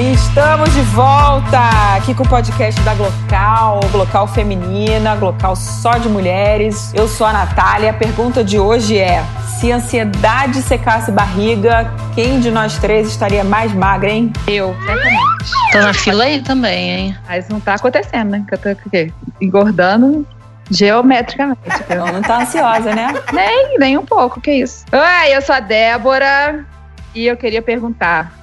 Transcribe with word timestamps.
Estamos 0.00 0.72
de 0.72 0.80
volta 0.82 1.58
aqui 1.96 2.14
com 2.14 2.22
o 2.22 2.28
podcast 2.28 2.80
da 2.82 2.94
Glocal, 2.94 3.80
Glocal 3.90 4.28
Feminina, 4.28 5.16
Glocal 5.16 5.56
só 5.56 5.98
de 5.98 6.08
mulheres. 6.08 6.92
Eu 6.94 7.08
sou 7.08 7.26
a 7.26 7.32
Natália. 7.32 7.90
A 7.90 7.92
pergunta 7.92 8.44
de 8.44 8.60
hoje 8.60 8.96
é: 8.96 9.24
se 9.58 9.72
a 9.72 9.76
ansiedade 9.76 10.62
secasse 10.62 11.10
barriga, 11.10 11.92
quem 12.14 12.38
de 12.38 12.48
nós 12.48 12.78
três 12.78 13.08
estaria 13.08 13.42
mais 13.42 13.74
magra, 13.74 14.08
hein? 14.08 14.32
Eu, 14.46 14.72
certamente. 14.86 15.52
Tô 15.72 15.78
na 15.80 15.92
fila 15.92 16.22
aí 16.22 16.42
também, 16.42 16.90
hein? 16.90 17.16
Mas 17.26 17.48
não 17.48 17.58
tá 17.58 17.74
acontecendo, 17.74 18.30
né? 18.30 18.44
Que 18.46 18.54
eu 18.54 18.58
tô 18.58 18.88
quê? 18.90 19.12
engordando 19.40 20.24
geometricamente. 20.70 21.58
Não, 21.90 22.06
não 22.12 22.22
tá 22.22 22.42
ansiosa, 22.42 22.94
né? 22.94 23.20
Nem, 23.32 23.76
nem 23.80 23.98
um 23.98 24.06
pouco, 24.06 24.40
que 24.40 24.52
isso. 24.52 24.84
Oi, 24.92 25.36
eu 25.36 25.42
sou 25.42 25.56
a 25.56 25.60
Débora 25.60 26.64
e 27.16 27.26
eu 27.26 27.36
queria 27.36 27.60
perguntar: 27.60 28.37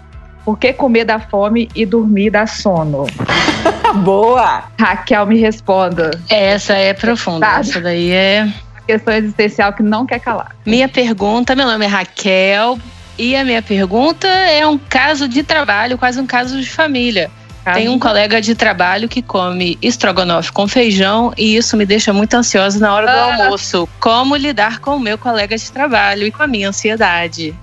por 0.45 0.57
que 0.59 0.71
comer 0.71 1.03
dá 1.05 1.19
fome 1.19 1.67
e 1.75 1.85
dormir 1.85 2.29
dá 2.29 2.45
sono? 2.45 3.07
Boa! 4.03 4.63
Raquel, 4.79 5.25
me 5.25 5.39
responda. 5.39 6.11
Essa 6.29 6.73
é 6.73 6.93
profunda. 6.93 7.45
Tá. 7.47 7.59
Essa 7.59 7.81
daí 7.81 8.11
é. 8.11 8.47
Questão 8.87 9.13
existencial 9.15 9.73
que 9.73 9.81
não 9.81 10.05
quer 10.05 10.19
calar. 10.19 10.55
Minha 10.65 10.87
pergunta, 10.87 11.55
meu 11.55 11.65
nome 11.65 11.85
é 11.85 11.87
Raquel. 11.87 12.77
E 13.17 13.35
a 13.35 13.43
minha 13.43 13.61
pergunta 13.61 14.27
é 14.27 14.67
um 14.67 14.77
caso 14.77 15.27
de 15.27 15.41
trabalho, 15.41 15.97
quase 15.97 16.19
um 16.19 16.27
caso 16.27 16.59
de 16.61 16.69
família. 16.69 17.31
Tem 17.73 17.89
um 17.89 17.97
colega 17.97 18.39
de 18.39 18.53
trabalho 18.53 19.09
que 19.09 19.23
come 19.23 19.75
estrogonofe 19.81 20.51
com 20.51 20.67
feijão 20.67 21.33
e 21.35 21.55
isso 21.55 21.75
me 21.75 21.83
deixa 21.83 22.13
muito 22.13 22.35
ansiosa 22.35 22.77
na 22.77 22.93
hora 22.93 23.07
do 23.07 23.17
Ah. 23.17 23.43
almoço. 23.45 23.89
Como 23.99 24.35
lidar 24.35 24.79
com 24.79 24.97
o 24.97 24.99
meu 24.99 25.17
colega 25.17 25.57
de 25.57 25.71
trabalho 25.71 26.27
e 26.27 26.31
com 26.31 26.43
a 26.43 26.47
minha 26.47 26.69
ansiedade? 26.69 27.55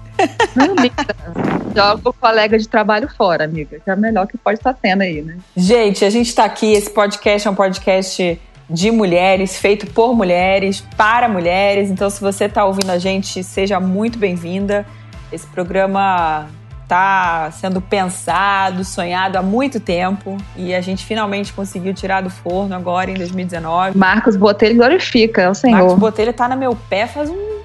Não, 0.57 0.73
amiga. 0.77 1.62
Joga 1.75 2.09
o 2.09 2.13
colega 2.13 2.59
de 2.59 2.69
trabalho 2.69 3.09
fora, 3.09 3.45
amiga. 3.45 3.81
Que 3.81 3.91
é 3.91 3.95
o 3.95 3.99
melhor 3.99 4.27
que 4.27 4.37
pode 4.37 4.59
estar 4.59 4.75
tendo 4.75 5.03
aí, 5.03 5.23
né? 5.23 5.37
Gente, 5.57 6.05
a 6.05 6.11
gente 6.11 6.35
tá 6.35 6.45
aqui. 6.45 6.73
Esse 6.73 6.91
podcast 6.91 7.49
é 7.49 7.51
um 7.51 7.55
podcast 7.55 8.41
de 8.69 8.91
mulheres, 8.91 9.57
feito 9.59 9.87
por 9.87 10.15
mulheres, 10.15 10.83
para 10.97 11.29
mulheres. 11.29 11.91
Então, 11.91 12.09
se 12.09 12.21
você 12.21 12.49
tá 12.49 12.65
ouvindo 12.65 12.91
a 12.91 12.99
gente, 12.99 13.43
seja 13.43 13.79
muito 13.81 14.19
bem-vinda. 14.19 14.87
Esse 15.31 15.47
programa 15.47 16.49
tá 16.93 17.51
sendo 17.53 17.81
pensado, 17.81 18.85
sonhado 18.85 19.39
há 19.39 19.43
muito 19.43 19.81
tempo 19.81 20.37
e 20.55 20.75
a 20.75 20.81
gente 20.83 21.07
finalmente 21.07 21.51
conseguiu 21.51 21.95
tirar 21.95 22.21
do 22.21 22.29
forno 22.29 22.75
agora 22.75 23.11
em 23.11 23.15
2019. 23.15 23.97
Marcos 23.97 24.37
Botelho 24.37 24.77
glorifica, 24.77 25.41
é 25.41 25.49
o 25.49 25.55
Senhor. 25.55 25.79
Marcos 25.79 25.99
Botelho 25.99 26.35
tá 26.35 26.47
no 26.49 26.57
meu 26.57 26.77
pé 26.91 27.07
faz 27.07 27.31
um, 27.31 27.63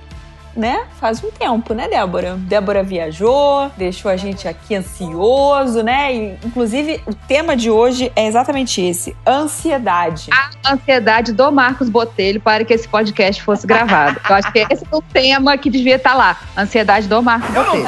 né? 0.58 0.86
Faz 1.00 1.23
um 1.23 1.30
tempo, 1.30 1.73
né, 1.73 1.88
Débora? 1.88 2.36
Débora 2.36 2.83
viajou, 2.83 3.72
deixou 3.77 4.09
a 4.09 4.17
gente 4.17 4.47
aqui 4.47 4.75
ansioso, 4.75 5.83
né? 5.83 6.14
E, 6.14 6.38
inclusive, 6.44 7.02
o 7.05 7.14
tema 7.14 7.55
de 7.55 7.69
hoje 7.69 8.11
é 8.16 8.25
exatamente 8.25 8.81
esse: 8.81 9.16
ansiedade. 9.25 10.30
a 10.66 10.73
ansiedade 10.73 11.31
do 11.31 11.52
Marcos 11.52 11.89
Botelho 11.89 12.41
para 12.41 12.66
que 12.66 12.73
esse 12.73 12.88
podcast 12.88 13.41
fosse 13.44 13.67
gravado. 13.67 14.19
Eu 14.27 14.36
acho 14.36 14.52
que 14.52 14.59
esse 14.69 14.83
é 14.83 14.95
o 14.95 15.02
tema 15.02 15.58
que 15.58 15.69
devia 15.69 15.95
estar 15.95 16.16
lá. 16.16 16.38
Ansiedade 16.58 17.08
do 17.08 17.21
Marcos 17.21 17.53
Botelho. 17.53 17.88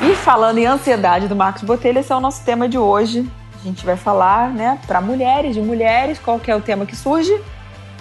E 0.00 0.14
falando 0.14 0.58
em 0.58 0.66
ansiedade 0.66 1.26
do 1.26 1.34
Marcos 1.34 1.62
Botelho, 1.62 1.98
esse 1.98 2.12
é 2.12 2.16
o 2.16 2.20
nosso 2.20 2.44
tema 2.44 2.68
de 2.68 2.78
hoje. 2.78 3.28
A 3.60 3.64
gente 3.66 3.84
vai 3.84 3.96
falar, 3.96 4.50
né, 4.50 4.78
para 4.86 5.00
mulheres, 5.00 5.54
de 5.54 5.60
mulheres, 5.60 6.18
qual 6.18 6.38
que 6.38 6.50
é 6.50 6.54
o 6.54 6.60
tema 6.60 6.86
que 6.86 6.94
surge? 6.94 7.36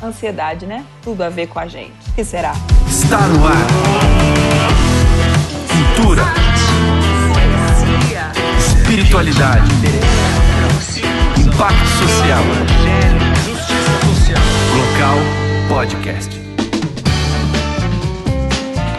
Ansiedade, 0.03 0.67
né? 0.67 0.85
Tudo 1.01 1.23
a 1.23 1.29
ver 1.29 1.47
com 1.47 1.59
a 1.59 1.65
gente. 1.65 2.06
O 2.17 2.19
que 2.19 2.25
será? 2.25 2.53
Está 2.89 3.27
no 3.27 3.45
ar. 3.45 3.67
Cultura. 5.67 6.23
Espiritualidade. 8.57 9.69
Impacto 11.37 11.87
social. 11.99 12.43
Local 14.73 15.17
Podcast. 15.69 16.41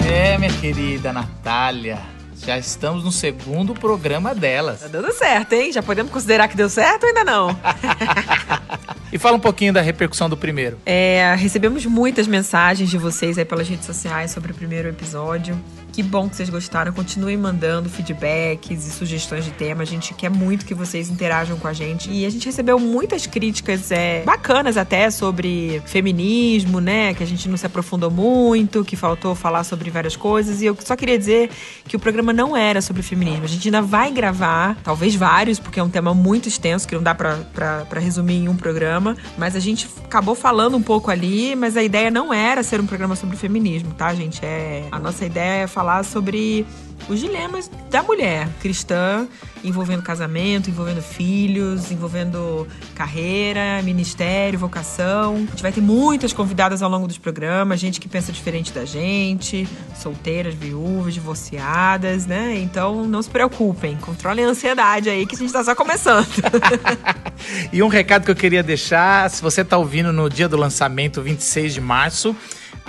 É, 0.08 0.38
minha 0.38 0.52
querida 0.52 1.12
Natália, 1.12 1.98
já 2.36 2.56
estamos 2.56 3.02
no 3.02 3.10
segundo 3.10 3.74
programa 3.74 4.32
delas. 4.32 4.78
Tá 4.82 4.86
dando 4.86 5.12
certo, 5.12 5.54
hein? 5.54 5.72
Já 5.72 5.82
podemos 5.82 6.12
considerar 6.12 6.46
que 6.46 6.56
deu 6.56 6.68
certo 6.68 7.02
ou 7.02 7.08
ainda 7.08 7.24
não? 7.24 7.48
E 9.12 9.18
fala 9.18 9.36
um 9.36 9.40
pouquinho 9.40 9.72
da 9.72 9.80
repercussão 9.80 10.28
do 10.28 10.36
primeiro. 10.36 10.78
É, 10.84 11.34
recebemos 11.36 11.86
muitas 11.86 12.26
mensagens 12.26 12.90
de 12.90 12.98
vocês 12.98 13.38
aí 13.38 13.44
pelas 13.44 13.68
redes 13.68 13.86
sociais 13.86 14.30
sobre 14.30 14.52
o 14.52 14.54
primeiro 14.54 14.88
episódio. 14.88 15.58
Que 15.98 16.02
bom 16.04 16.28
que 16.28 16.36
vocês 16.36 16.48
gostaram. 16.48 16.92
Continuem 16.92 17.36
mandando 17.36 17.88
feedbacks 17.88 18.86
e 18.86 18.90
sugestões 18.92 19.44
de 19.44 19.50
tema. 19.50 19.82
A 19.82 19.84
gente 19.84 20.14
quer 20.14 20.30
muito 20.30 20.64
que 20.64 20.72
vocês 20.72 21.10
interajam 21.10 21.58
com 21.58 21.66
a 21.66 21.72
gente. 21.72 22.08
E 22.08 22.24
a 22.24 22.30
gente 22.30 22.46
recebeu 22.46 22.78
muitas 22.78 23.26
críticas 23.26 23.90
é, 23.90 24.22
bacanas 24.22 24.76
até 24.76 25.10
sobre 25.10 25.82
feminismo, 25.86 26.78
né? 26.78 27.14
Que 27.14 27.24
a 27.24 27.26
gente 27.26 27.48
não 27.48 27.56
se 27.56 27.66
aprofundou 27.66 28.12
muito, 28.12 28.84
que 28.84 28.94
faltou 28.94 29.34
falar 29.34 29.64
sobre 29.64 29.90
várias 29.90 30.14
coisas. 30.14 30.62
E 30.62 30.66
eu 30.66 30.76
só 30.78 30.94
queria 30.94 31.18
dizer 31.18 31.50
que 31.84 31.96
o 31.96 31.98
programa 31.98 32.32
não 32.32 32.56
era 32.56 32.80
sobre 32.80 33.02
feminismo. 33.02 33.46
A 33.46 33.48
gente 33.48 33.66
ainda 33.66 33.82
vai 33.82 34.12
gravar, 34.12 34.76
talvez 34.84 35.16
vários, 35.16 35.58
porque 35.58 35.80
é 35.80 35.82
um 35.82 35.90
tema 35.90 36.14
muito 36.14 36.46
extenso 36.46 36.86
que 36.86 36.94
não 36.94 37.02
dá 37.02 37.12
pra 37.12 37.98
resumir 37.98 38.36
em 38.36 38.48
um 38.48 38.56
programa. 38.56 39.16
Mas 39.36 39.56
a 39.56 39.60
gente 39.60 39.88
acabou 40.04 40.36
falando 40.36 40.76
um 40.76 40.82
pouco 40.82 41.10
ali, 41.10 41.56
mas 41.56 41.76
a 41.76 41.82
ideia 41.82 42.08
não 42.08 42.32
era 42.32 42.62
ser 42.62 42.80
um 42.80 42.86
programa 42.86 43.16
sobre 43.16 43.36
feminismo, 43.36 43.94
tá, 43.94 44.14
gente? 44.14 44.44
É, 44.44 44.86
a 44.92 45.00
nossa 45.00 45.26
ideia 45.26 45.64
é 45.64 45.66
falar 45.66 45.87
sobre 46.04 46.66
os 47.08 47.20
dilemas 47.20 47.70
da 47.90 48.02
mulher 48.02 48.48
cristã, 48.60 49.26
envolvendo 49.64 50.02
casamento, 50.02 50.68
envolvendo 50.68 51.00
filhos, 51.00 51.90
envolvendo 51.90 52.66
carreira, 52.94 53.80
ministério, 53.82 54.58
vocação. 54.58 55.34
A 55.34 55.38
gente 55.38 55.62
vai 55.62 55.72
ter 55.72 55.80
muitas 55.80 56.32
convidadas 56.32 56.82
ao 56.82 56.90
longo 56.90 57.06
dos 57.06 57.18
programas, 57.18 57.80
gente 57.80 57.98
que 57.98 58.08
pensa 58.08 58.30
diferente 58.30 58.72
da 58.72 58.84
gente, 58.84 59.66
solteiras, 59.96 60.54
viúvas, 60.54 61.14
divorciadas, 61.14 62.26
né? 62.26 62.58
Então 62.58 63.06
não 63.06 63.22
se 63.22 63.30
preocupem, 63.30 63.96
controlem 63.96 64.44
a 64.44 64.48
ansiedade 64.48 65.08
aí 65.08 65.26
que 65.26 65.34
a 65.34 65.38
gente 65.38 65.52
tá 65.52 65.64
só 65.64 65.74
começando. 65.74 66.28
E 67.72 67.82
um 67.82 67.88
recado 67.88 68.24
que 68.24 68.30
eu 68.30 68.36
queria 68.36 68.64
deixar, 68.64 69.30
se 69.30 69.40
você 69.40 69.60
está 69.60 69.78
ouvindo 69.78 70.12
no 70.12 70.28
dia 70.28 70.48
do 70.48 70.56
lançamento, 70.56 71.22
26 71.22 71.74
de 71.74 71.80
março, 71.80 72.34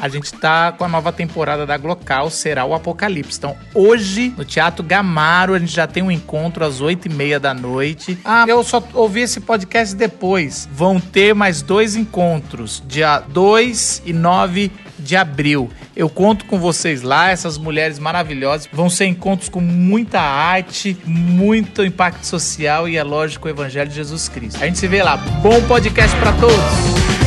a 0.01 0.07
gente 0.07 0.33
tá 0.33 0.71
com 0.71 0.83
a 0.83 0.87
nova 0.87 1.11
temporada 1.11 1.65
da 1.65 1.77
Glocal, 1.77 2.29
será 2.29 2.65
o 2.65 2.73
Apocalipse. 2.73 3.37
Então, 3.37 3.55
hoje, 3.73 4.33
no 4.37 4.45
Teatro 4.45 4.83
Gamaro, 4.83 5.53
a 5.53 5.59
gente 5.59 5.73
já 5.73 5.87
tem 5.87 6.01
um 6.01 6.11
encontro 6.11 6.63
às 6.63 6.81
8h30 6.81 7.39
da 7.39 7.53
noite. 7.53 8.17
Ah, 8.23 8.45
eu 8.47 8.63
só 8.63 8.81
ouvi 8.93 9.21
esse 9.21 9.41
podcast 9.41 9.95
depois. 9.95 10.67
Vão 10.71 10.99
ter 10.99 11.33
mais 11.35 11.61
dois 11.61 11.95
encontros, 11.95 12.81
dia 12.87 13.19
2 13.19 14.03
e 14.05 14.13
9 14.13 14.71
de 14.97 15.15
abril. 15.15 15.69
Eu 15.95 16.09
conto 16.09 16.45
com 16.45 16.59
vocês 16.59 17.01
lá, 17.01 17.29
essas 17.29 17.57
mulheres 17.57 17.99
maravilhosas. 17.99 18.69
Vão 18.71 18.89
ser 18.89 19.05
encontros 19.05 19.49
com 19.49 19.61
muita 19.61 20.19
arte, 20.19 20.97
muito 21.05 21.83
impacto 21.83 22.25
social 22.25 22.87
e, 22.87 22.97
é 22.97 23.03
lógico, 23.03 23.47
o 23.47 23.51
Evangelho 23.51 23.89
de 23.89 23.95
Jesus 23.95 24.29
Cristo. 24.29 24.61
A 24.61 24.65
gente 24.65 24.77
se 24.77 24.87
vê 24.87 25.03
lá. 25.03 25.17
Bom 25.17 25.61
podcast 25.63 26.15
para 26.17 26.31
todos! 26.33 27.18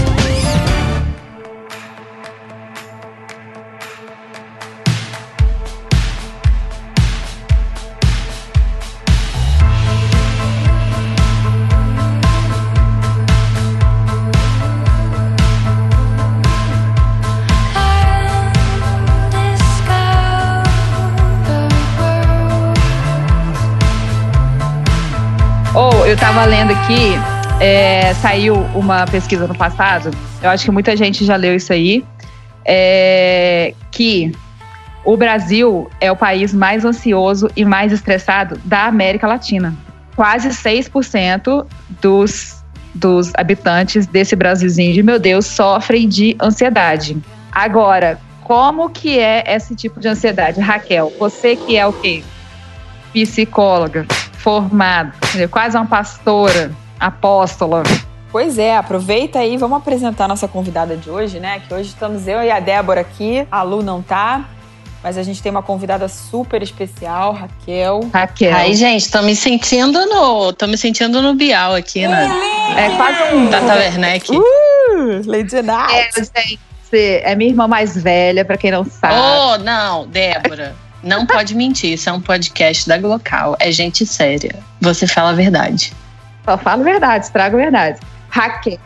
Eu 26.12 26.16
tava 26.18 26.44
lendo 26.44 26.72
aqui, 26.72 27.14
é, 27.58 28.12
saiu 28.12 28.54
uma 28.74 29.06
pesquisa 29.06 29.46
no 29.46 29.54
passado, 29.54 30.10
eu 30.42 30.50
acho 30.50 30.62
que 30.62 30.70
muita 30.70 30.94
gente 30.94 31.24
já 31.24 31.36
leu 31.36 31.56
isso 31.56 31.72
aí, 31.72 32.04
é, 32.66 33.72
que 33.90 34.30
o 35.06 35.16
Brasil 35.16 35.90
é 36.02 36.12
o 36.12 36.16
país 36.16 36.52
mais 36.52 36.84
ansioso 36.84 37.48
e 37.56 37.64
mais 37.64 37.92
estressado 37.92 38.60
da 38.62 38.84
América 38.84 39.26
Latina. 39.26 39.74
Quase 40.14 40.50
6% 40.50 41.66
dos, 42.02 42.62
dos 42.94 43.32
habitantes 43.34 44.06
desse 44.06 44.36
Brasilzinho 44.36 44.92
de 44.92 45.02
meu 45.02 45.18
Deus 45.18 45.46
sofrem 45.46 46.06
de 46.06 46.36
ansiedade. 46.42 47.16
Agora, 47.50 48.20
como 48.42 48.90
que 48.90 49.18
é 49.18 49.44
esse 49.46 49.74
tipo 49.74 49.98
de 49.98 50.08
ansiedade? 50.08 50.60
Raquel, 50.60 51.10
você 51.18 51.56
que 51.56 51.74
é 51.74 51.86
o 51.86 51.92
quê? 51.94 52.22
Psicóloga, 53.14 54.06
formada, 54.42 55.14
quase 55.50 55.76
uma 55.76 55.86
pastora, 55.86 56.72
apóstola. 56.98 57.84
Pois 58.30 58.58
é, 58.58 58.76
aproveita 58.76 59.38
aí, 59.38 59.56
vamos 59.56 59.78
apresentar 59.78 60.24
a 60.24 60.28
nossa 60.28 60.48
convidada 60.48 60.96
de 60.96 61.08
hoje, 61.08 61.38
né? 61.38 61.60
Que 61.60 61.72
hoje 61.72 61.90
estamos 61.90 62.26
eu 62.26 62.42
e 62.42 62.50
a 62.50 62.58
Débora 62.58 63.02
aqui, 63.02 63.46
a 63.50 63.62
Lu 63.62 63.82
não 63.82 64.02
tá. 64.02 64.48
mas 65.02 65.16
a 65.16 65.22
gente 65.22 65.42
tem 65.42 65.50
uma 65.50 65.62
convidada 65.62 66.08
super 66.08 66.62
especial, 66.62 67.34
Raquel. 67.34 68.08
Raquel. 68.12 68.54
Aí, 68.54 68.74
gente, 68.74 69.10
tô 69.10 69.22
me 69.22 69.36
sentindo 69.36 70.06
no. 70.06 70.52
tô 70.52 70.66
me 70.66 70.76
sentindo 70.76 71.22
no 71.22 71.34
Bial 71.34 71.74
aqui, 71.74 72.06
né? 72.06 72.28
É 72.76 72.96
quase 72.96 73.34
um. 73.34 73.48
Tata 73.48 73.74
Werneck. 73.74 74.32
Uh, 74.32 74.42
Lady 75.26 75.60
Night. 75.62 75.94
É, 75.94 76.40
gente, 76.40 76.58
é 77.22 77.34
minha 77.34 77.50
irmã 77.50 77.68
mais 77.68 78.00
velha, 78.00 78.44
pra 78.44 78.56
quem 78.56 78.70
não 78.70 78.84
sabe. 78.84 79.14
Oh, 79.14 79.58
não, 79.58 80.06
Débora. 80.06 80.74
Não 81.02 81.26
pode 81.26 81.54
mentir, 81.54 81.94
isso 81.94 82.08
é 82.08 82.12
um 82.12 82.20
podcast 82.20 82.88
da 82.88 82.96
Glocal. 82.96 83.56
É 83.58 83.72
gente 83.72 84.06
séria. 84.06 84.54
Você 84.80 85.06
fala 85.06 85.30
a 85.30 85.34
verdade. 85.34 85.92
Só 86.44 86.56
falo 86.56 86.84
verdade, 86.84 87.24
estrago 87.24 87.56
verdade. 87.56 88.00
Raquel 88.28 88.78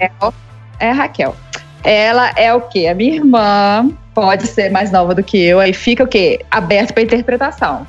é 0.78 0.90
Raquel. 0.90 1.36
Ela 1.84 2.30
é 2.36 2.52
o 2.52 2.62
quê? 2.62 2.88
A 2.88 2.94
minha 2.94 3.14
irmã 3.16 3.90
pode 4.14 4.46
ser 4.46 4.70
mais 4.70 4.90
nova 4.90 5.14
do 5.14 5.22
que 5.22 5.38
eu, 5.38 5.60
aí 5.60 5.72
fica 5.72 6.04
o 6.04 6.06
quê? 6.06 6.44
Aberto 6.50 6.92
para 6.92 7.02
interpretação. 7.02 7.86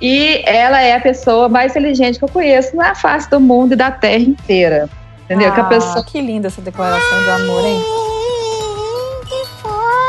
E 0.00 0.42
ela 0.46 0.80
é 0.80 0.94
a 0.94 1.00
pessoa 1.00 1.48
mais 1.48 1.72
inteligente 1.72 2.18
que 2.18 2.24
eu 2.24 2.28
conheço 2.28 2.74
na 2.74 2.94
face 2.94 3.28
do 3.30 3.38
mundo 3.38 3.72
e 3.72 3.76
da 3.76 3.90
terra 3.90 4.22
inteira. 4.22 4.88
Entendeu? 5.24 5.48
Ah, 5.48 5.52
que 5.52 5.60
a 5.60 5.64
pessoa 5.64 6.04
que 6.04 6.20
linda 6.20 6.48
essa 6.48 6.60
declaração 6.60 7.22
de 7.22 7.30
amor, 7.30 7.64
hein? 7.64 8.09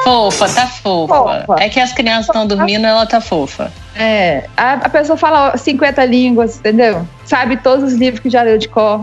Fofa, 0.03 0.49
tá 0.49 0.67
fofa. 0.67 1.43
Fofa. 1.45 1.63
É 1.63 1.69
que 1.69 1.79
as 1.79 1.93
crianças 1.93 2.27
estão 2.27 2.47
dormindo, 2.47 2.85
ela 2.85 3.05
tá 3.05 3.21
fofa. 3.21 3.71
É, 3.95 4.45
a, 4.57 4.73
a 4.73 4.89
pessoa 4.89 5.17
fala 5.17 5.55
50 5.55 6.03
línguas, 6.05 6.57
entendeu? 6.57 7.07
Sabe 7.25 7.57
todos 7.57 7.93
os 7.93 7.99
livros 7.99 8.19
que 8.19 8.29
já 8.29 8.41
leu 8.41 8.57
de 8.57 8.67
cor. 8.67 9.01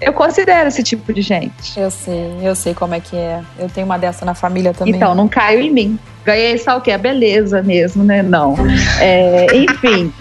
Eu 0.00 0.12
considero 0.12 0.68
esse 0.68 0.82
tipo 0.82 1.12
de 1.12 1.22
gente. 1.22 1.78
Eu 1.78 1.90
sei, 1.90 2.38
eu 2.42 2.54
sei 2.54 2.74
como 2.74 2.94
é 2.94 3.00
que 3.00 3.16
é. 3.16 3.40
Eu 3.58 3.68
tenho 3.68 3.86
uma 3.86 3.98
dessa 3.98 4.26
na 4.26 4.34
família 4.34 4.74
também. 4.74 4.94
Então, 4.94 5.14
não 5.14 5.26
caiu 5.26 5.60
em 5.60 5.70
mim. 5.70 5.98
Ganhei 6.24 6.58
só 6.58 6.76
o 6.76 6.80
quê? 6.80 6.90
A 6.92 6.98
beleza 6.98 7.62
mesmo, 7.62 8.04
né? 8.04 8.22
Não. 8.22 8.54
É, 9.00 9.46
enfim. 9.56 10.12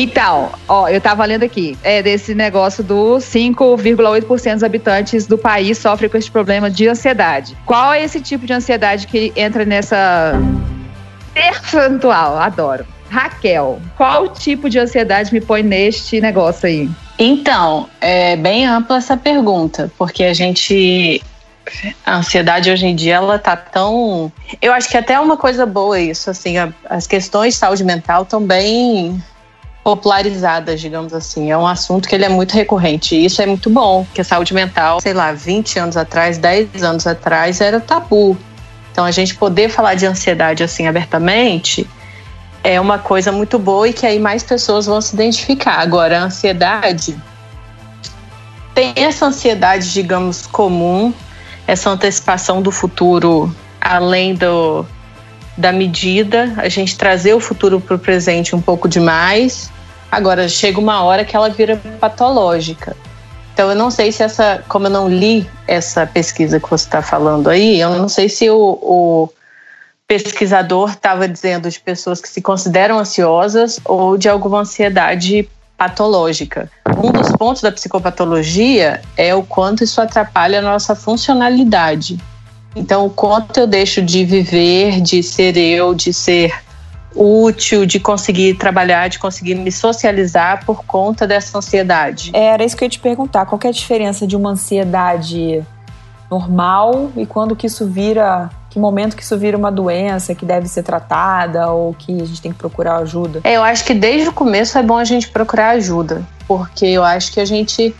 Então, 0.00 0.52
ó, 0.68 0.88
eu 0.88 1.00
tava 1.00 1.24
lendo 1.24 1.42
aqui, 1.42 1.76
é 1.82 2.00
desse 2.00 2.32
negócio 2.32 2.84
dos 2.84 3.24
5,8% 3.24 4.54
dos 4.54 4.62
habitantes 4.62 5.26
do 5.26 5.36
país 5.36 5.76
sofrem 5.76 6.08
com 6.08 6.16
esse 6.16 6.30
problema 6.30 6.70
de 6.70 6.86
ansiedade. 6.86 7.56
Qual 7.66 7.92
é 7.92 8.04
esse 8.04 8.20
tipo 8.20 8.46
de 8.46 8.52
ansiedade 8.52 9.08
que 9.08 9.32
entra 9.34 9.64
nessa 9.64 10.40
percentual? 11.34 12.38
Adoro. 12.38 12.86
Raquel, 13.10 13.80
qual 13.96 14.28
tipo 14.28 14.70
de 14.70 14.78
ansiedade 14.78 15.32
me 15.32 15.40
põe 15.40 15.64
neste 15.64 16.20
negócio 16.20 16.68
aí? 16.68 16.88
Então, 17.18 17.88
é 18.00 18.36
bem 18.36 18.68
ampla 18.68 18.98
essa 18.98 19.16
pergunta, 19.16 19.90
porque 19.98 20.22
a 20.22 20.32
gente. 20.32 21.20
A 22.06 22.18
ansiedade 22.18 22.70
hoje 22.70 22.86
em 22.86 22.94
dia, 22.94 23.16
ela 23.16 23.36
tá 23.36 23.56
tão. 23.56 24.30
Eu 24.62 24.72
acho 24.72 24.88
que 24.88 24.96
até 24.96 25.14
é 25.14 25.20
uma 25.20 25.36
coisa 25.36 25.66
boa 25.66 25.98
isso, 25.98 26.30
assim, 26.30 26.56
a- 26.56 26.72
as 26.88 27.06
questões 27.08 27.54
de 27.54 27.58
saúde 27.60 27.82
mental 27.82 28.24
bem 28.40 29.20
popularizadas, 29.82 30.80
digamos 30.80 31.12
assim. 31.12 31.50
É 31.50 31.56
um 31.56 31.66
assunto 31.66 32.08
que 32.08 32.14
ele 32.14 32.24
é 32.24 32.28
muito 32.28 32.52
recorrente. 32.52 33.14
E 33.14 33.24
isso 33.24 33.40
é 33.40 33.46
muito 33.46 33.70
bom, 33.70 34.04
porque 34.04 34.20
a 34.20 34.24
saúde 34.24 34.52
mental, 34.54 35.00
sei 35.00 35.14
lá, 35.14 35.32
20 35.32 35.78
anos 35.78 35.96
atrás, 35.96 36.38
10 36.38 36.82
anos 36.82 37.06
atrás, 37.06 37.60
era 37.60 37.80
tabu. 37.80 38.36
Então, 38.92 39.04
a 39.04 39.10
gente 39.10 39.34
poder 39.34 39.68
falar 39.68 39.94
de 39.94 40.06
ansiedade 40.06 40.62
assim 40.62 40.86
abertamente 40.86 41.88
é 42.64 42.80
uma 42.80 42.98
coisa 42.98 43.30
muito 43.30 43.58
boa 43.58 43.88
e 43.88 43.92
que 43.92 44.04
aí 44.04 44.18
mais 44.18 44.42
pessoas 44.42 44.86
vão 44.86 45.00
se 45.00 45.14
identificar. 45.14 45.78
Agora, 45.78 46.18
a 46.18 46.24
ansiedade 46.24 47.16
tem 48.74 48.92
essa 48.96 49.26
ansiedade, 49.26 49.92
digamos, 49.92 50.46
comum, 50.46 51.12
essa 51.66 51.90
antecipação 51.90 52.60
do 52.60 52.70
futuro 52.70 53.54
além 53.80 54.34
do, 54.34 54.84
da 55.58 55.72
medida, 55.72 56.54
a 56.56 56.68
gente 56.68 56.96
trazer 56.96 57.34
o 57.34 57.40
futuro 57.40 57.80
para 57.80 57.96
o 57.96 57.98
presente 57.98 58.54
um 58.54 58.60
pouco 58.60 58.88
demais. 58.88 59.70
Agora, 60.10 60.48
chega 60.48 60.78
uma 60.78 61.02
hora 61.02 61.24
que 61.24 61.34
ela 61.34 61.50
vira 61.50 61.76
patológica. 62.00 62.96
Então, 63.52 63.68
eu 63.68 63.74
não 63.74 63.90
sei 63.90 64.12
se 64.12 64.22
essa, 64.22 64.62
como 64.68 64.86
eu 64.86 64.90
não 64.90 65.08
li 65.08 65.44
essa 65.66 66.06
pesquisa 66.06 66.60
que 66.60 66.70
você 66.70 66.84
está 66.84 67.02
falando 67.02 67.50
aí, 67.50 67.80
eu 67.80 67.90
não 67.90 68.08
sei 68.08 68.28
se 68.28 68.48
o, 68.48 68.78
o 68.80 69.28
pesquisador 70.06 70.90
estava 70.90 71.26
dizendo 71.26 71.68
de 71.68 71.80
pessoas 71.80 72.20
que 72.20 72.28
se 72.28 72.40
consideram 72.40 72.96
ansiosas 72.96 73.80
ou 73.84 74.16
de 74.16 74.28
alguma 74.28 74.60
ansiedade 74.60 75.48
patológica. 75.76 76.70
Um 76.96 77.10
dos 77.10 77.32
pontos 77.32 77.60
da 77.60 77.72
psicopatologia 77.72 79.02
é 79.16 79.34
o 79.34 79.42
quanto 79.42 79.82
isso 79.82 80.00
atrapalha 80.00 80.60
a 80.60 80.62
nossa 80.62 80.94
funcionalidade. 80.94 82.16
Então, 82.76 83.06
o 83.06 83.10
quanto 83.10 83.58
eu 83.58 83.66
deixo 83.66 84.02
de 84.02 84.24
viver, 84.24 85.00
de 85.00 85.22
ser 85.22 85.56
eu, 85.56 85.94
de 85.94 86.12
ser 86.12 86.54
útil, 87.14 87.84
de 87.84 87.98
conseguir 87.98 88.54
trabalhar, 88.54 89.08
de 89.08 89.18
conseguir 89.18 89.54
me 89.54 89.72
socializar 89.72 90.64
por 90.64 90.84
conta 90.84 91.26
dessa 91.26 91.58
ansiedade. 91.58 92.30
Era 92.34 92.64
isso 92.64 92.76
que 92.76 92.84
eu 92.84 92.86
ia 92.86 92.90
te 92.90 93.00
perguntar. 93.00 93.46
Qual 93.46 93.58
é 93.64 93.68
a 93.68 93.72
diferença 93.72 94.26
de 94.26 94.36
uma 94.36 94.50
ansiedade 94.50 95.64
normal 96.30 97.10
e 97.16 97.26
quando 97.26 97.56
que 97.56 97.66
isso 97.66 97.86
vira. 97.86 98.50
Que 98.70 98.78
momento 98.78 99.16
que 99.16 99.22
isso 99.22 99.36
vira 99.38 99.56
uma 99.56 99.72
doença 99.72 100.34
que 100.34 100.44
deve 100.44 100.68
ser 100.68 100.82
tratada 100.82 101.68
ou 101.72 101.94
que 101.94 102.20
a 102.20 102.24
gente 102.26 102.42
tem 102.42 102.52
que 102.52 102.58
procurar 102.58 102.96
ajuda? 102.96 103.40
É, 103.42 103.56
eu 103.56 103.64
acho 103.64 103.82
que 103.82 103.94
desde 103.94 104.28
o 104.28 104.32
começo 104.32 104.76
é 104.76 104.82
bom 104.82 104.98
a 104.98 105.04
gente 105.04 105.30
procurar 105.30 105.70
ajuda, 105.70 106.22
porque 106.46 106.84
eu 106.84 107.02
acho 107.02 107.32
que 107.32 107.40
a 107.40 107.46
gente 107.46 107.96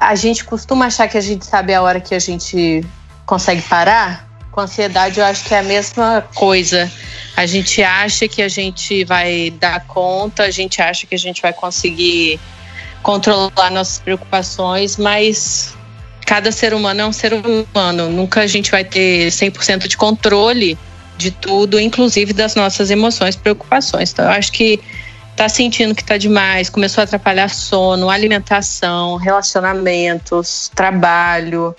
a 0.00 0.14
gente 0.14 0.42
costuma 0.42 0.86
achar 0.86 1.06
que 1.06 1.18
a 1.18 1.20
gente 1.20 1.44
sabe 1.44 1.74
a 1.74 1.82
hora 1.82 2.00
que 2.00 2.14
a 2.14 2.18
gente 2.18 2.82
consegue 3.26 3.62
parar. 3.62 4.28
Com 4.50 4.60
ansiedade, 4.60 5.18
eu 5.18 5.26
acho 5.26 5.44
que 5.44 5.52
é 5.52 5.58
a 5.58 5.62
mesma 5.62 6.24
coisa. 6.34 6.90
A 7.36 7.44
gente 7.44 7.82
acha 7.82 8.28
que 8.28 8.40
a 8.40 8.48
gente 8.48 9.04
vai 9.04 9.50
dar 9.50 9.84
conta, 9.86 10.44
a 10.44 10.50
gente 10.50 10.80
acha 10.80 11.06
que 11.06 11.14
a 11.14 11.18
gente 11.18 11.42
vai 11.42 11.52
conseguir 11.52 12.38
controlar 13.02 13.70
nossas 13.70 13.98
preocupações, 13.98 14.96
mas 14.96 15.74
cada 16.24 16.52
ser 16.52 16.72
humano 16.72 17.00
é 17.00 17.06
um 17.06 17.12
ser 17.12 17.34
humano. 17.34 18.08
Nunca 18.08 18.42
a 18.42 18.46
gente 18.46 18.70
vai 18.70 18.84
ter 18.84 19.28
100% 19.28 19.88
de 19.88 19.96
controle 19.96 20.78
de 21.16 21.30
tudo, 21.30 21.78
inclusive 21.78 22.32
das 22.32 22.54
nossas 22.54 22.90
emoções, 22.90 23.36
preocupações. 23.36 24.12
Então, 24.12 24.24
eu 24.24 24.30
acho 24.30 24.52
que 24.52 24.80
tá 25.36 25.48
sentindo 25.48 25.94
que 25.94 26.04
tá 26.04 26.16
demais, 26.16 26.70
começou 26.70 27.02
a 27.02 27.04
atrapalhar 27.04 27.48
sono, 27.48 28.08
alimentação, 28.08 29.16
relacionamentos, 29.16 30.70
trabalho, 30.74 31.74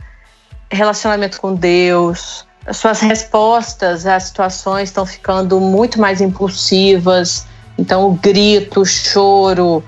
relacionamento 0.72 1.40
com 1.40 1.54
Deus. 1.54 2.46
As 2.66 2.78
suas 2.78 3.00
respostas 3.02 4.06
às 4.06 4.24
situações 4.24 4.90
estão 4.90 5.06
ficando 5.06 5.60
muito 5.60 6.00
mais 6.00 6.22
impulsivas. 6.22 7.46
Então, 7.78 8.10
o 8.10 8.14
grito, 8.14 8.82
o 8.82 8.86
choro, 8.86 9.84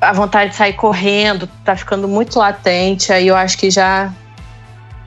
a 0.00 0.12
vontade 0.12 0.50
de 0.50 0.56
sair 0.56 0.72
correndo 0.72 1.48
tá 1.64 1.76
ficando 1.76 2.08
muito 2.08 2.38
latente. 2.38 3.12
Aí 3.12 3.28
eu 3.28 3.36
acho 3.36 3.56
que 3.58 3.70
já 3.70 4.12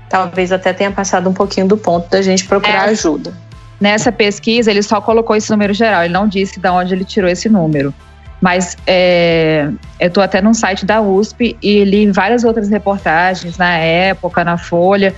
talvez 0.10 0.52
até 0.52 0.74
tenha 0.74 0.92
passado 0.92 1.30
um 1.30 1.34
pouquinho 1.34 1.68
do 1.68 1.78
ponto 1.78 2.10
da 2.10 2.22
gente 2.22 2.46
procurar 2.46 2.88
É. 2.88 2.92
ajuda. 2.92 3.34
Nessa 3.80 4.12
pesquisa, 4.12 4.70
ele 4.70 4.84
só 4.84 5.02
colocou 5.02 5.36
esse 5.36 5.50
número 5.50 5.74
geral, 5.74 6.04
ele 6.04 6.14
não 6.14 6.28
disse 6.28 6.60
de 6.60 6.70
onde 6.70 6.94
ele 6.94 7.04
tirou 7.04 7.30
esse 7.30 7.50
número. 7.50 7.94
Mas 8.42 8.76
é, 8.88 9.70
eu 10.00 10.08
estou 10.08 10.24
até 10.24 10.42
no 10.42 10.54
site 10.54 10.86
da 10.86 11.00
USP 11.00 11.56
e 11.62 11.84
li 11.84 12.12
várias 12.12 12.44
outras 12.44 12.70
reportagens 12.70 13.58
na 13.58 13.78
época, 13.78 14.44
na 14.44 14.58
Folha. 14.58 15.14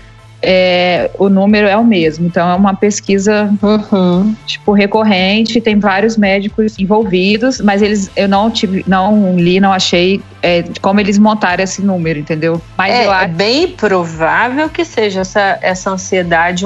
é, 0.45 1.09
o 1.17 1.29
número 1.29 1.67
é 1.69 1.77
o 1.77 1.85
mesmo. 1.85 2.25
Então 2.27 2.49
é 2.49 2.53
uma 2.53 2.75
pesquisa 2.75 3.49
Uhum. 3.63 4.35
tipo 4.45 4.73
recorrente, 4.73 5.61
tem 5.61 5.79
vários 5.79 6.17
médicos 6.17 6.77
envolvidos, 6.77 7.61
mas 7.61 7.81
eles 7.81 8.11
eu 8.13 8.27
não 8.27 8.51
tive, 8.51 8.83
não 8.85 9.37
li, 9.37 9.61
não 9.61 9.71
achei 9.71 10.21
é, 10.41 10.65
como 10.81 10.99
eles 10.99 11.17
montaram 11.17 11.63
esse 11.63 11.81
número, 11.81 12.19
entendeu? 12.19 12.61
Mas 12.77 12.93
É, 12.93 13.05
eu 13.05 13.13
é 13.13 13.15
acho 13.15 13.29
bem 13.35 13.69
provável 13.69 14.67
que 14.67 14.83
seja 14.83 15.21
essa, 15.21 15.57
essa 15.61 15.89
ansiedade. 15.91 16.65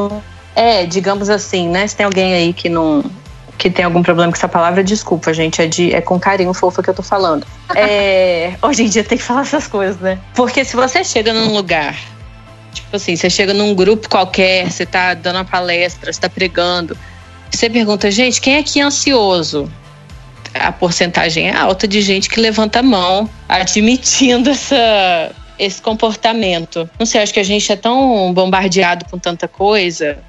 É, 0.55 0.83
digamos 0.87 1.29
assim, 1.29 1.69
né? 1.69 1.85
Se 1.85 1.95
tem 1.95 2.03
alguém 2.07 2.33
aí 2.33 2.53
que 2.53 2.69
não. 2.69 3.03
Que 3.57 3.69
tem 3.69 3.83
algum 3.83 4.03
problema 4.03 4.31
com 4.31 4.37
essa 4.37 4.47
palavra, 4.47 4.83
desculpa, 4.83 5.33
gente. 5.33 5.61
É, 5.61 5.67
de, 5.67 5.93
é 5.93 5.99
com 5.99 6.19
carinho 6.19 6.53
fofa 6.53 6.83
que 6.83 6.89
eu 6.89 6.93
tô 6.93 7.01
falando. 7.01 7.45
É, 7.75 8.53
hoje 8.61 8.83
em 8.83 8.89
dia 8.89 9.03
tem 9.03 9.17
que 9.17 9.23
falar 9.23 9.41
essas 9.41 9.67
coisas, 9.67 9.99
né? 9.99 10.19
Porque 10.35 10.63
se 10.63 10.75
você 10.75 11.03
chega 11.03 11.33
num 11.33 11.53
lugar. 11.53 11.97
Tipo 12.73 12.95
assim, 12.95 13.15
você 13.15 13.29
chega 13.29 13.53
num 13.53 13.73
grupo 13.73 14.07
qualquer, 14.07 14.71
você 14.71 14.85
tá 14.85 15.15
dando 15.15 15.37
uma 15.37 15.45
palestra, 15.45 16.13
você 16.13 16.21
tá 16.21 16.29
pregando. 16.29 16.95
Você 17.51 17.69
pergunta, 17.69 18.11
gente, 18.11 18.39
quem 18.39 18.57
aqui 18.57 18.79
é 18.79 18.83
ansioso? 18.83 19.71
A 20.53 20.71
porcentagem 20.71 21.49
é 21.49 21.55
alta 21.55 21.87
de 21.87 22.01
gente 22.01 22.29
que 22.29 22.39
levanta 22.39 22.79
a 22.79 22.83
mão 22.83 23.27
admitindo 23.49 24.51
essa, 24.51 25.31
esse 25.57 25.81
comportamento. 25.81 26.87
Não 26.99 27.05
sei, 27.05 27.21
acho 27.21 27.33
que 27.33 27.39
a 27.39 27.43
gente 27.43 27.71
é 27.71 27.75
tão 27.75 28.31
bombardeado 28.31 29.05
com 29.09 29.17
tanta 29.17 29.47
coisa 29.47 30.19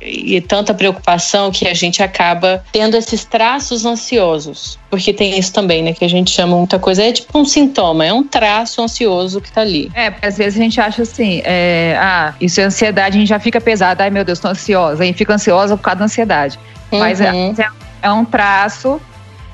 e 0.00 0.40
tanta 0.40 0.74
preocupação 0.74 1.50
que 1.50 1.66
a 1.66 1.74
gente 1.74 2.02
acaba 2.02 2.64
tendo 2.70 2.96
esses 2.96 3.24
traços 3.24 3.84
ansiosos. 3.84 4.78
Porque 4.90 5.12
tem 5.12 5.38
isso 5.38 5.52
também, 5.52 5.82
né? 5.82 5.92
Que 5.92 6.04
a 6.04 6.08
gente 6.08 6.30
chama 6.30 6.56
muita 6.56 6.78
coisa, 6.78 7.02
é 7.02 7.12
tipo 7.12 7.38
um 7.38 7.44
sintoma, 7.44 8.04
é 8.04 8.12
um 8.12 8.22
traço 8.22 8.82
ansioso 8.82 9.40
que 9.40 9.50
tá 9.50 9.62
ali. 9.62 9.90
É, 9.94 10.10
porque 10.10 10.26
às 10.26 10.36
vezes 10.36 10.58
a 10.58 10.62
gente 10.62 10.80
acha 10.80 11.02
assim, 11.02 11.40
é, 11.44 11.96
ah, 11.98 12.34
isso 12.40 12.60
é 12.60 12.64
ansiedade, 12.64 13.16
a 13.16 13.20
gente 13.20 13.28
já 13.28 13.40
fica 13.40 13.60
pesado, 13.60 14.02
ai 14.02 14.10
meu 14.10 14.24
Deus, 14.24 14.38
tô 14.38 14.48
ansiosa, 14.48 15.04
e 15.04 15.12
fica 15.12 15.34
ansiosa 15.34 15.76
por 15.76 15.82
causa 15.82 16.00
da 16.00 16.04
ansiedade. 16.04 16.58
Uhum. 16.92 16.98
Mas 16.98 17.20
é, 17.20 17.28
é, 17.28 17.54
é 18.02 18.12
um 18.12 18.24
traço 18.24 19.00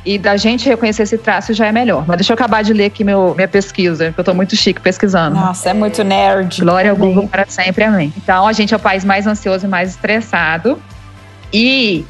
e 0.04 0.18
da 0.18 0.36
gente 0.36 0.68
reconhecer 0.68 1.04
esse 1.04 1.16
traço 1.16 1.54
já 1.54 1.66
é 1.66 1.72
melhor. 1.72 2.04
Mas 2.06 2.16
deixa 2.18 2.32
eu 2.32 2.34
acabar 2.34 2.62
de 2.62 2.72
ler 2.72 2.86
aqui 2.86 3.04
meu, 3.04 3.34
minha 3.34 3.48
pesquisa, 3.48 4.06
porque 4.06 4.20
eu 4.20 4.24
tô 4.24 4.34
muito 4.34 4.56
chique 4.56 4.80
pesquisando. 4.80 5.36
Nossa, 5.36 5.70
é 5.70 5.74
muito 5.74 6.02
nerd. 6.02 6.60
Glória 6.60 6.90
ao 6.90 6.96
Google 6.96 7.28
para 7.28 7.46
sempre, 7.46 7.84
amém. 7.84 8.12
Então, 8.16 8.46
a 8.46 8.52
gente 8.52 8.74
é 8.74 8.76
o 8.76 8.80
país 8.80 9.04
mais 9.04 9.26
ansioso 9.26 9.66
e 9.66 9.68
mais 9.68 9.90
estressado. 9.90 10.82
E 11.52 12.04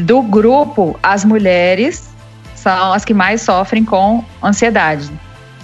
do 0.00 0.22
grupo, 0.22 0.98
as 1.02 1.24
mulheres 1.24 2.08
são 2.54 2.92
as 2.92 3.04
que 3.04 3.12
mais 3.12 3.42
sofrem 3.42 3.84
com 3.84 4.24
ansiedade. 4.42 5.10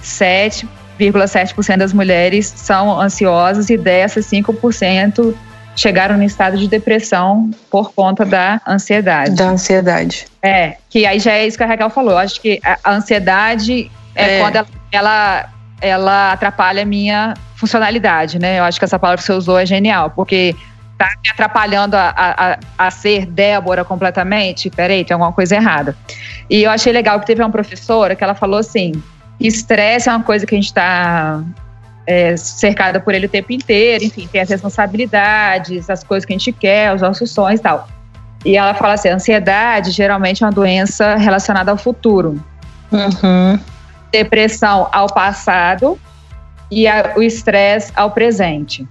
7,7% 0.02 1.76
das 1.78 1.92
mulheres 1.92 2.52
são 2.54 3.00
ansiosas 3.00 3.70
e 3.70 3.78
dessas 3.78 4.26
5% 4.26 5.34
chegaram 5.74 6.16
no 6.16 6.22
estado 6.22 6.56
de 6.56 6.68
depressão 6.68 7.50
por 7.70 7.92
conta 7.92 8.24
da 8.24 8.60
ansiedade. 8.66 9.34
Da 9.34 9.50
ansiedade. 9.50 10.26
É, 10.42 10.76
que 10.90 11.06
aí 11.06 11.18
já 11.18 11.32
é 11.32 11.46
isso 11.46 11.56
que 11.56 11.64
a 11.64 11.66
Raquel 11.66 11.90
falou. 11.90 12.12
Eu 12.12 12.18
acho 12.18 12.40
que 12.40 12.60
a 12.62 12.92
ansiedade 12.92 13.90
é, 14.14 14.38
é. 14.38 14.40
quando 14.40 14.56
ela, 14.56 14.66
ela, 14.92 15.48
ela 15.80 16.32
atrapalha 16.32 16.82
a 16.82 16.86
minha 16.86 17.34
funcionalidade, 17.56 18.38
né? 18.38 18.58
Eu 18.58 18.64
acho 18.64 18.78
que 18.78 18.84
essa 18.84 18.98
palavra 18.98 19.20
que 19.20 19.26
você 19.26 19.32
usou 19.32 19.58
é 19.58 19.64
genial, 19.64 20.10
porque 20.10 20.54
tá 20.98 21.08
me 21.22 21.30
atrapalhando 21.30 21.96
a, 21.96 22.12
a, 22.16 22.58
a 22.86 22.90
ser 22.90 23.26
Débora 23.26 23.84
completamente. 23.84 24.70
Peraí, 24.70 25.04
tem 25.04 25.14
alguma 25.14 25.32
coisa 25.32 25.56
errada. 25.56 25.96
E 26.50 26.62
eu 26.62 26.70
achei 26.70 26.92
legal 26.92 27.18
que 27.20 27.26
teve 27.26 27.42
uma 27.42 27.50
professora 27.50 28.14
que 28.14 28.22
ela 28.22 28.34
falou 28.34 28.58
assim: 28.58 28.92
estresse 29.40 30.08
é 30.08 30.12
uma 30.12 30.22
coisa 30.22 30.46
que 30.46 30.54
a 30.54 30.58
gente 30.58 30.66
está 30.66 31.42
é, 32.06 32.36
cercada 32.36 33.00
por 33.00 33.14
ele 33.14 33.26
o 33.26 33.28
tempo 33.28 33.52
inteiro, 33.52 34.04
enfim, 34.04 34.28
tem 34.30 34.40
as 34.40 34.48
responsabilidades, 34.48 35.88
as 35.88 36.02
coisas 36.02 36.24
que 36.24 36.32
a 36.32 36.36
gente 36.36 36.52
quer, 36.52 36.94
os 36.94 37.00
nossos 37.00 37.30
sonhos 37.30 37.60
e 37.60 37.62
tal. 37.62 37.88
E 38.44 38.56
ela 38.56 38.74
fala 38.74 38.94
assim: 38.94 39.08
a 39.08 39.14
ansiedade 39.14 39.90
geralmente 39.90 40.42
é 40.42 40.46
uma 40.46 40.52
doença 40.52 41.14
relacionada 41.16 41.70
ao 41.70 41.76
futuro. 41.76 42.42
Uhum. 42.90 43.58
Depressão 44.10 44.88
ao 44.92 45.06
passado 45.06 45.98
e 46.70 46.86
a, 46.86 47.14
o 47.16 47.22
estresse 47.22 47.92
ao 47.94 48.10
presente. 48.10 48.86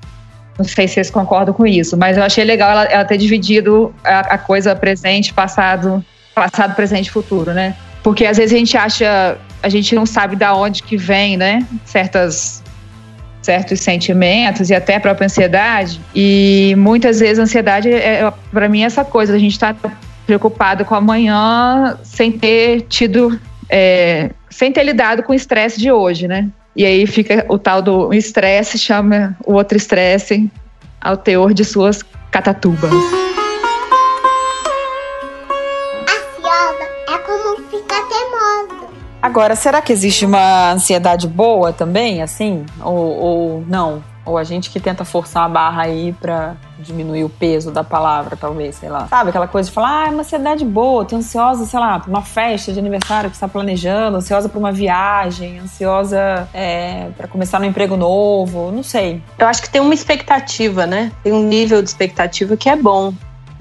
Não 0.58 0.66
sei 0.66 0.88
se 0.88 0.96
vocês 0.96 1.10
concordam 1.10 1.54
com 1.54 1.66
isso, 1.66 1.98
mas 1.98 2.18
eu 2.18 2.24
achei 2.24 2.44
legal 2.44 2.72
ela, 2.72 2.84
ela 2.84 3.06
ter 3.06 3.18
dividido 3.18 3.94
a, 4.04 4.20
a, 4.20 4.38
coisa 4.38 4.76
presente, 4.76 5.34
passado, 5.34 6.04
passado, 6.36 6.76
presente 6.76 7.08
e 7.08 7.12
futuro, 7.12 7.52
né? 7.54 7.76
Porque 8.04 8.26
às 8.26 8.38
vezes 8.38 8.54
a 8.54 8.58
gente 8.58 8.78
acha, 8.78 9.38
a 9.62 9.70
gente 9.70 9.96
não 9.96 10.06
sabe 10.06 10.36
da 10.36 10.56
onde 10.56 10.84
que 10.84 10.98
vem, 10.98 11.38
né? 11.38 11.66
Certas 11.86 12.61
certos 13.42 13.80
sentimentos 13.80 14.70
e 14.70 14.76
até 14.76 14.96
a 14.96 15.00
própria 15.00 15.26
ansiedade. 15.26 16.00
E 16.16 16.76
muitas 16.78 17.20
vezes 17.20 17.40
a 17.40 17.44
ansiedade 17.44 17.92
é, 17.92 18.22
é 18.22 18.34
para 18.52 18.70
mim, 18.70 18.84
essa 18.84 19.04
coisa, 19.04 19.34
a 19.34 19.40
gente 19.40 19.54
está 19.54 19.76
preocupado 20.26 20.86
com 20.86 20.96
amanhã 20.96 21.98
sem 22.04 22.32
ter 22.32 22.82
tido, 22.82 23.40
é, 23.70 24.30
sem 24.50 24.72
ter 24.72 24.84
lidado 24.84 25.24
com 25.24 25.34
o 25.34 25.36
estresse 25.36 25.80
de 25.80 25.92
hoje, 25.92 26.28
né? 26.28 26.50
E 26.76 26.86
aí 26.86 27.06
fica 27.06 27.46
o 27.50 27.58
tal 27.58 27.82
do 27.82 28.14
estresse, 28.14 28.78
chama 28.78 29.36
o 29.46 29.54
outro 29.54 29.78
estresse 29.78 30.50
ao 31.02 31.18
teor 31.18 31.54
de 31.54 31.66
suas 31.66 32.02
catatubas. 32.32 32.92
Agora, 39.22 39.56
será 39.56 39.82
que 39.82 39.94
existe 39.94 40.26
uma 40.26 40.72
ansiedade 40.72 41.28
boa 41.28 41.72
também, 41.72 42.24
assim? 42.24 42.66
Ou, 42.82 42.96
ou 42.96 43.66
não? 43.68 44.04
Ou 44.26 44.38
a 44.38 44.44
gente 44.44 44.70
que 44.70 44.80
tenta 44.80 45.06
forçar 45.06 45.44
a 45.44 45.50
barra 45.50 45.84
aí 45.84 46.14
pra 46.14 46.56
diminuir 46.80 47.24
o 47.24 47.30
peso 47.30 47.72
da 47.72 47.84
palavra, 47.84 48.36
talvez, 48.36 48.76
sei 48.76 48.90
lá. 48.90 49.08
Sabe, 49.08 49.30
aquela 49.30 49.48
coisa 49.48 49.70
de 49.70 49.74
falar, 49.74 50.04
ah, 50.04 50.08
é 50.08 50.10
uma 50.10 50.22
ansiedade 50.22 50.66
boa, 50.66 51.06
tô 51.06 51.16
ansiosa, 51.16 51.66
sei 51.66 51.80
lá, 51.80 52.00
pra 52.00 52.10
uma 52.10 52.22
festa 52.24 52.72
de 52.72 52.80
aniversário 52.80 53.30
que 53.30 53.38
você 53.38 53.42
tá 53.42 53.48
planejando, 53.48 54.18
ansiosa 54.18 54.50
pra 54.50 54.60
uma 54.60 54.72
viagem, 54.72 55.60
ansiosa 55.60 56.48
é, 56.54 57.10
para 57.16 57.28
começar 57.28 57.60
no 57.60 57.66
emprego 57.66 57.96
novo, 57.96 58.72
não 58.72 58.84
sei. 58.84 59.22
Eu 59.38 59.48
acho 59.48 59.62
que 59.62 59.70
tem 59.70 59.82
uma 59.82 59.94
expectativa, 59.94 60.88
né? 60.88 61.12
Tem 61.24 61.32
um 61.32 61.44
nível 61.44 61.82
de 61.82 61.90
expectativa 61.90 62.58
que 62.58 62.70
é 62.70 62.76
bom 62.76 63.14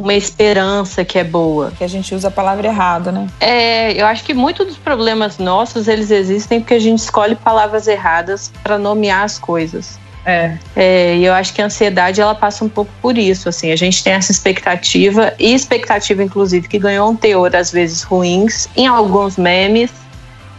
uma 0.03 0.15
esperança 0.15 1.05
que 1.05 1.19
é 1.19 1.25
boa. 1.25 1.73
Que 1.77 1.85
a 1.85 1.89
gente 1.89 2.15
usa 2.15 2.29
a 2.29 2.31
palavra 2.31 2.67
errada, 2.67 3.13
né? 3.13 3.27
É, 3.39 3.93
eu 3.93 4.07
acho 4.07 4.25
que 4.25 4.33
muitos 4.33 4.67
dos 4.67 4.77
problemas 4.77 5.39
nossos, 5.39 5.89
eles 5.89 6.11
existem 6.11 6.61
porque 6.61 6.75
a 6.75 6.79
gente 6.79 6.99
escolhe 6.99 7.35
palavras 7.35 7.87
erradas 7.87 8.51
para 8.63 8.79
nomear 8.79 9.25
as 9.25 9.39
coisas. 9.39 9.99
É. 10.25 10.57
é. 10.75 11.17
E 11.17 11.25
eu 11.25 11.33
acho 11.33 11.53
que 11.53 11.63
a 11.63 11.67
ansiedade 11.67 12.21
ela 12.21 12.35
passa 12.35 12.65
um 12.65 12.69
pouco 12.69 12.91
por 13.01 13.17
isso. 13.19 13.49
Assim, 13.49 13.71
a 13.73 13.77
gente 13.77 14.03
tem 14.03 14.15
essa 14.15 14.33
expectativa, 14.33 15.35
e 15.39 15.55
expectativa, 15.55 16.23
inclusive, 16.23 16.67
que 16.67 16.79
ganhou 16.79 17.11
um 17.11 17.17
teor, 17.17 17.55
às 17.55 17.71
vezes, 17.71 18.03
ruins, 18.03 18.69
em 18.77 18.87
alguns 18.87 19.37
memes, 19.37 19.91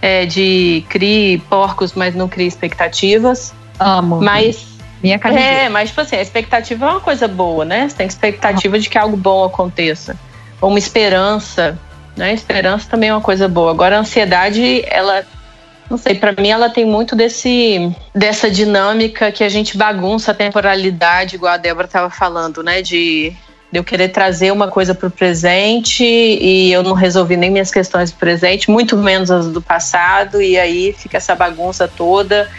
é, 0.01 0.25
de 0.25 0.83
crie 0.89 1.39
porcos, 1.49 1.93
mas 1.93 2.15
não 2.15 2.27
crie 2.27 2.47
expectativas. 2.47 3.53
Amo. 3.79 4.21
Mas 4.21 4.67
minha 5.01 5.17
carreira. 5.17 5.43
É, 5.43 5.69
mas 5.69 5.89
tipo 5.89 6.01
assim, 6.01 6.15
a 6.15 6.21
expectativa 6.21 6.85
é 6.85 6.89
uma 6.89 6.99
coisa 6.99 7.27
boa, 7.27 7.65
né? 7.65 7.87
Você 7.87 7.95
tem 7.95 8.07
expectativa 8.07 8.77
de 8.77 8.89
que 8.89 8.97
algo 8.97 9.17
bom 9.17 9.43
aconteça. 9.43 10.15
Ou 10.59 10.69
uma 10.69 10.79
esperança, 10.79 11.77
né? 12.15 12.33
Esperança 12.33 12.87
também 12.89 13.09
é 13.09 13.13
uma 13.13 13.21
coisa 13.21 13.47
boa. 13.47 13.71
Agora 13.71 13.97
a 13.97 13.99
ansiedade, 13.99 14.83
ela 14.85 15.25
não 15.89 15.97
sei, 15.97 16.15
para 16.15 16.31
mim 16.31 16.49
ela 16.49 16.69
tem 16.69 16.85
muito 16.85 17.17
desse 17.17 17.93
dessa 18.15 18.49
dinâmica 18.49 19.29
que 19.29 19.43
a 19.43 19.49
gente 19.49 19.77
bagunça 19.77 20.31
a 20.31 20.33
temporalidade, 20.33 21.35
igual 21.35 21.53
a 21.53 21.57
Débora 21.57 21.85
estava 21.85 22.09
falando, 22.09 22.63
né, 22.63 22.81
de, 22.81 23.33
de 23.69 23.77
eu 23.77 23.83
querer 23.83 24.07
trazer 24.07 24.53
uma 24.53 24.69
coisa 24.69 24.95
para 24.95 25.09
o 25.09 25.11
presente 25.11 26.05
e 26.05 26.71
eu 26.71 26.81
não 26.81 26.93
resolvi 26.93 27.35
nem 27.35 27.51
minhas 27.51 27.71
questões 27.71 28.09
do 28.09 28.15
presente, 28.15 28.71
muito 28.71 28.95
menos 28.95 29.29
as 29.29 29.47
do 29.47 29.61
passado, 29.61 30.41
e 30.41 30.57
aí 30.57 30.95
fica 30.97 31.17
essa 31.17 31.35
bagunça 31.35 31.89
toda 31.89 32.49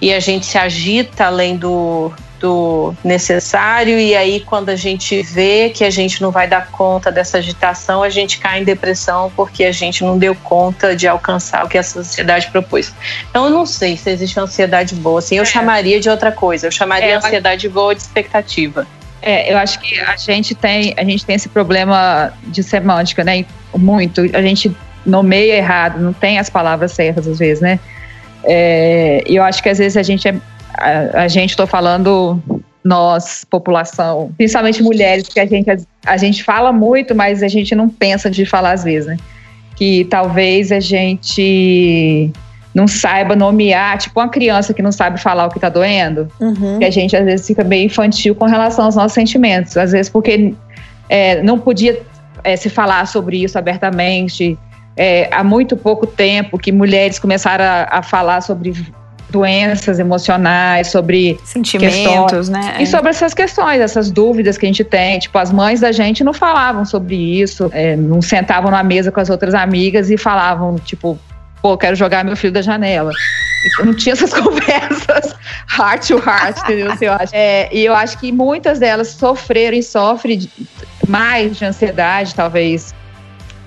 e 0.00 0.12
a 0.12 0.20
gente 0.20 0.46
se 0.46 0.58
agita 0.58 1.26
além 1.26 1.56
do, 1.56 2.12
do 2.38 2.94
necessário, 3.02 3.98
e 3.98 4.14
aí 4.14 4.40
quando 4.40 4.68
a 4.68 4.76
gente 4.76 5.22
vê 5.22 5.70
que 5.70 5.84
a 5.84 5.90
gente 5.90 6.20
não 6.20 6.30
vai 6.30 6.46
dar 6.46 6.68
conta 6.70 7.10
dessa 7.10 7.38
agitação, 7.38 8.02
a 8.02 8.10
gente 8.10 8.38
cai 8.38 8.60
em 8.60 8.64
depressão 8.64 9.32
porque 9.34 9.64
a 9.64 9.72
gente 9.72 10.04
não 10.04 10.18
deu 10.18 10.34
conta 10.34 10.94
de 10.94 11.08
alcançar 11.08 11.64
o 11.64 11.68
que 11.68 11.78
a 11.78 11.82
sociedade 11.82 12.50
propôs. 12.50 12.92
Então 13.30 13.46
eu 13.46 13.50
não 13.50 13.64
sei 13.64 13.96
se 13.96 14.10
existe 14.10 14.38
ansiedade 14.38 14.94
boa, 14.94 15.18
assim, 15.18 15.36
eu 15.36 15.42
é. 15.42 15.46
chamaria 15.46 15.98
de 15.98 16.08
outra 16.08 16.30
coisa, 16.30 16.66
eu 16.66 16.70
chamaria 16.70 17.12
é, 17.12 17.14
ansiedade 17.14 17.68
boa 17.68 17.94
de 17.94 18.02
expectativa. 18.02 18.86
É, 19.22 19.52
eu 19.52 19.58
acho 19.58 19.80
que 19.80 19.98
a 19.98 20.16
gente 20.16 20.54
tem, 20.54 20.94
a 20.96 21.02
gente 21.02 21.24
tem 21.24 21.34
esse 21.34 21.48
problema 21.48 22.32
de 22.44 22.62
semântica, 22.62 23.24
né? 23.24 23.44
Muito. 23.74 24.20
A 24.32 24.42
gente 24.42 24.74
nomeia 25.04 25.56
errado, 25.56 25.98
não 25.98 26.12
tem 26.12 26.38
as 26.38 26.50
palavras 26.50 26.92
certas 26.92 27.26
às 27.26 27.38
vezes, 27.38 27.60
né? 27.60 27.80
É, 28.44 29.22
eu 29.26 29.42
acho 29.42 29.62
que 29.62 29.68
às 29.68 29.78
vezes 29.78 29.96
a 29.96 30.02
gente 30.02 30.28
é, 30.28 30.34
a, 30.78 31.22
a 31.22 31.28
gente 31.28 31.50
estou 31.50 31.66
falando 31.66 32.40
nós, 32.84 33.44
população, 33.44 34.30
principalmente 34.36 34.80
mulheres, 34.82 35.28
que 35.28 35.40
a 35.40 35.46
gente, 35.46 35.68
a, 35.68 35.76
a, 36.06 36.16
gente 36.16 36.44
fala 36.44 36.72
muito, 36.72 37.14
mas 37.16 37.42
a 37.42 37.48
gente 37.48 37.74
não 37.74 37.88
pensa 37.88 38.30
de 38.30 38.46
falar 38.46 38.72
às 38.72 38.84
vezes, 38.84 39.08
né? 39.08 39.16
Que 39.74 40.04
talvez 40.04 40.70
a 40.70 40.78
gente 40.78 42.30
não 42.72 42.86
saiba 42.86 43.34
nomear, 43.34 43.98
tipo 43.98 44.20
uma 44.20 44.28
criança 44.28 44.72
que 44.72 44.82
não 44.82 44.92
sabe 44.92 45.20
falar 45.20 45.46
o 45.46 45.50
que 45.50 45.56
está 45.56 45.68
doendo, 45.68 46.28
uhum. 46.38 46.78
que 46.78 46.84
a 46.84 46.90
gente 46.90 47.16
às 47.16 47.24
vezes 47.24 47.46
fica 47.46 47.64
meio 47.64 47.86
infantil 47.86 48.34
com 48.34 48.44
relação 48.44 48.84
aos 48.84 48.94
nossos 48.94 49.14
sentimentos, 49.14 49.76
às 49.76 49.92
vezes 49.92 50.08
porque 50.10 50.54
é, 51.08 51.42
não 51.42 51.58
podia 51.58 52.00
é, 52.44 52.54
se 52.54 52.68
falar 52.68 53.06
sobre 53.06 53.42
isso 53.42 53.58
abertamente, 53.58 54.56
é, 54.96 55.28
há 55.30 55.44
muito 55.44 55.76
pouco 55.76 56.06
tempo 56.06 56.58
que 56.58 56.72
mulheres 56.72 57.18
começaram 57.18 57.64
a, 57.64 57.98
a 57.98 58.02
falar 58.02 58.40
sobre 58.40 58.72
doenças 59.28 59.98
emocionais, 59.98 60.88
sobre 60.88 61.38
sentimentos, 61.44 62.30
questões, 62.30 62.48
né? 62.48 62.76
E 62.80 62.86
sobre 62.86 63.10
essas 63.10 63.34
questões, 63.34 63.80
essas 63.80 64.10
dúvidas 64.10 64.56
que 64.56 64.64
a 64.64 64.68
gente 64.68 64.84
tem. 64.84 65.18
Tipo, 65.18 65.38
as 65.38 65.52
mães 65.52 65.80
da 65.80 65.92
gente 65.92 66.22
não 66.24 66.32
falavam 66.32 66.84
sobre 66.84 67.16
isso, 67.16 67.68
é, 67.72 67.96
não 67.96 68.22
sentavam 68.22 68.70
na 68.70 68.82
mesa 68.82 69.10
com 69.10 69.20
as 69.20 69.28
outras 69.28 69.54
amigas 69.54 70.10
e 70.10 70.16
falavam, 70.16 70.76
tipo, 70.76 71.18
pô, 71.60 71.76
quero 71.76 71.96
jogar 71.96 72.24
meu 72.24 72.36
filho 72.36 72.52
da 72.52 72.62
janela. 72.62 73.12
Não 73.84 73.94
tinha 73.94 74.12
essas 74.12 74.32
conversas 74.34 75.34
heart 75.78 76.06
to 76.06 76.18
heart, 76.18 76.58
entendeu? 76.60 76.92
Eu 77.00 77.12
acho. 77.12 77.34
É, 77.34 77.68
e 77.72 77.84
eu 77.84 77.94
acho 77.94 78.18
que 78.18 78.30
muitas 78.30 78.78
delas 78.78 79.08
sofreram 79.08 79.76
e 79.76 79.82
sofrem 79.82 80.48
mais 81.08 81.56
de 81.56 81.64
ansiedade, 81.64 82.34
talvez, 82.34 82.94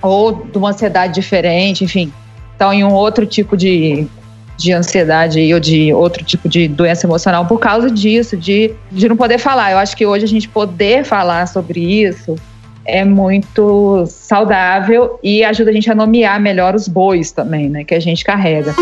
ou 0.02 0.32
de 0.32 0.56
uma 0.58 0.70
ansiedade 0.70 1.14
diferente, 1.14 1.84
enfim, 1.84 2.12
estão 2.52 2.72
em 2.72 2.84
um 2.84 2.92
outro 2.92 3.26
tipo 3.26 3.56
de, 3.56 4.06
de 4.56 4.72
ansiedade 4.72 5.52
ou 5.52 5.60
de 5.60 5.92
outro 5.92 6.24
tipo 6.24 6.48
de 6.48 6.68
doença 6.68 7.06
emocional 7.06 7.46
por 7.46 7.58
causa 7.58 7.90
disso, 7.90 8.36
de, 8.36 8.74
de 8.90 9.08
não 9.08 9.16
poder 9.16 9.38
falar. 9.38 9.72
Eu 9.72 9.78
acho 9.78 9.96
que 9.96 10.06
hoje 10.06 10.24
a 10.24 10.28
gente 10.28 10.48
poder 10.48 11.04
falar 11.04 11.46
sobre 11.46 11.80
isso 11.80 12.36
é 12.84 13.04
muito 13.04 14.04
saudável 14.06 15.18
e 15.22 15.44
ajuda 15.44 15.70
a 15.70 15.72
gente 15.72 15.90
a 15.90 15.94
nomear 15.94 16.40
melhor 16.40 16.74
os 16.74 16.88
bois 16.88 17.30
também, 17.30 17.68
né, 17.68 17.84
que 17.84 17.94
a 17.94 18.00
gente 18.00 18.24
carrega. 18.24 18.74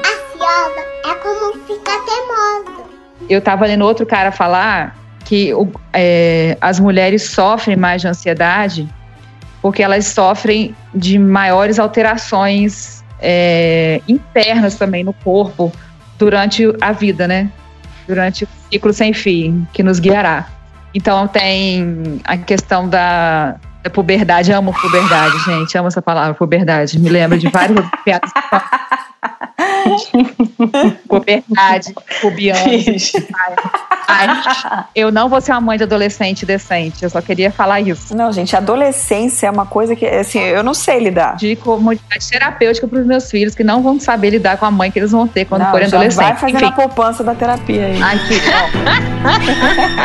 Ansiosa 0.00 0.80
é 1.04 1.14
como 1.14 1.52
ficar. 1.64 1.90
Eu 3.28 3.40
tava 3.40 3.64
lendo 3.64 3.84
outro 3.84 4.04
cara 4.04 4.32
falar 4.32 4.99
que 5.30 5.54
o, 5.54 5.70
é, 5.92 6.58
as 6.60 6.80
mulheres 6.80 7.30
sofrem 7.30 7.76
mais 7.76 8.02
de 8.02 8.08
ansiedade 8.08 8.88
porque 9.62 9.80
elas 9.80 10.06
sofrem 10.06 10.74
de 10.92 11.20
maiores 11.20 11.78
alterações 11.78 13.04
é, 13.20 14.00
internas 14.08 14.74
também 14.74 15.04
no 15.04 15.12
corpo 15.12 15.72
durante 16.18 16.64
a 16.80 16.90
vida, 16.90 17.28
né? 17.28 17.48
Durante 18.08 18.42
o 18.42 18.48
ciclo 18.72 18.92
sem 18.92 19.12
fim 19.12 19.64
que 19.72 19.84
nos 19.84 20.00
guiará. 20.00 20.48
Então 20.92 21.28
tem 21.28 22.20
a 22.24 22.36
questão 22.36 22.88
da, 22.88 23.54
da 23.84 23.90
puberdade, 23.90 24.50
amo 24.50 24.74
puberdade, 24.74 25.38
gente, 25.44 25.78
amo 25.78 25.86
essa 25.86 26.02
palavra, 26.02 26.34
puberdade. 26.34 26.98
Me 26.98 27.08
lembra 27.08 27.38
de 27.38 27.48
várias 27.50 27.86
piadas. 28.04 28.32
puberdade, 31.08 31.94
pubiano. 32.20 32.60
Ai, 34.08 34.26
eu 34.94 35.12
não 35.12 35.28
vou 35.28 35.40
ser 35.40 35.52
uma 35.52 35.60
mãe 35.60 35.78
de 35.78 35.84
adolescente 35.84 36.44
decente, 36.44 37.04
eu 37.04 37.10
só 37.10 37.20
queria 37.20 37.50
falar 37.50 37.80
isso. 37.80 38.16
Não, 38.16 38.32
gente, 38.32 38.56
adolescência 38.56 39.46
é 39.46 39.50
uma 39.50 39.66
coisa 39.66 39.94
que, 39.94 40.04
assim, 40.04 40.40
eu 40.40 40.64
não 40.64 40.74
sei 40.74 40.98
lidar. 40.98 41.36
De 41.36 41.54
comunidade 41.56 42.28
terapêutica 42.28 42.88
para 42.88 42.98
os 42.98 43.06
meus 43.06 43.30
filhos 43.30 43.54
que 43.54 43.62
não 43.62 43.82
vão 43.82 44.00
saber 44.00 44.30
lidar 44.30 44.56
com 44.56 44.66
a 44.66 44.70
mãe 44.70 44.90
que 44.90 44.98
eles 44.98 45.12
vão 45.12 45.28
ter 45.28 45.44
quando 45.44 45.62
não, 45.62 45.70
forem 45.70 45.86
adolescentes. 45.86 46.16
Vai 46.16 46.36
fazendo 46.36 46.56
Enfim. 46.56 46.66
a 46.66 46.72
poupança 46.72 47.22
da 47.22 47.34
terapia 47.34 47.86
aí. 47.86 48.02
Ai, 48.02 48.18
que, 48.26 48.34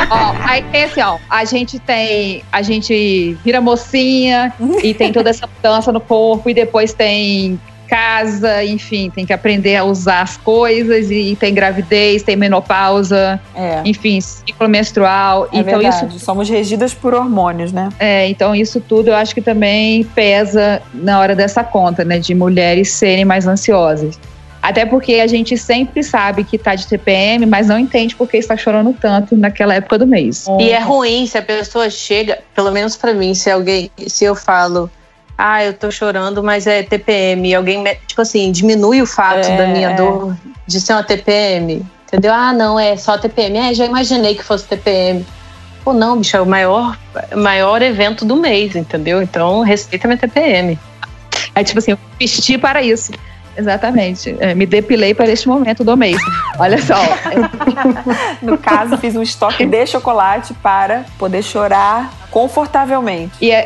ó. 0.09 0.15
ó, 0.15 0.35
aí 0.47 0.63
tem 0.71 0.83
assim, 0.83 1.01
ó, 1.01 1.17
a 1.29 1.43
gente 1.45 1.79
tem, 1.79 2.43
a 2.51 2.61
gente 2.61 3.33
vira 3.43 3.59
mocinha 3.59 4.53
e 4.83 4.93
tem 4.93 5.11
toda 5.11 5.29
essa 5.31 5.47
mudança 5.47 5.91
no 5.91 5.99
corpo 5.99 6.49
e 6.49 6.53
depois 6.53 6.93
tem 6.93 7.59
casa, 7.87 8.63
enfim, 8.63 9.09
tem 9.13 9.25
que 9.25 9.33
aprender 9.33 9.75
a 9.75 9.83
usar 9.83 10.21
as 10.21 10.37
coisas 10.37 11.09
e 11.11 11.37
tem 11.39 11.53
gravidez, 11.53 12.23
tem 12.23 12.35
menopausa, 12.35 13.39
É. 13.55 13.81
enfim, 13.85 14.19
ciclo 14.21 14.67
menstrual. 14.67 15.45
É 15.51 15.59
então 15.59 15.79
verdade. 15.79 16.07
isso 16.15 16.19
Somos 16.25 16.49
regidas 16.49 16.93
por 16.93 17.13
hormônios, 17.13 17.71
né? 17.71 17.89
é, 17.99 18.27
então 18.27 18.55
isso 18.55 18.79
tudo 18.81 19.09
eu 19.09 19.15
acho 19.15 19.33
que 19.33 19.41
também 19.41 20.03
pesa 20.03 20.81
na 20.93 21.19
hora 21.19 21.35
dessa 21.35 21.63
conta, 21.63 22.03
né, 22.03 22.19
de 22.19 22.33
mulheres 22.33 22.91
serem 22.91 23.25
mais 23.25 23.47
ansiosas. 23.47 24.19
Até 24.61 24.83
porque 24.83 25.15
a 25.15 25.27
gente 25.27 25.55
sempre 25.59 26.01
sabe 26.01 26.43
que 26.43 26.57
tá 26.57 26.73
de 26.73 26.87
TPM, 26.87 27.45
mas 27.45 27.67
não 27.67 27.77
entende 27.77 28.15
por 28.15 28.27
que 28.27 28.35
está 28.37 28.57
chorando 28.57 28.95
tanto 28.99 29.35
naquela 29.37 29.75
época 29.75 29.99
do 29.99 30.07
mês. 30.07 30.47
E 30.59 30.71
é 30.71 30.79
ruim 30.79 31.27
se 31.27 31.37
a 31.37 31.41
pessoa 31.43 31.87
chega, 31.87 32.39
pelo 32.55 32.71
menos 32.71 32.95
pra 32.95 33.13
mim, 33.13 33.35
se 33.35 33.51
alguém, 33.51 33.91
se 34.07 34.25
eu 34.25 34.33
falo, 34.33 34.89
ah, 35.37 35.63
eu 35.63 35.73
tô 35.73 35.91
chorando, 35.91 36.43
mas 36.43 36.65
é 36.65 36.83
TPM, 36.83 37.53
alguém, 37.53 37.83
tipo 38.07 38.21
assim, 38.21 38.51
diminui 38.51 39.01
o 39.01 39.05
fato 39.05 39.47
É, 39.47 39.57
da 39.57 39.67
minha 39.67 39.91
dor 39.91 40.35
de 40.65 40.79
ser 40.79 40.93
uma 40.93 41.03
TPM, 41.03 41.85
entendeu? 42.07 42.33
Ah, 42.33 42.53
não, 42.53 42.79
é 42.79 42.95
só 42.95 43.17
TPM. 43.17 43.57
É, 43.57 43.73
já 43.73 43.85
imaginei 43.85 44.35
que 44.35 44.43
fosse 44.43 44.65
TPM. 44.65 45.25
Pô, 45.83 45.93
não, 45.93 46.17
bicho, 46.17 46.35
é 46.35 46.41
o 46.41 46.45
maior, 46.45 46.97
maior 47.35 47.81
evento 47.81 48.25
do 48.25 48.35
mês, 48.35 48.75
entendeu? 48.75 49.21
Então, 49.21 49.61
respeita 49.61 50.07
minha 50.07 50.17
TPM. 50.17 50.79
É 51.53 51.63
tipo 51.63 51.79
assim, 51.79 51.91
eu 51.91 51.99
vesti 52.19 52.57
para 52.57 52.81
isso. 52.81 53.11
Exatamente. 53.57 54.35
É, 54.39 54.53
me 54.53 54.65
depilei 54.65 55.13
para 55.13 55.29
este 55.29 55.47
momento 55.47 55.83
do 55.83 55.95
mês. 55.95 56.17
Olha 56.59 56.81
só. 56.81 56.95
No 58.41 58.57
caso, 58.57 58.97
fiz 58.97 59.15
um 59.15 59.21
estoque 59.21 59.65
de 59.65 59.87
chocolate 59.87 60.53
para 60.55 61.05
poder 61.17 61.41
chorar 61.41 62.13
confortavelmente. 62.29 63.33
E 63.41 63.51
é, 63.51 63.63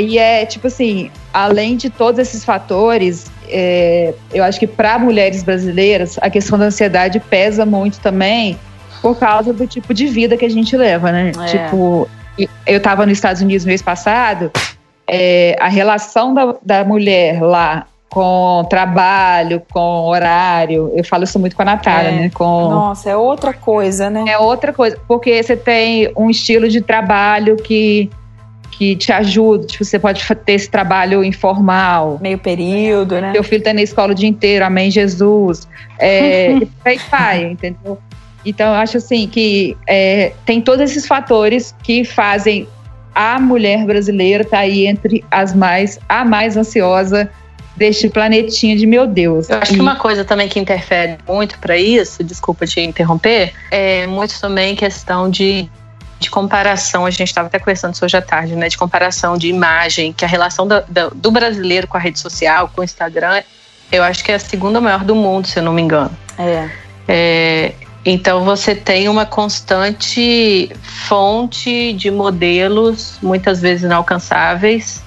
e 0.00 0.18
é 0.18 0.46
tipo 0.46 0.66
assim, 0.68 1.10
além 1.32 1.76
de 1.76 1.90
todos 1.90 2.18
esses 2.18 2.44
fatores, 2.44 3.30
é, 3.48 4.14
eu 4.32 4.44
acho 4.44 4.58
que 4.58 4.66
para 4.66 4.98
mulheres 4.98 5.42
brasileiras 5.42 6.18
a 6.20 6.30
questão 6.30 6.58
da 6.58 6.66
ansiedade 6.66 7.20
pesa 7.20 7.66
muito 7.66 8.00
também 8.00 8.58
por 9.00 9.18
causa 9.18 9.52
do 9.52 9.66
tipo 9.66 9.92
de 9.92 10.06
vida 10.06 10.36
que 10.36 10.44
a 10.44 10.50
gente 10.50 10.76
leva, 10.76 11.10
né? 11.10 11.32
É. 11.36 11.46
Tipo, 11.46 12.08
eu 12.66 12.78
estava 12.78 13.04
nos 13.04 13.18
Estados 13.18 13.42
Unidos 13.42 13.64
no 13.64 13.68
mês 13.68 13.82
passado, 13.82 14.50
é, 15.06 15.56
a 15.60 15.68
relação 15.68 16.32
da, 16.32 16.54
da 16.62 16.84
mulher 16.84 17.42
lá 17.42 17.86
com 18.12 18.62
trabalho, 18.68 19.62
com 19.72 20.04
horário, 20.04 20.92
eu 20.94 21.02
falo 21.02 21.24
isso 21.24 21.38
muito 21.38 21.56
com 21.56 21.62
a 21.62 21.64
Natália, 21.64 22.10
É. 22.10 22.12
né? 22.12 22.30
Com, 22.34 22.68
Nossa, 22.68 23.08
é 23.08 23.16
outra 23.16 23.54
coisa, 23.54 24.10
né? 24.10 24.26
é 24.28 24.36
outra 24.36 24.70
coisa, 24.70 24.98
porque 25.08 25.42
você 25.42 25.56
tem 25.56 26.12
um 26.14 26.28
estilo 26.28 26.68
de 26.68 26.82
trabalho 26.82 27.56
que, 27.56 28.10
que 28.70 28.96
te 28.96 29.10
ajuda, 29.10 29.66
tipo, 29.66 29.82
você 29.82 29.98
pode 29.98 30.22
ter 30.44 30.52
esse 30.52 30.70
trabalho 30.70 31.24
informal. 31.24 32.18
Meio 32.20 32.36
período, 32.36 33.18
né? 33.18 33.32
Seu 33.32 33.42
filho 33.42 33.62
tá 33.62 33.72
na 33.72 33.80
escola 33.80 34.12
o 34.12 34.14
dia 34.14 34.28
inteiro, 34.28 34.62
amém, 34.62 34.90
Jesus. 34.90 35.66
É, 35.98 36.58
aí 36.84 37.00
vai, 37.10 37.44
entendeu? 37.44 37.96
Então, 38.44 38.74
eu 38.74 38.74
acho 38.74 38.98
assim 38.98 39.26
que 39.26 39.74
é, 39.88 40.32
tem 40.44 40.60
todos 40.60 40.82
esses 40.82 41.06
fatores 41.06 41.74
que 41.82 42.04
fazem 42.04 42.68
a 43.14 43.40
mulher 43.40 43.86
brasileira 43.86 44.42
estar 44.42 44.58
aí 44.58 44.86
entre 44.86 45.24
as 45.30 45.54
mais, 45.54 45.98
a 46.06 46.26
mais 46.26 46.58
ansiosa 46.58 47.30
deste 47.76 48.08
planetinha 48.08 48.76
de 48.76 48.86
meu 48.86 49.06
Deus. 49.06 49.48
Eu 49.48 49.58
acho 49.58 49.72
E- 49.72 49.74
que 49.76 49.80
uma 49.80 49.96
coisa 49.96 50.24
também 50.24 50.48
que 50.48 50.58
interfere 50.60 51.16
muito 51.26 51.58
para 51.58 51.76
isso, 51.76 52.22
desculpa 52.22 52.66
te 52.66 52.80
interromper, 52.80 53.52
é 53.70 54.06
muito 54.06 54.38
também 54.40 54.76
questão 54.76 55.28
de, 55.30 55.68
de 56.20 56.30
comparação. 56.30 57.06
A 57.06 57.10
gente 57.10 57.28
estava 57.28 57.46
até 57.48 57.58
conversando 57.58 57.94
isso 57.94 58.04
hoje 58.04 58.16
à 58.16 58.22
tarde, 58.22 58.54
né? 58.54 58.68
De 58.68 58.76
comparação 58.76 59.36
de 59.36 59.48
imagem, 59.48 60.12
que 60.12 60.24
a 60.24 60.28
relação 60.28 60.66
da- 60.66 60.84
da- 60.88 61.08
do 61.14 61.30
brasileiro 61.30 61.86
com 61.86 61.96
a 61.96 62.00
rede 62.00 62.18
social, 62.18 62.70
com 62.74 62.80
o 62.82 62.84
Instagram, 62.84 63.42
eu 63.90 64.02
acho 64.02 64.22
que 64.22 64.30
é 64.30 64.34
a 64.34 64.38
segunda 64.38 64.80
maior 64.80 65.02
do 65.04 65.14
mundo, 65.14 65.46
se 65.48 65.58
eu 65.58 65.62
não 65.62 65.72
me 65.72 65.82
engano. 65.82 66.10
É. 66.38 66.68
É, 67.08 67.72
então 68.04 68.44
você 68.44 68.74
tem 68.74 69.08
uma 69.08 69.24
constante 69.26 70.70
fonte 70.82 71.92
de 71.94 72.10
modelos, 72.10 73.18
muitas 73.22 73.60
vezes 73.60 73.84
inalcançáveis, 73.84 75.02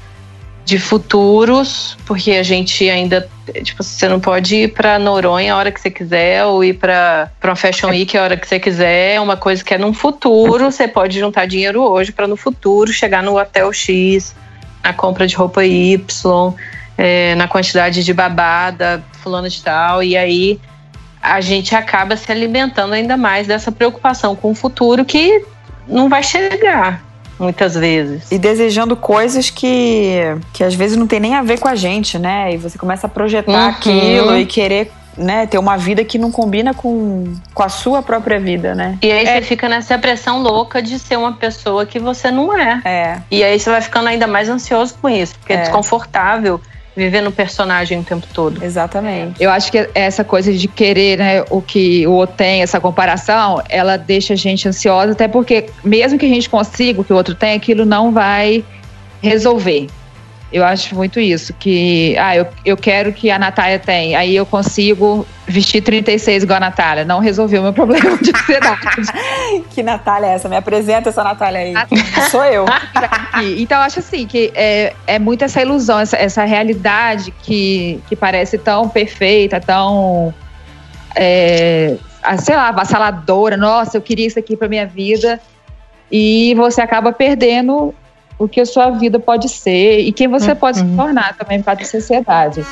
de 0.65 0.79
futuros, 0.79 1.95
porque 2.07 2.31
a 2.31 2.41
gente 2.41 2.89
ainda, 2.89 3.29
tipo, 3.63 3.83
você 3.83 4.09
não 4.09 4.19
pode 4.19 4.55
ir 4.55 4.73
para 4.73 4.97
Noronha 4.97 5.53
a 5.53 5.57
hora 5.57 5.71
que 5.71 5.79
você 5.79 5.91
quiser 5.91 6.43
ou 6.43 6.63
ir 6.63 6.73
para 6.73 7.29
uma 7.43 7.55
Fashion 7.55 7.89
Week 7.89 8.17
a 8.17 8.23
hora 8.23 8.35
que 8.35 8.47
você 8.47 8.59
quiser, 8.59 9.13
é 9.13 9.21
uma 9.21 9.37
coisa 9.37 9.63
que 9.63 9.75
é 9.75 9.77
num 9.77 9.93
futuro, 9.93 10.65
você 10.65 10.87
pode 10.87 11.19
juntar 11.19 11.45
dinheiro 11.45 11.83
hoje 11.83 12.11
para 12.11 12.27
no 12.27 12.35
futuro 12.35 12.91
chegar 12.91 13.21
no 13.21 13.37
hotel 13.37 13.71
X, 13.71 14.35
na 14.83 14.91
compra 14.91 15.27
de 15.27 15.35
roupa 15.35 15.63
Y, 15.63 16.53
é, 16.97 17.35
na 17.35 17.47
quantidade 17.47 18.03
de 18.03 18.13
babada, 18.13 19.03
fulano 19.21 19.47
de 19.47 19.61
tal, 19.61 20.01
e 20.01 20.17
aí 20.17 20.59
a 21.21 21.41
gente 21.41 21.75
acaba 21.75 22.17
se 22.17 22.31
alimentando 22.31 22.93
ainda 22.93 23.15
mais 23.15 23.45
dessa 23.45 23.71
preocupação 23.71 24.35
com 24.35 24.49
o 24.49 24.55
futuro 24.55 25.05
que 25.05 25.45
não 25.87 26.09
vai 26.09 26.23
chegar 26.23 27.03
muitas 27.39 27.75
vezes. 27.75 28.31
E 28.31 28.37
desejando 28.37 28.95
coisas 28.95 29.49
que, 29.49 30.19
que 30.53 30.63
às 30.63 30.73
vezes 30.75 30.97
não 30.97 31.07
tem 31.07 31.19
nem 31.19 31.35
a 31.35 31.41
ver 31.41 31.59
com 31.59 31.67
a 31.67 31.75
gente, 31.75 32.17
né? 32.17 32.53
E 32.53 32.57
você 32.57 32.77
começa 32.77 33.07
a 33.07 33.09
projetar 33.09 33.51
Uhum. 33.51 33.67
aquilo 33.69 34.37
e 34.37 34.45
querer 34.45 34.91
né, 35.17 35.45
ter 35.45 35.57
uma 35.57 35.77
vida 35.77 36.03
que 36.03 36.17
não 36.17 36.29
combina 36.29 36.73
com, 36.73 37.35
com 37.53 37.63
a 37.63 37.69
sua 37.69 38.01
própria 38.01 38.37
vida, 38.37 38.75
né? 38.75 38.97
E 39.01 39.09
aí 39.11 39.25
você 39.25 39.41
fica 39.41 39.69
nessa 39.69 39.97
pressão 39.97 40.41
louca 40.41 40.81
de 40.81 40.99
ser 40.99 41.17
uma 41.17 41.31
pessoa 41.31 41.85
que 41.85 41.97
você 41.99 42.29
não 42.29 42.53
é. 42.57 42.81
É. 42.83 43.17
E 43.31 43.41
aí 43.41 43.57
você 43.57 43.69
vai 43.69 43.81
ficando 43.81 44.09
ainda 44.09 44.27
mais 44.27 44.49
ansioso 44.49 44.93
com 45.01 45.07
isso, 45.07 45.33
porque 45.39 45.53
é, 45.53 45.55
É. 45.55 45.61
desconfortável 45.61 46.59
viver 46.95 47.21
no 47.21 47.31
personagem 47.31 47.99
o 47.99 48.03
tempo 48.03 48.25
todo. 48.33 48.63
Exatamente. 48.63 49.41
Eu 49.43 49.49
acho 49.49 49.71
que 49.71 49.89
essa 49.93 50.23
coisa 50.23 50.53
de 50.53 50.67
querer 50.67 51.17
né, 51.17 51.43
o 51.49 51.61
que 51.61 52.07
o 52.07 52.13
outro 52.13 52.35
tem, 52.35 52.61
essa 52.61 52.79
comparação, 52.79 53.61
ela 53.67 53.97
deixa 53.97 54.33
a 54.33 54.37
gente 54.37 54.67
ansiosa, 54.67 55.11
até 55.11 55.27
porque 55.27 55.69
mesmo 55.83 56.17
que 56.17 56.25
a 56.25 56.29
gente 56.29 56.49
consiga 56.49 57.01
o 57.01 57.03
que 57.03 57.11
o 57.11 57.15
outro 57.15 57.35
tem, 57.35 57.53
aquilo 57.53 57.85
não 57.85 58.11
vai 58.11 58.63
resolver. 59.21 59.87
Eu 60.55 60.63
acho 60.63 60.95
muito 60.95 61.19
isso, 61.19 61.53
que 61.53 62.15
ah, 62.17 62.33
eu, 62.33 62.47
eu 62.63 62.77
quero 62.77 63.11
que 63.11 63.29
a 63.29 63.37
Natália 63.37 63.77
tem, 63.77 64.15
aí 64.15 64.33
eu 64.33 64.45
consigo 64.45 65.27
vestir 65.45 65.81
36 65.81 66.43
igual 66.43 66.55
a 66.55 66.59
Natália. 66.61 67.03
Não 67.03 67.19
resolveu 67.19 67.61
meu 67.61 67.73
problema 67.75 68.17
de 68.19 68.31
ansiedade. 68.31 68.79
Que 69.71 69.83
Natália 69.83 70.27
é 70.27 70.29
essa? 70.35 70.47
Me 70.47 70.55
apresenta 70.55 71.09
essa 71.09 71.25
Natália 71.25 71.59
aí. 71.59 71.73
Sou 72.31 72.45
eu. 72.45 72.63
Então, 73.57 73.79
eu 73.79 73.83
acho 73.83 73.99
assim 73.99 74.25
que 74.25 74.49
é, 74.55 74.93
é 75.05 75.19
muito 75.19 75.43
essa 75.43 75.61
ilusão, 75.61 75.99
essa, 75.99 76.15
essa 76.15 76.45
realidade 76.45 77.31
que, 77.43 78.01
que 78.07 78.15
parece 78.15 78.57
tão 78.57 78.87
perfeita, 78.87 79.59
tão, 79.59 80.33
é, 81.13 81.97
sei 82.39 82.55
lá, 82.55 82.69
avassaladora. 82.69 83.57
Nossa, 83.57 83.97
eu 83.97 84.01
queria 84.01 84.25
isso 84.25 84.39
aqui 84.39 84.55
pra 84.55 84.69
minha 84.69 84.85
vida. 84.85 85.37
E 86.09 86.53
você 86.55 86.79
acaba 86.79 87.11
perdendo 87.11 87.93
o 88.37 88.47
que 88.47 88.59
a 88.61 88.65
sua 88.65 88.89
vida 88.91 89.19
pode 89.19 89.49
ser 89.49 89.99
e 89.99 90.11
quem 90.11 90.27
você 90.27 90.51
uhum. 90.51 90.57
pode 90.57 90.79
se 90.79 90.85
tornar 90.95 91.35
também 91.37 91.61
para 91.61 91.81
a 91.81 91.85
sociedade. 91.85 92.65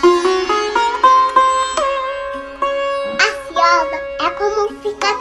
A 4.20 4.26
é 4.26 4.30
como 4.32 4.70
ficar. 4.82 5.14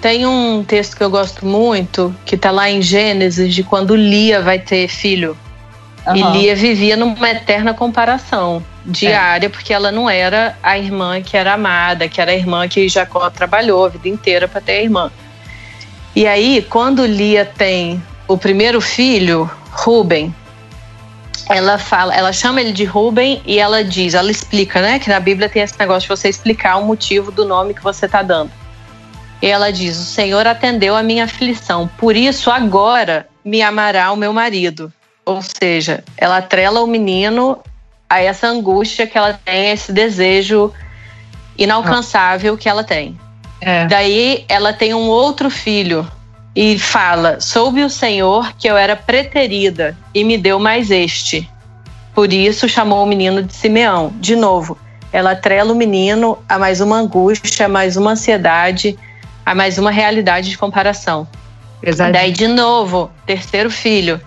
Tem 0.00 0.24
um 0.24 0.62
texto 0.62 0.96
que 0.96 1.02
eu 1.02 1.10
gosto 1.10 1.44
muito, 1.44 2.14
que 2.24 2.36
está 2.36 2.52
lá 2.52 2.70
em 2.70 2.80
Gênesis, 2.80 3.52
de 3.52 3.64
quando 3.64 3.96
Lia 3.96 4.40
vai 4.40 4.58
ter 4.58 4.86
filho. 4.86 5.36
Uhum. 6.06 6.16
E 6.16 6.22
Lia 6.38 6.54
vivia 6.54 6.96
numa 6.96 7.30
eterna 7.30 7.74
comparação 7.74 8.64
diária, 8.86 9.46
é. 9.46 9.48
porque 9.48 9.74
ela 9.74 9.90
não 9.90 10.08
era 10.08 10.56
a 10.62 10.78
irmã 10.78 11.20
que 11.20 11.36
era 11.36 11.54
amada, 11.54 12.08
que 12.08 12.20
era 12.20 12.30
a 12.30 12.34
irmã 12.34 12.68
que 12.68 12.88
Jacó 12.88 13.28
trabalhou 13.28 13.84
a 13.84 13.88
vida 13.88 14.08
inteira 14.08 14.46
para 14.46 14.60
ter 14.60 14.72
a 14.72 14.82
irmã. 14.82 15.10
E 16.14 16.26
aí, 16.26 16.64
quando 16.70 17.04
Lia 17.04 17.44
tem 17.44 18.02
o 18.28 18.36
primeiro 18.36 18.80
filho, 18.80 19.50
Ruben, 19.72 20.34
ela 21.48 21.78
fala, 21.78 22.14
ela 22.14 22.32
chama 22.32 22.60
ele 22.60 22.72
de 22.72 22.84
Ruben 22.84 23.40
e 23.46 23.58
ela 23.58 23.82
diz, 23.82 24.12
ela 24.12 24.30
explica, 24.30 24.82
né, 24.82 24.98
que 24.98 25.08
na 25.08 25.18
Bíblia 25.18 25.48
tem 25.48 25.62
esse 25.62 25.78
negócio 25.78 26.02
de 26.02 26.08
você 26.08 26.28
explicar 26.28 26.76
o 26.76 26.84
motivo 26.84 27.32
do 27.32 27.44
nome 27.44 27.72
que 27.72 27.82
você 27.82 28.04
está 28.04 28.22
dando. 28.22 28.50
E 29.40 29.46
ela 29.46 29.72
diz: 29.72 29.96
O 29.96 30.04
Senhor 30.04 30.46
atendeu 30.46 30.96
a 30.96 31.02
minha 31.02 31.24
aflição, 31.24 31.88
por 31.96 32.16
isso 32.16 32.50
agora 32.50 33.26
me 33.44 33.62
amará 33.62 34.12
o 34.12 34.16
meu 34.16 34.32
marido. 34.32 34.92
Ou 35.24 35.40
seja, 35.42 36.02
ela 36.16 36.38
atrela 36.38 36.82
o 36.82 36.86
menino 36.86 37.58
a 38.10 38.20
essa 38.20 38.48
angústia 38.48 39.06
que 39.06 39.16
ela 39.16 39.38
tem, 39.44 39.70
esse 39.70 39.92
desejo 39.92 40.72
inalcançável 41.56 42.56
que 42.56 42.68
ela 42.68 42.82
tem. 42.82 43.18
É. 43.60 43.86
Daí 43.86 44.44
ela 44.48 44.72
tem 44.72 44.92
um 44.92 45.08
outro 45.08 45.50
filho 45.50 46.10
e 46.60 46.76
fala: 46.76 47.38
Soube 47.38 47.84
o 47.84 47.88
Senhor 47.88 48.52
que 48.58 48.66
eu 48.66 48.76
era 48.76 48.96
preterida 48.96 49.96
e 50.12 50.24
me 50.24 50.36
deu 50.36 50.58
mais 50.58 50.90
este. 50.90 51.48
Por 52.12 52.32
isso 52.32 52.68
chamou 52.68 53.04
o 53.04 53.06
menino 53.06 53.44
de 53.44 53.54
Simeão. 53.54 54.12
De 54.16 54.34
novo, 54.34 54.76
ela 55.12 55.30
atrela 55.30 55.72
o 55.72 55.76
menino 55.76 56.36
a 56.48 56.58
mais 56.58 56.80
uma 56.80 56.96
angústia, 56.96 57.66
a 57.66 57.68
mais 57.68 57.96
uma 57.96 58.10
ansiedade, 58.10 58.98
a 59.46 59.54
mais 59.54 59.78
uma 59.78 59.92
realidade 59.92 60.50
de 60.50 60.58
comparação. 60.58 61.28
Exato. 61.80 62.10
Daí, 62.10 62.32
de 62.32 62.48
novo, 62.48 63.08
terceiro 63.24 63.70
filho. 63.70 64.20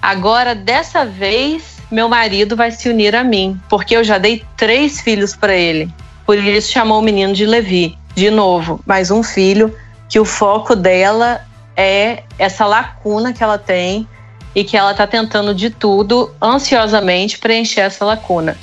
Agora, 0.00 0.54
dessa 0.54 1.04
vez, 1.04 1.76
meu 1.90 2.08
marido 2.08 2.56
vai 2.56 2.70
se 2.70 2.88
unir 2.88 3.14
a 3.14 3.22
mim, 3.22 3.60
porque 3.68 3.94
eu 3.94 4.02
já 4.02 4.16
dei 4.16 4.42
três 4.56 5.02
filhos 5.02 5.36
para 5.36 5.54
ele. 5.54 5.92
Por 6.24 6.38
isso 6.38 6.72
chamou 6.72 7.00
o 7.00 7.02
menino 7.02 7.34
de 7.34 7.44
Levi. 7.44 7.98
De 8.14 8.30
novo, 8.30 8.80
mais 8.86 9.10
um 9.10 9.22
filho, 9.22 9.76
que 10.08 10.18
o 10.18 10.24
foco 10.24 10.74
dela 10.74 11.44
é 11.76 12.22
essa 12.38 12.64
lacuna 12.64 13.32
que 13.32 13.42
ela 13.42 13.58
tem 13.58 14.08
e 14.54 14.64
que 14.64 14.76
ela 14.76 14.92
está 14.92 15.06
tentando 15.06 15.54
de 15.54 15.68
tudo, 15.68 16.34
ansiosamente, 16.40 17.38
preencher 17.38 17.80
essa 17.80 18.04
lacuna. 18.04 18.56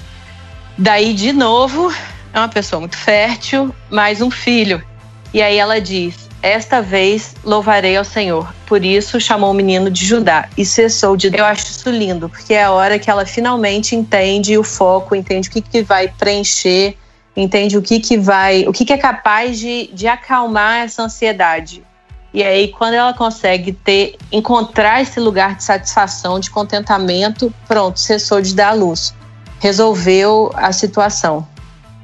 Daí, 0.75 1.13
de 1.13 1.31
novo, 1.31 1.93
é 2.33 2.39
uma 2.39 2.49
pessoa 2.49 2.79
muito 2.79 2.97
fértil, 2.97 3.73
mais 3.91 4.21
um 4.21 4.31
filho. 4.31 4.83
E 5.31 5.41
aí 5.41 5.57
ela 5.57 5.79
diz: 5.79 6.27
Esta 6.41 6.81
vez 6.81 7.35
louvarei 7.43 7.95
ao 7.95 8.03
Senhor. 8.03 8.51
Por 8.65 8.83
isso 8.83 9.19
chamou 9.19 9.51
o 9.51 9.53
menino 9.53 9.91
de 9.91 10.03
Judá 10.03 10.49
e 10.57 10.65
cessou 10.65 11.15
de. 11.15 11.31
Eu 11.35 11.45
acho 11.45 11.67
isso 11.67 11.91
lindo, 11.91 12.27
porque 12.27 12.55
é 12.55 12.63
a 12.63 12.71
hora 12.71 12.97
que 12.97 13.09
ela 13.09 13.23
finalmente 13.23 13.95
entende 13.95 14.57
o 14.57 14.63
foco, 14.63 15.15
entende 15.15 15.47
o 15.47 15.51
que, 15.51 15.61
que 15.61 15.83
vai 15.83 16.07
preencher, 16.07 16.97
entende 17.37 17.77
o 17.77 17.83
que, 17.83 17.99
que 17.99 18.17
vai, 18.17 18.65
o 18.67 18.73
que, 18.73 18.83
que 18.83 18.93
é 18.93 18.97
capaz 18.97 19.59
de, 19.59 19.91
de 19.93 20.07
acalmar 20.07 20.85
essa 20.85 21.03
ansiedade. 21.03 21.83
E 22.33 22.43
aí, 22.43 22.69
quando 22.69 22.95
ela 22.95 23.13
consegue 23.13 23.73
ter, 23.73 24.15
encontrar 24.31 25.01
esse 25.01 25.19
lugar 25.19 25.55
de 25.55 25.63
satisfação, 25.63 26.39
de 26.39 26.49
contentamento, 26.49 27.53
pronto, 27.67 27.99
cessou 27.99 28.41
de 28.41 28.55
dar 28.55 28.73
luz. 28.73 29.13
Resolveu 29.59 30.51
a 30.55 30.71
situação. 30.71 31.47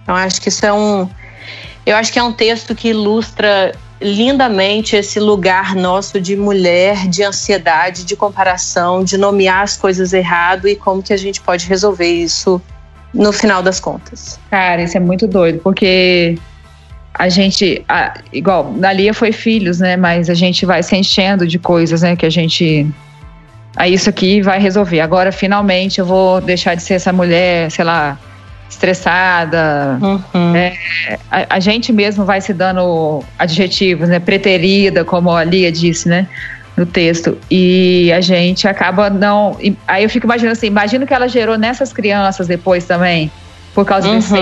Então, 0.04 0.16
acho 0.16 0.40
que 0.40 0.50
isso 0.50 0.66
é 0.66 0.72
um, 0.72 1.10
eu 1.86 1.96
acho 1.96 2.14
que 2.14 2.20
é 2.20 2.24
um 2.24 2.32
texto 2.32 2.76
que 2.76 2.90
ilustra 2.90 3.74
lindamente 4.02 4.96
esse 4.96 5.20
lugar 5.20 5.76
nosso 5.76 6.22
de 6.22 6.36
mulher, 6.36 7.08
de 7.08 7.24
ansiedade, 7.24 8.06
de 8.06 8.16
comparação, 8.16 9.04
de 9.04 9.18
nomear 9.18 9.64
as 9.64 9.76
coisas 9.76 10.14
errado 10.14 10.68
e 10.68 10.76
como 10.76 11.02
que 11.02 11.12
a 11.12 11.18
gente 11.18 11.42
pode 11.42 11.68
resolver 11.68 12.08
isso 12.08 12.62
no 13.14 13.34
final 13.34 13.62
das 13.62 13.80
contas. 13.80 14.40
Cara, 14.50 14.84
isso 14.84 14.96
é 14.96 15.00
muito 15.00 15.28
doido, 15.28 15.60
porque 15.60 16.38
a 17.14 17.28
gente, 17.28 17.84
a, 17.88 18.14
igual, 18.32 18.74
na 18.78 18.94
Lia 18.94 19.14
foi 19.14 19.32
filhos, 19.32 19.80
né? 19.80 19.98
Mas 19.98 20.30
a 20.30 20.34
gente 20.34 20.66
vai 20.66 20.82
se 20.84 20.96
enchendo 20.96 21.46
de 21.46 21.60
coisas, 21.60 22.02
né? 22.02 22.16
Que 22.16 22.26
a 22.26 22.30
gente. 22.30 22.88
Ah, 23.76 23.88
isso 23.88 24.10
aqui 24.10 24.42
vai 24.42 24.60
resolver. 24.60 25.00
Agora, 25.02 25.32
finalmente, 25.32 26.00
eu 26.00 26.06
vou 26.06 26.42
deixar 26.42 26.76
de 26.76 26.84
ser 26.84 26.96
essa 26.96 27.12
mulher, 27.12 27.70
sei 27.72 27.86
lá, 27.86 28.18
estressada. 28.70 29.98
Uhum. 30.02 30.56
É, 30.56 30.78
a, 31.32 31.56
a, 31.56 31.60
gente 31.60 31.92
mesmo 31.92 32.26
vai 32.26 32.42
se 32.42 32.54
dando 32.54 33.24
adjetivos, 33.38 34.10
né? 34.10 34.20
Preterida, 34.20 35.04
como 35.04 35.32
a 35.32 35.44
Lia 35.44 35.72
disse, 35.72 36.08
né? 36.08 36.28
No 36.78 36.86
texto. 36.86 37.38
E 37.52 38.12
a 38.14 38.22
gente 38.22 38.68
acaba 38.68 39.10
não. 39.10 39.58
Aí 39.88 40.04
eu 40.04 40.10
fico 40.10 40.26
imaginando 40.26 40.54
assim: 40.54 40.68
imagino 40.68 41.06
que 41.06 41.14
ela 41.14 41.28
gerou 41.28 41.58
nessas 41.58 41.92
crianças 41.92 42.48
depois 42.48 42.86
também. 42.86 43.32
Por 43.74 43.86
causa 43.86 44.08
uhum. 44.08 44.16
desse. 44.16 44.36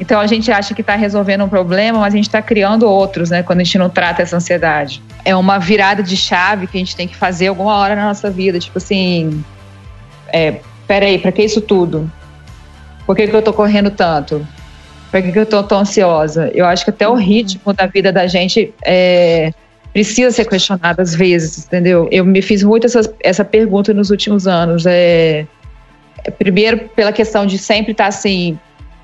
Então 0.00 0.20
a 0.20 0.26
gente 0.26 0.50
acha 0.50 0.74
que 0.74 0.80
está 0.80 0.96
resolvendo 0.96 1.44
um 1.44 1.48
problema, 1.48 2.00
mas 2.00 2.12
a 2.12 2.16
gente 2.16 2.26
está 2.26 2.42
criando 2.42 2.88
outros, 2.88 3.30
né? 3.30 3.42
Quando 3.42 3.60
a 3.60 3.64
gente 3.64 3.78
não 3.78 3.88
trata 3.88 4.22
essa 4.22 4.36
ansiedade. 4.36 5.02
É 5.24 5.34
uma 5.34 5.58
virada 5.58 6.02
de 6.02 6.16
chave 6.16 6.66
que 6.66 6.76
a 6.76 6.80
gente 6.80 6.96
tem 6.96 7.06
que 7.06 7.16
fazer 7.16 7.48
alguma 7.48 7.76
hora 7.76 7.94
na 7.94 8.06
nossa 8.06 8.30
vida. 8.30 8.58
Tipo 8.58 8.78
assim. 8.78 9.44
É, 10.32 10.60
peraí, 10.86 11.18
para 11.18 11.30
que 11.32 11.42
isso 11.42 11.60
tudo? 11.60 12.10
Por 13.06 13.14
que, 13.14 13.26
que 13.28 13.34
eu 13.34 13.42
tô 13.42 13.52
correndo 13.52 13.90
tanto? 13.90 14.46
Por 15.10 15.22
que, 15.22 15.30
que 15.30 15.38
eu 15.38 15.46
tô 15.46 15.62
tão 15.62 15.80
ansiosa? 15.80 16.50
Eu 16.52 16.66
acho 16.66 16.84
que 16.84 16.90
até 16.90 17.06
o 17.06 17.12
uhum. 17.12 17.16
ritmo 17.16 17.72
da 17.72 17.86
vida 17.86 18.10
da 18.10 18.26
gente 18.26 18.74
é, 18.84 19.52
precisa 19.92 20.32
ser 20.32 20.44
questionado 20.44 21.00
às 21.00 21.14
vezes, 21.14 21.66
entendeu? 21.66 22.08
Eu 22.10 22.24
me 22.24 22.42
fiz 22.42 22.64
muito 22.64 22.86
essa, 22.86 23.00
essa 23.20 23.44
pergunta 23.44 23.94
nos 23.94 24.10
últimos 24.10 24.48
anos. 24.48 24.84
É, 24.86 25.46
primeiro, 26.32 26.88
pela 26.90 27.12
questão 27.12 27.46
de 27.46 27.58
sempre 27.58 27.92
estar 27.92 28.04
tá, 28.04 28.08
assim, 28.08 28.58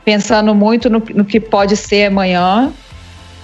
pensando 0.05 0.55
muito 0.55 0.89
no, 0.89 1.03
no 1.15 1.25
que 1.25 1.39
pode 1.39 1.77
ser 1.77 2.07
amanhã 2.07 2.73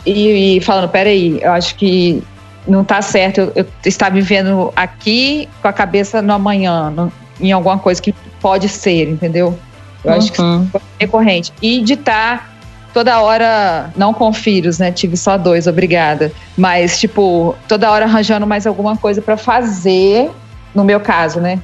e, 0.04 0.56
e, 0.56 0.60
falando: 0.60 0.88
peraí, 0.88 1.40
eu 1.42 1.52
acho 1.52 1.74
que 1.74 2.22
não 2.66 2.82
está 2.82 3.00
certo 3.00 3.40
eu, 3.40 3.52
eu, 3.54 3.66
estar 3.84 4.10
vivendo 4.10 4.72
aqui 4.74 5.48
com 5.62 5.68
a 5.68 5.72
cabeça 5.72 6.20
no 6.20 6.32
amanhã, 6.32 6.90
no, 6.90 7.12
em 7.40 7.52
alguma 7.52 7.78
coisa 7.78 8.00
que 8.00 8.12
pode 8.40 8.68
ser, 8.68 9.08
entendeu? 9.08 9.58
Eu 10.04 10.12
uhum. 10.12 10.18
acho 10.18 10.32
que 10.32 10.40
uhum. 10.40 10.64
isso 10.64 10.76
é 10.76 10.80
recorrente. 11.00 11.52
E 11.60 11.80
de 11.82 11.94
estar 11.94 12.38
tá 12.38 12.56
toda 12.96 13.20
hora, 13.20 13.90
não 13.96 14.14
com 14.14 14.32
filhos, 14.32 14.78
né? 14.78 14.90
Tive 14.90 15.16
só 15.16 15.36
dois, 15.36 15.66
obrigada. 15.66 16.32
Mas, 16.56 16.98
tipo, 16.98 17.54
toda 17.68 17.90
hora 17.90 18.06
arranjando 18.06 18.46
mais 18.46 18.66
alguma 18.66 18.96
coisa 18.96 19.20
para 19.20 19.36
fazer, 19.36 20.30
no 20.74 20.82
meu 20.82 20.98
caso, 20.98 21.40
né? 21.40 21.60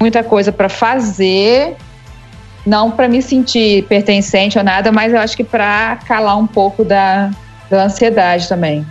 Muita 0.00 0.22
coisa 0.22 0.50
para 0.52 0.68
fazer, 0.68 1.76
não 2.66 2.90
para 2.90 3.08
me 3.08 3.20
sentir 3.20 3.84
pertencente 3.84 4.58
ou 4.58 4.64
nada, 4.64 4.90
mas 4.90 5.12
eu 5.12 5.18
acho 5.18 5.36
que 5.36 5.44
para 5.44 5.96
calar 6.06 6.38
um 6.38 6.46
pouco 6.46 6.84
da, 6.84 7.30
da 7.68 7.84
ansiedade 7.84 8.48
também. 8.48 8.86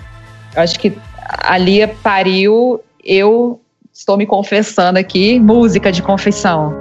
Eu 0.55 0.61
acho 0.61 0.79
que 0.79 0.93
a 1.39 1.57
Lia 1.57 1.87
pariu, 1.87 2.81
eu 3.03 3.59
estou 3.93 4.17
me 4.17 4.25
confessando 4.25 4.99
aqui, 4.99 5.39
música 5.39 5.91
de 5.91 6.01
confissão. 6.01 6.73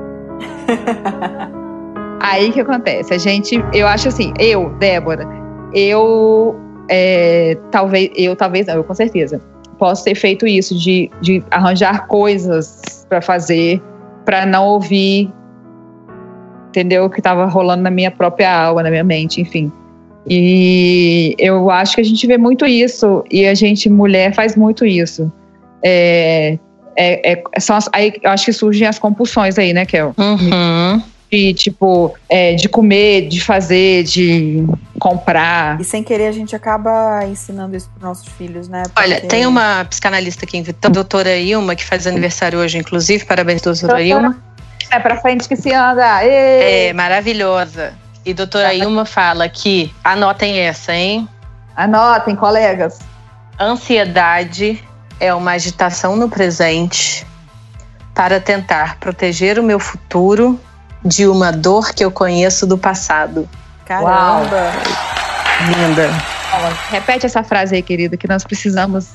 Aí 2.20 2.53
que 2.53 2.61
acontece? 2.61 3.14
A 3.14 3.18
gente, 3.18 3.62
eu 3.73 3.87
acho 3.87 4.09
assim, 4.09 4.33
eu, 4.38 4.70
Débora, 4.79 5.27
eu 5.73 6.55
é, 6.88 7.57
talvez, 7.70 8.11
eu 8.14 8.37
talvez 8.37 8.66
não, 8.66 8.75
eu 8.75 8.85
com 8.85 8.94
certeza 8.94 9.40
posso 9.79 10.05
ter 10.05 10.14
feito 10.14 10.46
isso 10.46 10.79
de, 10.79 11.11
de 11.23 11.42
arranjar 11.51 12.07
coisas 12.07 13.07
para 13.09 13.23
fazer 13.23 13.81
para 14.31 14.47
não 14.47 14.64
ouvir, 14.69 15.29
entendeu? 16.69 17.05
O 17.05 17.11
que 17.11 17.19
estava 17.19 17.47
rolando 17.47 17.83
na 17.83 17.90
minha 17.90 18.12
própria 18.12 18.49
alma, 18.49 18.81
na 18.81 18.88
minha 18.88 19.03
mente, 19.03 19.40
enfim. 19.40 19.73
E 20.25 21.35
eu 21.37 21.69
acho 21.69 21.97
que 21.97 22.01
a 22.01 22.05
gente 22.05 22.25
vê 22.29 22.38
muito 22.38 22.64
isso 22.64 23.25
e 23.29 23.45
a 23.45 23.55
gente 23.55 23.90
mulher 23.90 24.33
faz 24.33 24.55
muito 24.55 24.87
isso. 24.87 25.33
É, 25.83 26.57
é, 26.97 27.33
é, 27.33 27.43
são 27.59 27.75
as, 27.75 27.90
aí 27.93 28.12
eu 28.23 28.31
acho 28.31 28.45
que 28.45 28.53
surgem 28.53 28.87
as 28.87 29.01
compulsões 29.01 29.59
aí, 29.59 29.73
né, 29.73 29.85
Kel? 29.85 30.14
Uhum 30.16 31.03
de 31.31 31.55
tipo 31.55 32.14
é, 32.29 32.55
de 32.55 32.69
comer, 32.69 33.29
de 33.29 33.40
fazer, 33.40 34.03
de 34.03 34.66
comprar. 34.99 35.81
E 35.81 35.85
sem 35.85 36.03
querer 36.03 36.27
a 36.27 36.33
gente 36.33 36.57
acaba 36.57 37.25
ensinando 37.25 37.77
isso 37.77 37.88
para 37.97 38.09
nossos 38.09 38.29
filhos, 38.29 38.69
né? 38.69 38.83
Porque... 38.83 39.01
Olha, 39.01 39.21
tem 39.21 39.47
uma 39.47 39.85
psicanalista 39.85 40.45
aqui 40.45 40.62
a 40.83 40.88
doutora 40.88 41.37
Ilma, 41.37 41.77
que 41.77 41.85
faz 41.85 42.07
aniversário 42.07 42.59
hoje, 42.59 42.79
inclusive. 42.79 43.25
Parabéns, 43.25 43.62
doutora, 43.62 43.87
doutora 43.87 44.03
Ilma. 44.03 44.43
É 44.90 44.99
pra 44.99 45.16
frente 45.21 45.49
que 45.49 45.57
se 45.57 45.73
anda. 45.73 46.25
Ei. 46.25 46.88
É, 46.88 46.93
maravilhosa. 46.93 47.95
E 48.25 48.35
doutora 48.35 48.75
Ilma 48.75 49.05
fala 49.05 49.49
que, 49.49 49.95
anotem 50.03 50.59
essa, 50.59 50.93
hein? 50.93 51.29
Anotem, 51.77 52.35
colegas. 52.35 52.99
Ansiedade 53.59 54.83
é 55.19 55.33
uma 55.33 55.53
agitação 55.53 56.16
no 56.16 56.29
presente 56.29 57.27
para 58.14 58.40
tentar 58.40 58.99
proteger 58.99 59.59
o 59.59 59.62
meu 59.62 59.79
futuro 59.79 60.61
de 61.04 61.26
uma 61.26 61.50
dor 61.50 61.92
que 61.92 62.04
eu 62.04 62.10
conheço 62.10 62.66
do 62.66 62.76
passado. 62.76 63.48
Caramba! 63.84 64.72
Linda. 65.66 66.08
Fala, 66.50 66.76
repete 66.90 67.26
essa 67.26 67.42
frase 67.42 67.74
aí, 67.74 67.82
querida, 67.82 68.16
que 68.16 68.28
nós 68.28 68.44
precisamos 68.44 69.08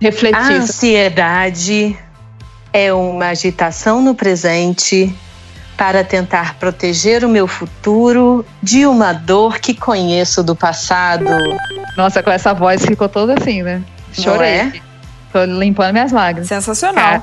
refletir. 0.00 0.36
A 0.36 0.48
ansiedade 0.48 1.98
é 2.72 2.92
uma 2.92 3.28
agitação 3.28 4.00
no 4.00 4.14
presente 4.14 5.14
para 5.76 6.04
tentar 6.04 6.56
proteger 6.56 7.24
o 7.24 7.28
meu 7.28 7.46
futuro 7.46 8.44
de 8.62 8.86
uma 8.86 9.12
dor 9.12 9.58
que 9.58 9.74
conheço 9.74 10.42
do 10.42 10.54
passado. 10.54 11.24
Nossa, 11.96 12.22
com 12.22 12.30
essa 12.30 12.52
voz 12.52 12.84
ficou 12.84 13.08
toda 13.08 13.34
assim, 13.34 13.62
né? 13.62 13.82
Chorei. 14.12 14.50
é? 14.50 14.72
Tô 15.32 15.44
limpando 15.44 15.92
minhas 15.92 16.12
lágrimas. 16.12 16.48
Sensacional. 16.48 17.22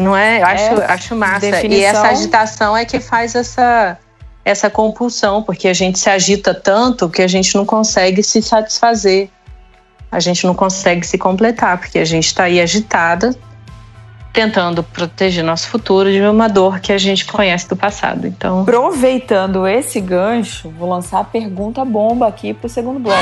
Não 0.00 0.16
é? 0.16 0.40
Eu 0.40 0.46
acho, 0.46 0.64
É, 0.80 0.92
acho 0.92 1.16
massa. 1.16 1.46
E 1.46 1.50
definição- 1.50 1.88
essa 1.88 2.08
agitação 2.08 2.76
é 2.76 2.84
que 2.84 2.98
faz 3.00 3.34
essa, 3.34 3.98
essa 4.44 4.68
compulsão, 4.70 5.42
porque 5.42 5.68
a 5.68 5.74
gente 5.74 5.98
se 5.98 6.08
agita 6.10 6.54
tanto 6.54 7.08
que 7.08 7.22
a 7.22 7.28
gente 7.28 7.54
não 7.54 7.64
consegue 7.64 8.22
se 8.22 8.40
satisfazer. 8.42 9.28
A 10.10 10.18
gente 10.18 10.44
não 10.46 10.54
consegue 10.54 11.06
se 11.06 11.16
completar, 11.16 11.78
porque 11.78 11.98
a 11.98 12.04
gente 12.04 12.26
está 12.26 12.44
aí 12.44 12.60
agitada, 12.60 13.32
tentando 14.32 14.82
proteger 14.82 15.44
nosso 15.44 15.68
futuro 15.68 16.10
de 16.10 16.20
uma 16.22 16.48
dor 16.48 16.80
que 16.80 16.92
a 16.92 16.98
gente 16.98 17.24
conhece 17.26 17.68
do 17.68 17.76
passado. 17.76 18.26
Então, 18.26 18.62
Aproveitando 18.62 19.66
esse 19.68 20.00
gancho, 20.00 20.68
vou 20.70 20.88
lançar 20.88 21.20
a 21.20 21.24
pergunta 21.24 21.84
bomba 21.84 22.26
aqui 22.26 22.52
pro 22.54 22.68
segundo 22.68 22.98
bloco. 22.98 23.18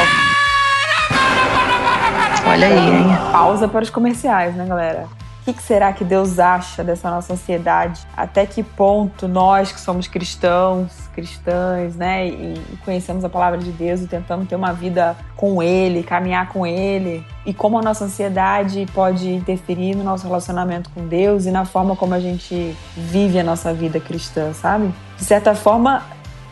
olha 2.46 2.66
aí, 2.66 2.78
hein? 2.78 3.18
Pausa 3.32 3.68
para 3.68 3.82
os 3.82 3.90
comerciais, 3.90 4.54
né, 4.54 4.64
galera? 4.66 5.06
O 5.48 5.54
que, 5.54 5.62
será 5.62 5.94
que 5.94 6.04
Deus 6.04 6.38
acha 6.38 6.84
dessa 6.84 7.10
nossa 7.10 7.32
ansiedade? 7.32 8.06
Até 8.14 8.44
que 8.44 8.62
ponto 8.62 9.26
nós 9.26 9.72
que 9.72 9.80
somos 9.80 10.06
cristãos, 10.06 11.08
cristãs, 11.14 11.96
né, 11.96 12.26
e 12.28 12.60
conhecemos 12.84 13.24
a 13.24 13.30
palavra 13.30 13.58
de 13.58 13.70
Deus 13.72 14.02
e 14.02 14.06
tentamos 14.06 14.46
ter 14.46 14.56
uma 14.56 14.74
vida 14.74 15.16
com 15.34 15.62
Ele, 15.62 16.02
caminhar 16.02 16.50
com 16.50 16.66
Ele, 16.66 17.24
e 17.46 17.54
como 17.54 17.78
a 17.78 17.82
nossa 17.82 18.04
ansiedade 18.04 18.86
pode 18.92 19.26
interferir 19.32 19.96
no 19.96 20.04
nosso 20.04 20.26
relacionamento 20.26 20.90
com 20.90 21.08
Deus 21.08 21.46
e 21.46 21.50
na 21.50 21.64
forma 21.64 21.96
como 21.96 22.12
a 22.12 22.20
gente 22.20 22.76
vive 22.94 23.38
a 23.38 23.42
nossa 23.42 23.72
vida 23.72 23.98
cristã, 23.98 24.52
sabe? 24.52 24.92
De 25.16 25.24
certa 25.24 25.54
forma, 25.54 26.02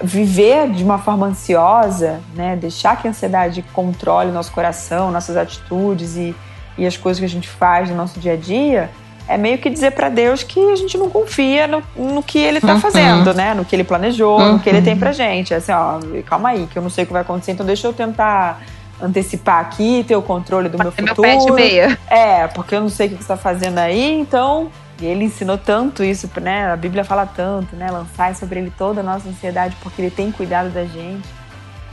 viver 0.02 0.70
de 0.70 0.82
uma 0.82 0.98
forma 0.98 1.26
ansiosa, 1.26 2.20
né, 2.34 2.56
deixar 2.56 3.00
que 3.00 3.06
a 3.06 3.10
ansiedade 3.10 3.62
controle 3.74 4.32
nosso 4.32 4.52
coração, 4.52 5.10
nossas 5.10 5.36
atitudes 5.36 6.16
e, 6.16 6.34
e 6.78 6.86
as 6.86 6.96
coisas 6.96 7.18
que 7.20 7.24
a 7.26 7.28
gente 7.28 7.48
faz 7.48 7.88
no 7.90 7.96
nosso 7.96 8.18
dia 8.20 8.32
a 8.34 8.36
dia, 8.36 8.90
é 9.28 9.36
meio 9.36 9.58
que 9.58 9.68
dizer 9.68 9.90
para 9.92 10.08
Deus 10.08 10.42
que 10.42 10.60
a 10.70 10.76
gente 10.76 10.96
não 10.96 11.10
confia 11.10 11.66
no, 11.66 11.82
no 11.96 12.22
que 12.22 12.38
Ele 12.38 12.60
tá 12.60 12.74
Uhum. 12.74 12.80
fazendo, 12.80 13.34
né, 13.34 13.54
no 13.54 13.64
que 13.64 13.74
Ele 13.74 13.82
planejou, 13.84 14.38
no 14.52 14.60
que 14.60 14.68
Ele 14.68 14.78
Uhum. 14.78 14.84
tem 14.84 14.96
pra 14.96 15.12
gente. 15.12 15.52
É 15.52 15.56
assim, 15.56 15.72
ó, 15.72 15.98
calma 16.24 16.50
aí, 16.50 16.66
que 16.70 16.78
eu 16.78 16.82
não 16.82 16.90
sei 16.90 17.04
o 17.04 17.06
que 17.06 17.12
vai 17.12 17.22
acontecer, 17.22 17.52
então 17.52 17.66
deixa 17.66 17.86
eu 17.88 17.92
tentar 17.92 18.60
antecipar 19.02 19.60
aqui, 19.60 20.04
ter 20.06 20.16
o 20.16 20.22
controle 20.22 20.68
do 20.68 20.78
meu 20.78 20.92
Meu 20.96 21.08
futuro. 21.08 21.22
pé 21.22 21.36
de 21.36 21.50
meia. 21.52 21.98
É, 22.08 22.46
porque 22.46 22.74
eu 22.74 22.80
não 22.80 22.88
sei 22.88 23.06
o 23.08 23.10
que 23.10 23.16
você 23.16 23.22
está 23.22 23.36
fazendo 23.36 23.78
aí, 23.78 24.18
então. 24.20 24.70
E 25.00 25.04
ele 25.04 25.24
ensinou 25.24 25.58
tanto 25.58 26.02
isso, 26.02 26.30
né? 26.40 26.72
A 26.72 26.76
Bíblia 26.76 27.04
fala 27.04 27.26
tanto, 27.26 27.76
né? 27.76 27.90
Lançar 27.90 28.34
sobre 28.34 28.60
ele 28.60 28.72
toda 28.78 29.00
a 29.00 29.04
nossa 29.04 29.28
ansiedade, 29.28 29.76
porque 29.82 30.00
ele 30.00 30.10
tem 30.10 30.32
cuidado 30.32 30.70
da 30.70 30.84
gente. 30.86 31.28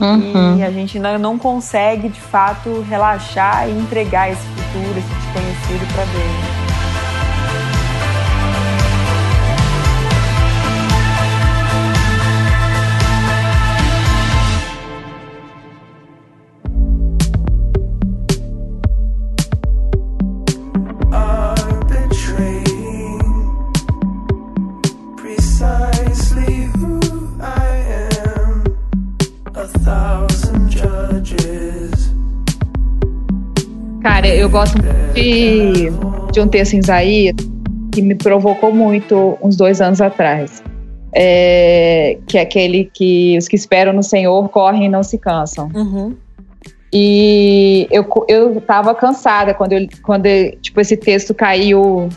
Uhum. 0.00 0.58
E 0.58 0.62
a 0.62 0.70
gente 0.70 0.98
não, 0.98 1.18
não 1.18 1.38
consegue, 1.38 2.08
de 2.08 2.20
fato, 2.20 2.84
relaxar 2.88 3.68
e 3.68 3.72
entregar 3.72 4.30
esse 4.30 4.42
futuro, 4.42 4.98
esse 4.98 5.08
desconhecido 5.08 5.94
para 5.94 6.04
Deus. 6.04 6.63
Cara, 34.24 34.36
eu 34.36 34.48
gosto 34.48 34.78
de, 35.12 35.90
de 36.32 36.40
um 36.40 36.48
texto 36.48 36.72
em 36.72 36.78
Isaías 36.78 37.34
que 37.92 38.00
me 38.00 38.14
provocou 38.14 38.72
muito 38.72 39.36
uns 39.42 39.54
dois 39.54 39.82
anos 39.82 40.00
atrás. 40.00 40.62
É, 41.14 42.16
que 42.26 42.38
é 42.38 42.40
aquele 42.40 42.86
que 42.86 43.36
os 43.36 43.46
que 43.46 43.54
esperam 43.54 43.92
no 43.92 44.02
Senhor 44.02 44.48
correm 44.48 44.86
e 44.86 44.88
não 44.88 45.02
se 45.02 45.18
cansam. 45.18 45.70
Uhum. 45.74 46.16
E 46.90 47.86
eu, 47.90 48.06
eu 48.26 48.60
tava 48.62 48.94
cansada 48.94 49.52
quando, 49.52 49.72
eu, 49.72 49.86
quando 50.02 50.26
tipo, 50.62 50.80
esse 50.80 50.96
texto 50.96 51.34
caiu 51.34 52.08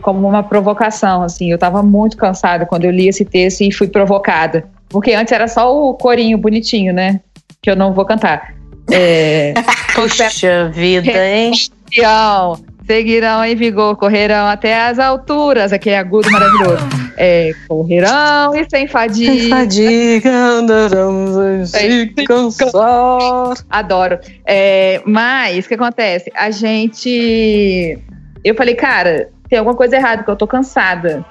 como 0.00 0.28
uma 0.28 0.44
provocação, 0.44 1.22
assim. 1.22 1.50
Eu 1.50 1.58
tava 1.58 1.82
muito 1.82 2.16
cansada 2.16 2.66
quando 2.66 2.84
eu 2.84 2.92
li 2.92 3.08
esse 3.08 3.24
texto 3.24 3.62
e 3.62 3.72
fui 3.72 3.88
provocada. 3.88 4.64
Porque 4.88 5.12
antes 5.12 5.32
era 5.32 5.48
só 5.48 5.76
o 5.76 5.92
corinho 5.94 6.38
bonitinho, 6.38 6.94
né? 6.94 7.20
Que 7.60 7.68
eu 7.68 7.74
não 7.74 7.92
vou 7.92 8.04
cantar. 8.04 8.57
É, 8.90 9.54
Puxa 9.94 10.70
vida, 10.72 11.10
hein? 11.10 11.52
seguirão, 11.54 12.60
seguirão 12.86 13.44
em 13.44 13.54
vigor, 13.54 13.96
correrão 13.96 14.46
até 14.46 14.88
as 14.88 14.98
alturas, 14.98 15.72
aquele 15.72 15.96
agudo 15.96 16.30
maravilhoso. 16.30 16.86
É, 17.16 17.52
correrão 17.66 18.54
e 18.54 18.68
sem 18.70 18.86
fadiga. 18.86 19.56
Fadiga, 19.56 20.30
andaremos 20.30 21.70
Sem 21.70 22.02
a 22.02 22.24
cansar. 22.24 23.54
Adoro. 23.68 24.18
É, 24.46 25.02
mas 25.04 25.64
o 25.64 25.68
que 25.68 25.74
acontece? 25.74 26.30
A 26.34 26.50
gente. 26.50 27.98
Eu 28.44 28.54
falei, 28.54 28.74
cara, 28.74 29.28
tem 29.48 29.58
alguma 29.58 29.76
coisa 29.76 29.96
errada, 29.96 30.18
porque 30.18 30.30
eu 30.30 30.36
tô 30.36 30.46
cansada. 30.46 31.24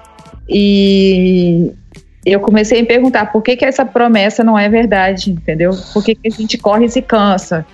E 0.50 1.72
eu 2.32 2.40
comecei 2.40 2.80
a 2.80 2.82
me 2.82 2.88
perguntar 2.88 3.32
por 3.32 3.42
que, 3.42 3.56
que 3.56 3.66
essa 3.66 3.86
promessa 3.86 4.44
não 4.44 4.58
é 4.58 4.68
verdade, 4.68 5.32
entendeu? 5.32 5.72
Por 5.94 6.04
que, 6.04 6.16
que 6.16 6.28
a 6.28 6.32
gente 6.32 6.58
corre 6.58 6.86
e 6.86 6.90
se 6.90 7.02
cansa? 7.02 7.66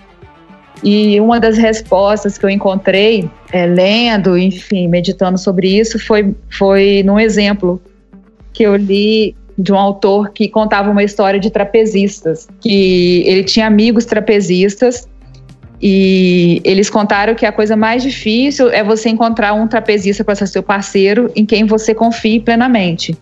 E 0.84 1.20
uma 1.20 1.40
das 1.40 1.58
respostas 1.58 2.38
que 2.38 2.46
eu 2.46 2.50
encontrei, 2.50 3.30
é, 3.52 3.66
lendo, 3.66 4.38
enfim, 4.38 4.88
meditando 4.88 5.38
sobre 5.38 5.80
isso, 5.80 5.98
foi, 5.98 6.36
foi 6.50 7.04
num 7.06 7.20
exemplo 7.20 7.82
que 8.52 8.64
eu 8.64 8.76
li 8.76 9.36
de 9.58 9.72
um 9.72 9.78
autor 9.78 10.32
que 10.32 10.48
contava 10.48 10.90
uma 10.90 11.04
história 11.04 11.40
de 11.40 11.50
trapezistas, 11.50 12.48
que 12.60 13.24
ele 13.26 13.44
tinha 13.44 13.68
amigos 13.68 14.06
trapezistas 14.06 15.08
e 15.82 16.62
eles 16.64 16.90
contaram 16.90 17.36
que 17.36 17.46
a 17.46 17.52
coisa 17.52 17.76
mais 17.76 18.02
difícil 18.04 18.70
é 18.70 18.84
você 18.84 19.10
encontrar 19.10 19.54
um 19.54 19.68
trapezista 19.68 20.24
para 20.24 20.36
ser 20.36 20.48
seu 20.48 20.64
parceiro 20.64 21.32
em 21.36 21.46
quem 21.46 21.66
você 21.66 21.94
confie 21.94 22.40
plenamente. 22.40 23.18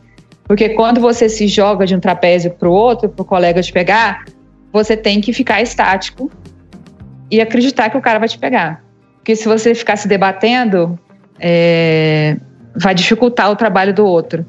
Porque 0.46 0.70
quando 0.70 1.00
você 1.00 1.30
se 1.30 1.48
joga 1.48 1.86
de 1.86 1.96
um 1.96 2.00
trapézio 2.00 2.52
para 2.52 2.68
o 2.68 2.72
outro, 2.72 3.10
para 3.10 3.22
o 3.22 3.26
colega 3.26 3.62
te 3.62 3.72
pegar, 3.72 4.26
você 4.72 4.98
tem 4.98 5.22
que 5.22 5.34
ficar 5.34 5.62
estático 5.62 6.30
e 7.30 7.40
acreditar 7.40 7.90
que 7.90 7.98
o 7.98 8.02
cara 8.02 8.20
vai 8.20 8.28
te 8.28 8.38
pegar. 8.38 8.84
Porque 9.18 9.36
se 9.36 9.48
você 9.48 9.74
ficar 9.74 9.96
se 9.96 10.08
debatendo, 10.08 11.00
é, 11.40 12.38
vai 12.76 12.94
dificultar 12.94 13.52
o 13.52 13.56
trabalho 13.56 13.94
do 13.94 14.06
outro. 14.06 14.46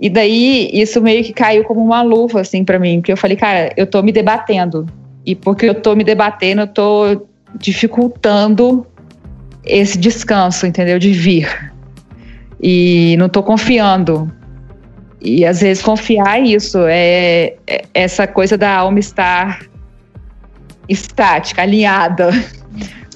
E 0.00 0.08
daí 0.08 0.70
isso 0.72 1.00
meio 1.00 1.22
que 1.22 1.32
caiu 1.32 1.62
como 1.64 1.84
uma 1.84 2.02
luva 2.02 2.40
assim 2.40 2.64
para 2.64 2.78
mim, 2.78 3.00
porque 3.00 3.12
eu 3.12 3.16
falei, 3.16 3.36
cara, 3.36 3.70
eu 3.76 3.86
tô 3.86 4.02
me 4.02 4.10
debatendo. 4.10 4.86
E 5.26 5.34
porque 5.34 5.66
eu 5.66 5.74
tô 5.74 5.94
me 5.94 6.02
debatendo, 6.02 6.62
eu 6.62 6.66
tô 6.66 7.26
dificultando 7.58 8.86
esse 9.64 9.98
descanso, 9.98 10.66
entendeu? 10.66 10.98
De 10.98 11.12
vir. 11.12 11.72
E 12.62 13.14
não 13.18 13.28
tô 13.28 13.42
confiando. 13.42 14.32
E 15.20 15.44
às 15.44 15.60
vezes 15.60 15.82
confiar 15.82 16.40
é 16.40 16.44
isso, 16.44 16.78
é, 16.86 17.54
é 17.66 17.84
essa 17.92 18.26
coisa 18.26 18.56
da 18.56 18.74
alma 18.74 18.98
estar 18.98 19.60
estática, 20.88 21.62
alinhada. 21.62 22.30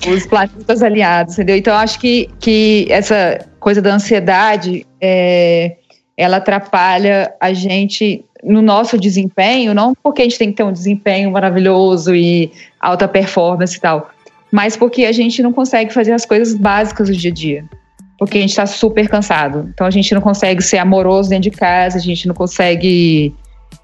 Os 0.06 0.26
planetas 0.26 0.82
alinhados, 0.82 1.34
entendeu? 1.34 1.56
Então 1.56 1.72
eu 1.72 1.78
acho 1.78 1.98
que, 1.98 2.28
que 2.38 2.86
essa 2.90 3.38
coisa 3.58 3.80
da 3.80 3.94
ansiedade 3.94 4.86
é, 5.00 5.76
ela 6.16 6.36
atrapalha 6.36 7.32
a 7.40 7.52
gente 7.54 8.24
no 8.42 8.60
nosso 8.60 8.98
desempenho, 8.98 9.72
não 9.72 9.94
porque 10.02 10.20
a 10.20 10.24
gente 10.24 10.38
tem 10.38 10.50
que 10.50 10.56
ter 10.56 10.62
um 10.62 10.72
desempenho 10.72 11.30
maravilhoso 11.30 12.14
e 12.14 12.52
alta 12.78 13.08
performance 13.08 13.78
e 13.78 13.80
tal, 13.80 14.10
mas 14.52 14.76
porque 14.76 15.06
a 15.06 15.12
gente 15.12 15.42
não 15.42 15.52
consegue 15.52 15.92
fazer 15.92 16.12
as 16.12 16.26
coisas 16.26 16.54
básicas 16.54 17.08
do 17.08 17.16
dia 17.16 17.30
a 17.30 17.34
dia. 17.34 17.64
Porque 18.18 18.38
a 18.38 18.40
gente 18.40 18.50
está 18.50 18.66
super 18.66 19.08
cansado. 19.08 19.68
Então 19.72 19.86
a 19.86 19.90
gente 19.90 20.14
não 20.14 20.20
consegue 20.20 20.62
ser 20.62 20.78
amoroso 20.78 21.28
dentro 21.28 21.50
de 21.50 21.56
casa, 21.56 21.98
a 21.98 22.00
gente 22.00 22.28
não 22.28 22.34
consegue, 22.34 23.34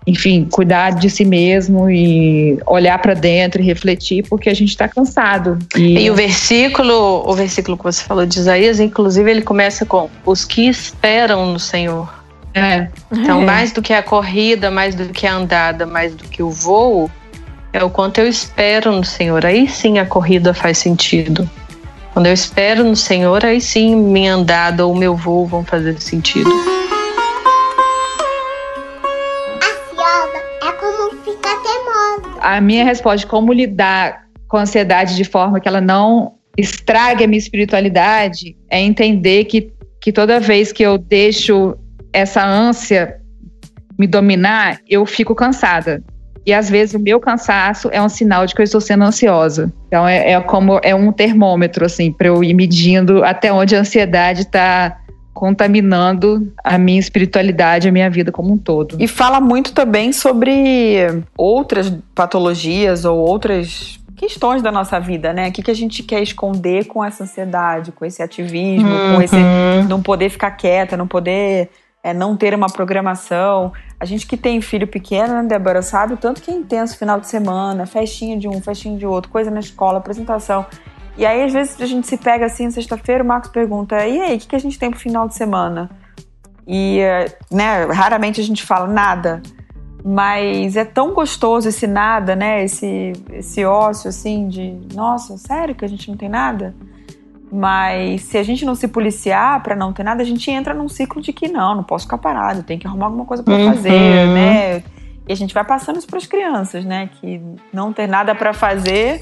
enfim, 0.07 0.47
cuidar 0.51 0.91
de 0.91 1.11
si 1.11 1.25
mesmo 1.25 1.91
e 1.91 2.59
olhar 2.67 2.99
para 2.99 3.15
dentro 3.15 3.61
e 3.61 3.65
refletir, 3.65 4.25
porque 4.29 4.49
a 4.49 4.55
gente 4.55 4.71
está 4.71 4.87
cansado. 4.89 5.59
E 5.77 6.09
o 6.11 6.15
versículo, 6.15 7.29
o 7.29 7.35
versículo 7.35 7.77
que 7.77 7.85
você 7.85 8.05
falou 8.05 8.25
de 8.25 8.39
Isaías, 8.39 8.79
inclusive, 8.81 9.31
ele 9.31 9.43
começa 9.43 9.85
com 9.85 10.09
os 10.25 10.45
que 10.45 10.69
esperam 10.69 11.53
no 11.53 11.59
Senhor. 11.59 12.09
É, 12.55 12.89
Então, 13.13 13.43
É. 13.43 13.45
mais 13.45 13.73
do 13.73 13.81
que 13.83 13.93
a 13.93 14.03
corrida, 14.03 14.71
mais 14.71 14.95
do 14.95 15.09
que 15.09 15.27
a 15.27 15.35
andada, 15.35 15.87
mais 15.87 16.15
do 16.15 16.25
que 16.25 16.43
o 16.43 16.51
voo, 16.51 17.11
é 17.73 17.83
o 17.85 17.91
quanto 17.91 18.19
eu 18.19 18.27
espero 18.27 18.91
no 18.93 19.05
Senhor. 19.05 19.47
Aí 19.47 19.69
sim 19.69 19.99
a 19.99 20.07
corrida 20.07 20.53
faz 20.53 20.79
sentido. 20.79 21.49
Quando 22.13 22.27
eu 22.27 22.33
espero 22.33 22.83
no 22.85 22.97
Senhor, 22.97 23.45
aí 23.45 23.61
sim 23.61 23.95
minha 23.95 24.35
andada 24.35 24.85
ou 24.85 24.95
meu 24.95 25.15
voo 25.15 25.47
vão 25.47 25.65
fazer 25.65 26.01
sentido. 26.01 26.51
Ansiosa 29.57 30.39
é 30.63 30.73
como 30.73 31.11
ficar 31.23 31.57
teimosa. 31.63 32.41
A 32.41 32.61
minha 32.61 32.85
resposta 32.85 33.19
de 33.19 33.27
como 33.27 33.53
lidar 33.53 34.27
com 34.49 34.57
a 34.57 34.63
ansiedade 34.63 35.15
de 35.15 35.25
forma 35.25 35.61
que 35.61 35.69
ela 35.69 35.81
não 35.81 36.35
estrague 36.59 37.23
a 37.23 37.29
minha 37.29 37.39
espiritualidade 37.39 38.57
é 38.69 38.81
entender 38.81 39.45
que, 39.45 39.73
que 40.03 40.13
toda 40.13 40.41
vez 40.41 40.73
que 40.73 40.83
eu 40.83 40.99
deixo 40.99 41.77
essa 42.13 42.45
ânsia 42.45 43.21
me 43.97 44.09
dominar, 44.09 44.81
eu 44.89 45.07
fico 45.07 45.35
cansada. 45.35 46.03
E 46.47 46.53
às 46.53 46.71
vezes 46.71 46.95
o 46.95 46.99
meu 46.99 47.21
cansaço 47.21 47.89
é 47.93 48.01
um 48.01 48.09
sinal 48.09 48.47
de 48.47 48.55
que 48.55 48.61
eu 48.61 48.65
estou 48.65 48.81
sendo 48.81 49.05
ansiosa. 49.05 49.73
Então 49.89 50.07
é, 50.07 50.33
é 50.33 50.41
como 50.41 50.81
é 50.83 50.95
um 50.95 51.13
termômetro 51.13 51.85
assim 51.85 52.13
para 52.13 52.29
eu 52.29 52.43
ir 52.43 52.55
medindo 52.55 53.23
até 53.25 53.53
onde 53.53 53.77
a 53.77 53.81
ansiedade 53.81 54.43
está 54.43 54.97
contaminando 55.33 56.53
a 56.63 56.77
minha 56.77 56.99
espiritualidade, 56.99 57.89
a 57.89 57.93
minha 57.93 58.11
vida 58.11 58.31
como 58.33 58.53
um 58.53 58.59
todo. 58.59 58.97
E 58.99 59.07
fala 59.07 59.41
muito 59.41 59.73
também 59.73 60.13
sobre 60.13 61.23
outras 61.37 61.93
patologias 62.15 63.05
ou 63.05 63.19
outras 63.19 63.99
questões 64.17 64.61
da 64.61 64.71
nossa 64.71 65.01
vida, 65.01 65.33
né? 65.33 65.49
O 65.49 65.53
que, 65.53 65.63
que 65.63 65.71
a 65.71 65.75
gente 65.75 66.03
quer 66.03 66.23
esconder 66.23 66.85
com 66.85 67.03
essa 67.03 67.25
ansiedade, 67.25 67.91
com 67.91 68.05
esse 68.05 68.23
ativismo, 68.23 68.91
com 69.15 69.23
esse 69.23 69.37
não 69.89 70.03
poder 70.03 70.29
ficar 70.29 70.51
quieta, 70.51 70.95
não 70.95 71.09
poder 71.09 71.71
é, 72.03 72.15
não 72.15 72.37
ter 72.37 72.55
uma 72.55 72.69
programação. 72.69 73.73
A 73.99 74.05
gente 74.05 74.27
que 74.27 74.37
tem 74.37 74.61
filho 74.61 74.87
pequeno, 74.87 75.35
né, 75.35 75.43
Débora, 75.43 75.83
sabe 75.83 76.15
o 76.15 76.17
tanto 76.17 76.41
que 76.41 76.51
é 76.51 76.55
intenso 76.55 76.97
final 76.97 77.21
de 77.21 77.29
semana, 77.29 77.87
festinha 77.87 78.37
de 78.39 78.49
um, 78.49 78.61
festinha 78.61 78.97
de 78.97 79.07
outro, 79.07 79.31
coisa 79.31 79.51
na 79.51 79.61
escola, 79.61 79.99
apresentação. 79.99 80.67
E 81.17 81.27
aí, 81.27 81.43
às 81.43 81.53
vezes, 81.53 81.81
a 81.81 81.87
gente 81.87 82.07
se 82.07 82.17
pega 82.17 82.47
assim, 82.47 82.71
sexta-feira, 82.71 83.23
o 83.23 83.27
Marcos 83.27 83.51
pergunta: 83.51 84.07
e 84.07 84.21
aí, 84.21 84.37
o 84.37 84.39
que, 84.39 84.49
que 84.49 84.57
a 84.57 84.61
gente 84.61 84.79
tem 84.79 84.91
pro 84.91 84.99
final 84.99 85.29
de 85.29 85.35
semana? 85.35 85.91
E, 86.67 87.01
né, 87.51 87.85
raramente 87.87 88.41
a 88.41 88.45
gente 88.45 88.63
fala 88.63 88.87
nada. 88.87 89.43
Mas 90.03 90.77
é 90.77 90.85
tão 90.85 91.13
gostoso 91.13 91.69
esse 91.69 91.87
nada, 91.87 92.35
né? 92.35 92.65
Esse, 92.65 93.13
esse 93.33 93.65
ócio, 93.65 94.09
assim, 94.09 94.49
de 94.49 94.79
nossa, 94.95 95.37
sério 95.37 95.75
que 95.75 95.85
a 95.85 95.89
gente 95.89 96.09
não 96.09 96.17
tem 96.17 96.29
nada? 96.29 96.75
Mas 97.53 98.23
se 98.23 98.39
a 98.39 98.43
gente 98.43 98.65
não 98.65 98.75
se 98.75 98.87
policiar 98.87 99.63
para 99.63 99.75
não 99.75 99.93
ter 99.93 100.05
nada, 100.05 100.23
a 100.23 100.27
gente 100.27 100.49
entra 100.51 100.73
num 100.73 100.89
ciclo 100.89 101.21
de 101.21 101.33
que 101.33 101.49
não, 101.49 101.75
não 101.75 101.83
posso 101.83 102.05
ficar 102.05 102.19
parado, 102.19 102.63
tem 102.63 102.79
que 102.79 102.87
arrumar 102.87 103.07
alguma 103.07 103.25
coisa 103.25 103.43
para 103.43 103.55
Uhum. 103.55 103.73
fazer, 103.75 103.91
né? 104.29 104.83
E 105.29 105.33
a 105.33 105.37
gente 105.37 105.53
vai 105.53 105.65
passando 105.65 105.97
isso 105.99 106.07
para 106.07 106.19
as 106.19 106.27
crianças, 106.27 106.85
né? 106.85 107.09
Que 107.21 107.41
não 107.73 107.93
ter 107.93 108.07
nada 108.07 108.35
para 108.35 108.53
fazer 108.53 109.21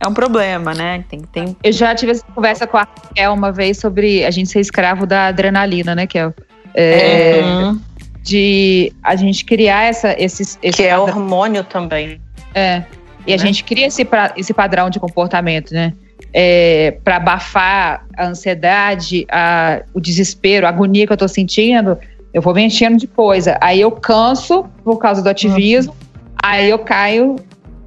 é 0.00 0.08
um 0.08 0.14
problema, 0.14 0.72
né? 0.74 1.04
Tem, 1.08 1.20
tem 1.20 1.56
Eu 1.62 1.72
já 1.72 1.94
tive 1.94 2.12
essa 2.12 2.24
conversa 2.34 2.66
com 2.66 2.76
a 2.76 2.80
Raquel 2.80 3.32
uma 3.32 3.52
vez 3.52 3.78
sobre 3.78 4.24
a 4.24 4.30
gente 4.30 4.48
ser 4.50 4.60
escravo 4.60 5.06
da 5.06 5.26
adrenalina, 5.28 5.94
né, 5.94 6.06
Kel? 6.06 6.34
É, 6.74 7.40
Uhum. 7.42 7.80
De 8.22 8.92
a 9.02 9.16
gente 9.16 9.44
criar 9.44 9.84
essa, 9.84 10.14
esses, 10.20 10.58
esse 10.62 10.76
Que 10.76 10.82
é 10.88 10.96
padrão- 10.96 11.16
hormônio 11.16 11.64
também. 11.64 12.20
É. 12.54 12.82
E 13.26 13.32
a 13.32 13.36
Né? 13.36 13.38
gente 13.38 13.64
cria 13.64 13.86
esse, 13.86 14.06
esse 14.36 14.52
padrão 14.54 14.90
de 14.90 15.00
comportamento, 15.00 15.72
né? 15.72 15.92
É, 16.32 16.96
para 17.04 17.16
abafar 17.16 18.04
a 18.16 18.26
ansiedade, 18.26 19.26
a- 19.30 19.82
o 19.94 20.00
desespero, 20.00 20.66
a 20.66 20.68
agonia 20.68 21.06
que 21.06 21.12
eu 21.12 21.16
tô 21.16 21.26
sentindo, 21.28 21.98
eu 22.32 22.40
vou 22.40 22.54
me 22.54 22.62
enchendo 22.62 22.96
de 22.96 23.06
coisa. 23.06 23.58
Aí 23.60 23.80
eu 23.80 23.90
canso 23.90 24.64
por 24.84 24.98
causa 24.98 25.20
do 25.22 25.28
ativismo, 25.28 25.94
aí 26.42 26.70
eu 26.70 26.78
caio 26.78 27.36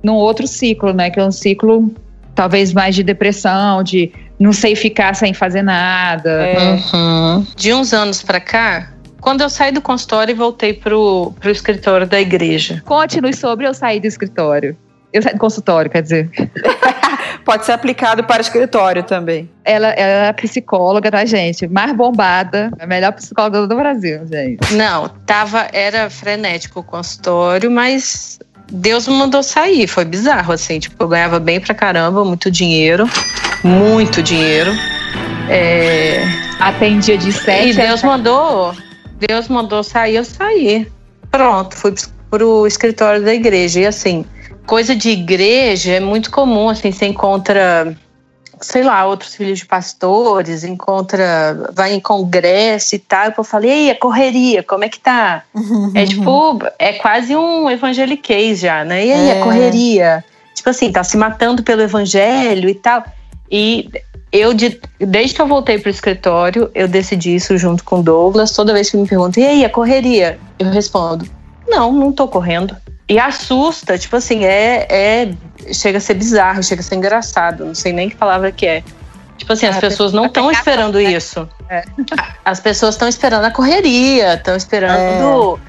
num 0.04 0.16
outro 0.16 0.46
ciclo, 0.48 0.92
né? 0.94 1.10
Que 1.10 1.20
é 1.20 1.24
um 1.24 1.32
ciclo 1.32 1.94
talvez 2.36 2.74
mais 2.74 2.96
de 2.96 3.04
depressão, 3.04 3.82
de 3.84 4.12
não 4.40 4.52
sei 4.52 4.76
ficar 4.76 5.16
sem 5.16 5.34
fazer 5.34 5.62
nada. 5.62 6.30
é, 6.46 6.80
Uhum. 6.94 7.46
De 7.56 7.74
uns 7.74 7.94
anos 7.94 8.22
pra 8.22 8.40
cá, 8.42 8.92
quando 9.22 9.40
eu 9.42 9.50
saí 9.50 9.72
do 9.72 9.82
consultório 9.82 10.34
e 10.34 10.36
voltei 10.36 10.74
pro, 10.74 11.32
pro 11.40 11.50
escritório 11.50 12.06
da 12.06 12.20
igreja. 12.20 12.82
Continue 12.84 13.34
sobre 13.34 13.66
eu 13.66 13.74
sair 13.74 14.02
do 14.02 14.08
escritório. 14.08 14.76
Eu 15.14 15.22
saí 15.22 15.34
do 15.34 15.40
consultório, 15.40 15.90
quer 15.90 16.02
dizer. 16.02 16.30
pode 17.44 17.66
ser 17.66 17.74
aplicado 17.74 18.24
para 18.24 18.42
escritório 18.42 19.04
também. 19.04 19.50
Ela, 19.64 19.90
ela 19.90 20.28
é 20.28 20.34
psicóloga, 20.34 21.12
tá, 21.12 21.26
gente? 21.26 21.68
Mais 21.68 21.94
bombada, 21.96 22.72
a 22.80 22.86
melhor 22.86 23.12
psicóloga 23.14 23.68
do 23.68 23.76
Brasil, 23.76 24.22
gente. 24.28 24.74
Não, 24.74 25.10
tava, 25.26 25.68
era 25.72 26.10
frenético 26.10 26.80
o 26.80 26.84
consultório, 26.84 27.70
mas 27.70 28.40
Deus 28.72 29.08
me 29.08 29.14
mandou 29.14 29.44
sair. 29.44 29.88
Foi 29.88 30.06
bizarro, 30.06 30.54
assim. 30.54 30.80
Tipo, 30.80 31.04
eu 31.04 31.08
ganhava 31.08 31.40
bem 31.40 31.60
pra 31.60 31.74
caramba, 31.74 32.24
muito 32.26 32.50
dinheiro. 32.50 33.10
Muito 33.64 34.22
dinheiro. 34.22 34.72
É, 35.50 36.24
Atendia 36.64 37.18
de 37.18 37.32
sete. 37.32 37.72
E 37.72 37.74
Deus 37.74 38.02
mandou, 38.04 38.74
Deus 39.28 39.50
mandou 39.50 39.84
sair, 39.84 40.16
eu 40.16 40.24
saí. 40.24 40.88
Pronto, 41.30 41.76
fui 41.76 41.94
pro 42.30 42.66
escritório 42.66 43.22
da 43.22 43.34
igreja. 43.34 43.82
E 43.82 43.86
assim, 43.86 44.26
coisa 44.66 44.96
de 44.96 45.10
igreja 45.10 45.94
é 45.94 46.00
muito 46.00 46.32
comum, 46.32 46.70
assim, 46.70 46.92
você 46.92 47.06
encontra, 47.06 47.96
sei 48.62 48.84
lá, 48.84 49.06
outros 49.06 49.36
filhos 49.36 49.60
de 49.60 49.66
pastores, 49.66 50.64
encontra, 50.64 51.70
vai 51.74 51.94
em 51.94 52.00
congresso 52.00 52.96
e 52.96 53.00
tal. 53.00 53.28
E 53.30 53.34
eu 53.38 53.44
falei, 53.44 53.70
e 53.70 53.74
aí, 53.74 53.92
a 53.92 53.96
correria, 54.00 54.64
como 54.64 54.84
é 54.84 54.90
que 54.90 55.00
tá? 55.00 55.44
É 55.96 56.06
tipo, 56.06 56.60
é 56.80 56.94
quase 56.94 57.36
um 57.36 57.70
evangeliquez 57.70 58.60
já, 58.60 58.84
né? 58.84 59.06
E 59.06 59.12
aí, 59.12 59.30
É. 59.30 59.40
a 59.42 59.44
correria? 59.44 60.24
Tipo 60.56 60.70
assim, 60.70 60.92
tá 60.92 61.04
se 61.04 61.18
matando 61.18 61.62
pelo 61.64 61.82
evangelho 61.82 62.70
e 62.70 62.76
tal. 62.76 63.04
E 63.52 63.90
eu, 64.32 64.54
de- 64.54 64.80
desde 65.00 65.36
que 65.36 65.42
eu 65.42 65.48
voltei 65.48 65.78
pro 65.78 65.90
escritório, 65.90 66.72
eu 66.74 66.88
decidi 66.88 67.36
isso 67.36 67.58
junto 67.58 67.84
com 67.84 68.00
o 68.00 68.04
Douglas. 68.04 68.52
Toda 68.52 68.72
vez 68.74 68.90
que 68.90 68.98
me 68.98 69.08
perguntam, 69.08 69.44
e 69.44 69.46
aí, 69.46 69.66
a 69.66 69.70
correria? 69.70 70.40
Eu 70.58 70.70
respondo, 70.70 71.28
não, 71.68 71.92
não 71.92 72.12
tô 72.12 72.28
correndo. 72.28 72.76
E 73.08 73.20
assusta, 73.20 73.98
tipo 73.98 74.16
assim, 74.16 74.46
é, 74.46 74.88
é. 74.90 75.34
Chega 75.74 75.98
a 75.98 76.02
ser 76.02 76.14
bizarro, 76.16 76.64
chega 76.64 76.82
a 76.82 76.84
ser 76.84 76.96
engraçado. 76.96 77.66
Não 77.66 77.76
sei 77.76 77.94
nem 77.94 78.10
que 78.10 78.16
palavra 78.16 78.52
que 78.52 78.66
é. 78.66 78.84
Tipo 79.38 79.54
assim, 79.54 79.66
as 79.66 79.78
É, 79.78 79.80
pessoas 79.82 80.14
não 80.14 80.26
estão 80.26 80.52
esperando 80.52 81.00
isso. 81.00 81.48
É. 81.70 81.84
As 82.46 82.60
pessoas 82.60 82.96
estão 82.96 83.08
esperando 83.08 83.46
a 83.46 83.52
correria, 83.52 84.36
estão 84.36 84.56
esperando 84.56 85.60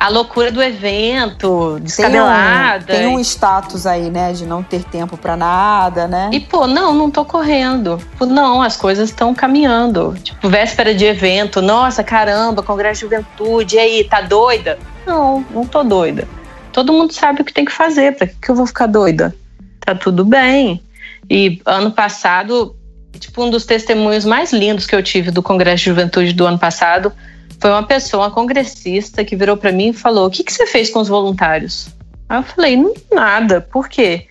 a 0.00 0.08
loucura 0.08 0.52
do 0.52 0.62
evento, 0.62 1.78
descabelada. 1.80 2.84
Tem 2.86 2.96
um, 2.98 3.00
tem 3.00 3.16
um 3.16 3.20
status 3.20 3.84
aí, 3.84 4.10
né? 4.10 4.32
De 4.32 4.46
não 4.46 4.62
ter 4.62 4.84
tempo 4.84 5.16
para 5.16 5.36
nada, 5.36 6.06
né? 6.06 6.30
E, 6.32 6.40
pô, 6.40 6.66
não, 6.66 6.94
não 6.94 7.10
tô 7.10 7.24
correndo. 7.24 8.00
Pô, 8.16 8.24
não, 8.24 8.62
as 8.62 8.76
coisas 8.76 9.10
estão 9.10 9.34
caminhando. 9.34 10.14
Tipo, 10.22 10.48
véspera 10.48 10.94
de 10.94 11.04
evento, 11.04 11.60
nossa, 11.60 12.04
caramba, 12.04 12.62
Congresso 12.62 13.00
de 13.00 13.16
Juventude, 13.16 13.76
e 13.76 13.78
aí, 13.78 14.04
tá 14.04 14.20
doida? 14.20 14.78
Não, 15.04 15.44
não 15.50 15.66
tô 15.66 15.82
doida. 15.82 16.28
Todo 16.72 16.92
mundo 16.92 17.12
sabe 17.12 17.42
o 17.42 17.44
que 17.44 17.52
tem 17.52 17.64
que 17.64 17.72
fazer, 17.72 18.16
pra 18.16 18.26
que, 18.26 18.50
eu 18.50 18.54
vou 18.54 18.66
ficar 18.66 18.86
doida? 18.86 19.34
Tá 19.80 19.94
tudo 19.94 20.24
bem. 20.24 20.80
E 21.28 21.60
ano 21.64 21.90
passado, 21.90 22.76
tipo, 23.18 23.42
um 23.42 23.50
dos 23.50 23.64
testemunhos 23.64 24.24
mais 24.24 24.52
lindos 24.52 24.86
que 24.86 24.94
eu 24.94 25.02
tive 25.02 25.30
do 25.30 25.42
Congresso 25.42 25.84
de 25.84 25.90
Juventude 25.90 26.32
do 26.32 26.46
ano 26.46 26.58
passado 26.58 27.12
foi 27.60 27.70
uma 27.70 27.82
pessoa, 27.82 28.24
uma 28.24 28.30
congressista, 28.30 29.24
que 29.24 29.34
virou 29.34 29.56
pra 29.56 29.72
mim 29.72 29.88
e 29.88 29.92
falou: 29.92 30.26
O 30.26 30.30
que, 30.30 30.44
que 30.44 30.52
você 30.52 30.66
fez 30.66 30.90
com 30.90 31.00
os 31.00 31.08
voluntários? 31.08 31.88
Aí 32.28 32.38
eu 32.38 32.42
falei: 32.42 32.76
"Não, 32.76 32.94
Nada. 33.12 33.60
Por 33.60 33.88
quê? 33.88 34.26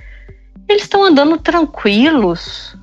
Eles 0.67 0.83
estão 0.83 1.03
andando 1.03 1.37
tranquilos. 1.37 2.75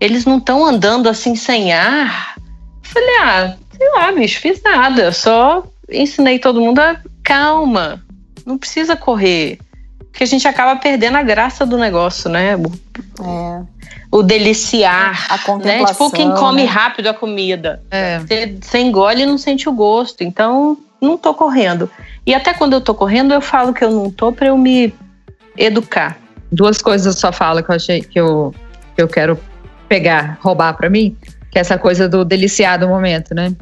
Eles 0.00 0.24
não 0.24 0.38
estão 0.38 0.64
andando 0.64 1.08
assim 1.08 1.36
sem 1.36 1.72
ar. 1.72 2.34
Eu 2.36 2.90
falei, 2.90 3.16
ah, 3.20 3.56
sei 3.76 3.90
lá, 3.90 4.12
bicho, 4.12 4.40
fiz 4.40 4.62
nada. 4.62 5.12
Só 5.12 5.64
ensinei 5.88 6.38
todo 6.38 6.60
mundo 6.60 6.80
a 6.80 7.00
calma. 7.22 8.02
Não 8.50 8.58
precisa 8.58 8.96
correr. 8.96 9.58
Porque 10.10 10.24
a 10.24 10.26
gente 10.26 10.46
acaba 10.48 10.74
perdendo 10.80 11.16
a 11.16 11.22
graça 11.22 11.64
do 11.64 11.78
negócio, 11.78 12.28
né? 12.28 12.56
O, 12.56 12.72
É. 13.24 13.62
o 14.10 14.22
deliciar. 14.22 15.26
A 15.28 15.36
Né? 15.36 15.42
contemplação. 15.46 16.06
Tipo 16.10 16.16
quem 16.16 16.34
come 16.34 16.62
né? 16.62 16.68
rápido 16.68 17.06
a 17.08 17.14
comida. 17.14 17.80
É. 17.90 18.18
Você, 18.18 18.56
você 18.60 18.78
engole 18.80 19.22
e 19.22 19.26
não 19.26 19.38
sente 19.38 19.68
o 19.68 19.72
gosto. 19.72 20.24
Então, 20.24 20.76
não 21.00 21.16
tô 21.16 21.32
correndo. 21.32 21.88
E 22.26 22.34
até 22.34 22.52
quando 22.52 22.72
eu 22.72 22.80
tô 22.80 22.92
correndo, 22.94 23.32
eu 23.32 23.40
falo 23.40 23.72
que 23.72 23.84
eu 23.84 23.90
não 23.90 24.10
tô 24.10 24.32
pra 24.32 24.48
eu 24.48 24.58
me 24.58 24.92
educar. 25.56 26.18
Duas 26.50 26.82
coisas 26.82 27.06
eu 27.14 27.18
só 27.20 27.30
falo 27.32 27.62
que 27.62 27.70
eu 27.70 27.76
achei 27.76 28.00
que 28.02 28.18
eu, 28.18 28.52
que 28.96 29.02
eu 29.02 29.06
quero 29.06 29.38
pegar, 29.88 30.38
roubar 30.42 30.74
pra 30.76 30.90
mim, 30.90 31.16
que 31.50 31.58
é 31.58 31.60
essa 31.60 31.78
coisa 31.78 32.08
do 32.08 32.24
deliciar 32.24 32.78
do 32.78 32.88
momento, 32.88 33.32
né? 33.34 33.52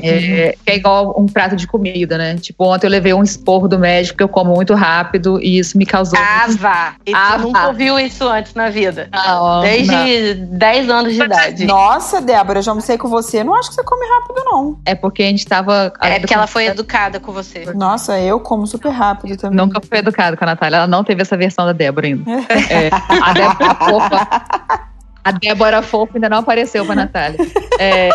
É, 0.00 0.54
que 0.64 0.70
é 0.70 0.76
igual 0.76 1.14
um 1.18 1.26
prato 1.26 1.56
de 1.56 1.66
comida, 1.66 2.16
né? 2.16 2.36
Tipo, 2.36 2.64
ontem 2.72 2.86
eu 2.86 2.90
levei 2.90 3.12
um 3.12 3.22
esporro 3.22 3.66
do 3.66 3.78
médico 3.78 4.18
que 4.18 4.22
eu 4.22 4.28
como 4.28 4.54
muito 4.54 4.72
rápido 4.74 5.40
e 5.42 5.58
isso 5.58 5.76
me 5.76 5.84
causou. 5.84 6.18
Ah, 6.18 6.44
muito- 6.46 6.60
vá. 6.60 6.94
E 7.04 7.10
tu 7.12 7.16
Ah, 7.18 7.38
nunca 7.38 7.66
ouviu 7.68 7.98
isso 7.98 8.28
antes 8.28 8.54
na 8.54 8.70
vida. 8.70 9.08
Não, 9.12 9.56
não. 9.56 9.60
Desde 9.62 10.34
10 10.34 10.88
anos 10.88 11.12
de 11.14 11.22
idade. 11.22 11.64
Nossa, 11.66 12.20
Débora, 12.20 12.60
eu 12.60 12.62
já 12.62 12.70
almocei 12.70 12.96
com 12.96 13.08
você. 13.08 13.42
Não 13.42 13.54
acho 13.54 13.70
que 13.70 13.74
você 13.74 13.82
come 13.84 14.06
rápido, 14.06 14.44
não. 14.44 14.78
É 14.86 14.94
porque 14.94 15.22
a 15.22 15.26
gente 15.26 15.44
tava. 15.46 15.92
É 16.00 16.18
porque 16.20 16.34
ela 16.34 16.46
foi 16.46 16.66
educada 16.66 17.18
com 17.18 17.32
você. 17.32 17.64
Nossa, 17.74 18.18
eu 18.20 18.38
como 18.40 18.66
super 18.66 18.90
rápido 18.90 19.36
também. 19.36 19.56
Nunca 19.56 19.80
foi 19.80 19.98
educada 19.98 20.36
com 20.36 20.44
a 20.44 20.46
Natália. 20.46 20.76
Ela 20.78 20.86
não 20.86 21.02
teve 21.02 21.22
essa 21.22 21.36
versão 21.36 21.66
da 21.66 21.72
Débora 21.72 22.06
ainda. 22.06 22.24
É, 22.70 22.90
a 23.22 23.32
Débora 23.32 23.74
fofa. 23.74 24.28
A 25.24 25.30
Débora 25.32 25.82
fofa 25.82 26.12
ainda 26.14 26.28
não 26.28 26.38
apareceu 26.38 26.84
pra 26.84 26.94
Natália. 26.94 27.38
É, 27.78 28.10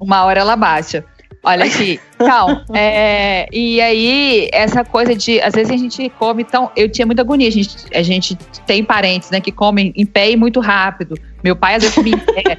uma 0.00 0.24
hora 0.24 0.40
ela 0.40 0.56
baixa. 0.56 1.04
Olha 1.42 1.64
aqui. 1.64 2.00
Então, 2.18 2.64
é, 2.74 3.46
e 3.52 3.78
aí, 3.78 4.48
essa 4.50 4.82
coisa 4.82 5.14
de. 5.14 5.38
Às 5.42 5.54
vezes 5.54 5.70
a 5.70 5.76
gente 5.76 6.08
come. 6.18 6.42
Então, 6.42 6.70
eu 6.74 6.90
tinha 6.90 7.04
muita 7.04 7.20
agonia. 7.20 7.46
A 7.46 7.50
gente, 7.50 7.76
a 7.94 8.02
gente 8.02 8.34
tem 8.66 8.82
parentes, 8.82 9.30
né, 9.30 9.38
que 9.38 9.52
comem 9.52 9.92
em 9.94 10.06
pé 10.06 10.30
e 10.30 10.36
muito 10.36 10.60
rápido. 10.60 11.14
Meu 11.44 11.54
pai, 11.54 11.74
às 11.74 11.82
vezes, 11.82 11.94
comia 11.94 12.14
em 12.14 12.18
pé. 12.18 12.58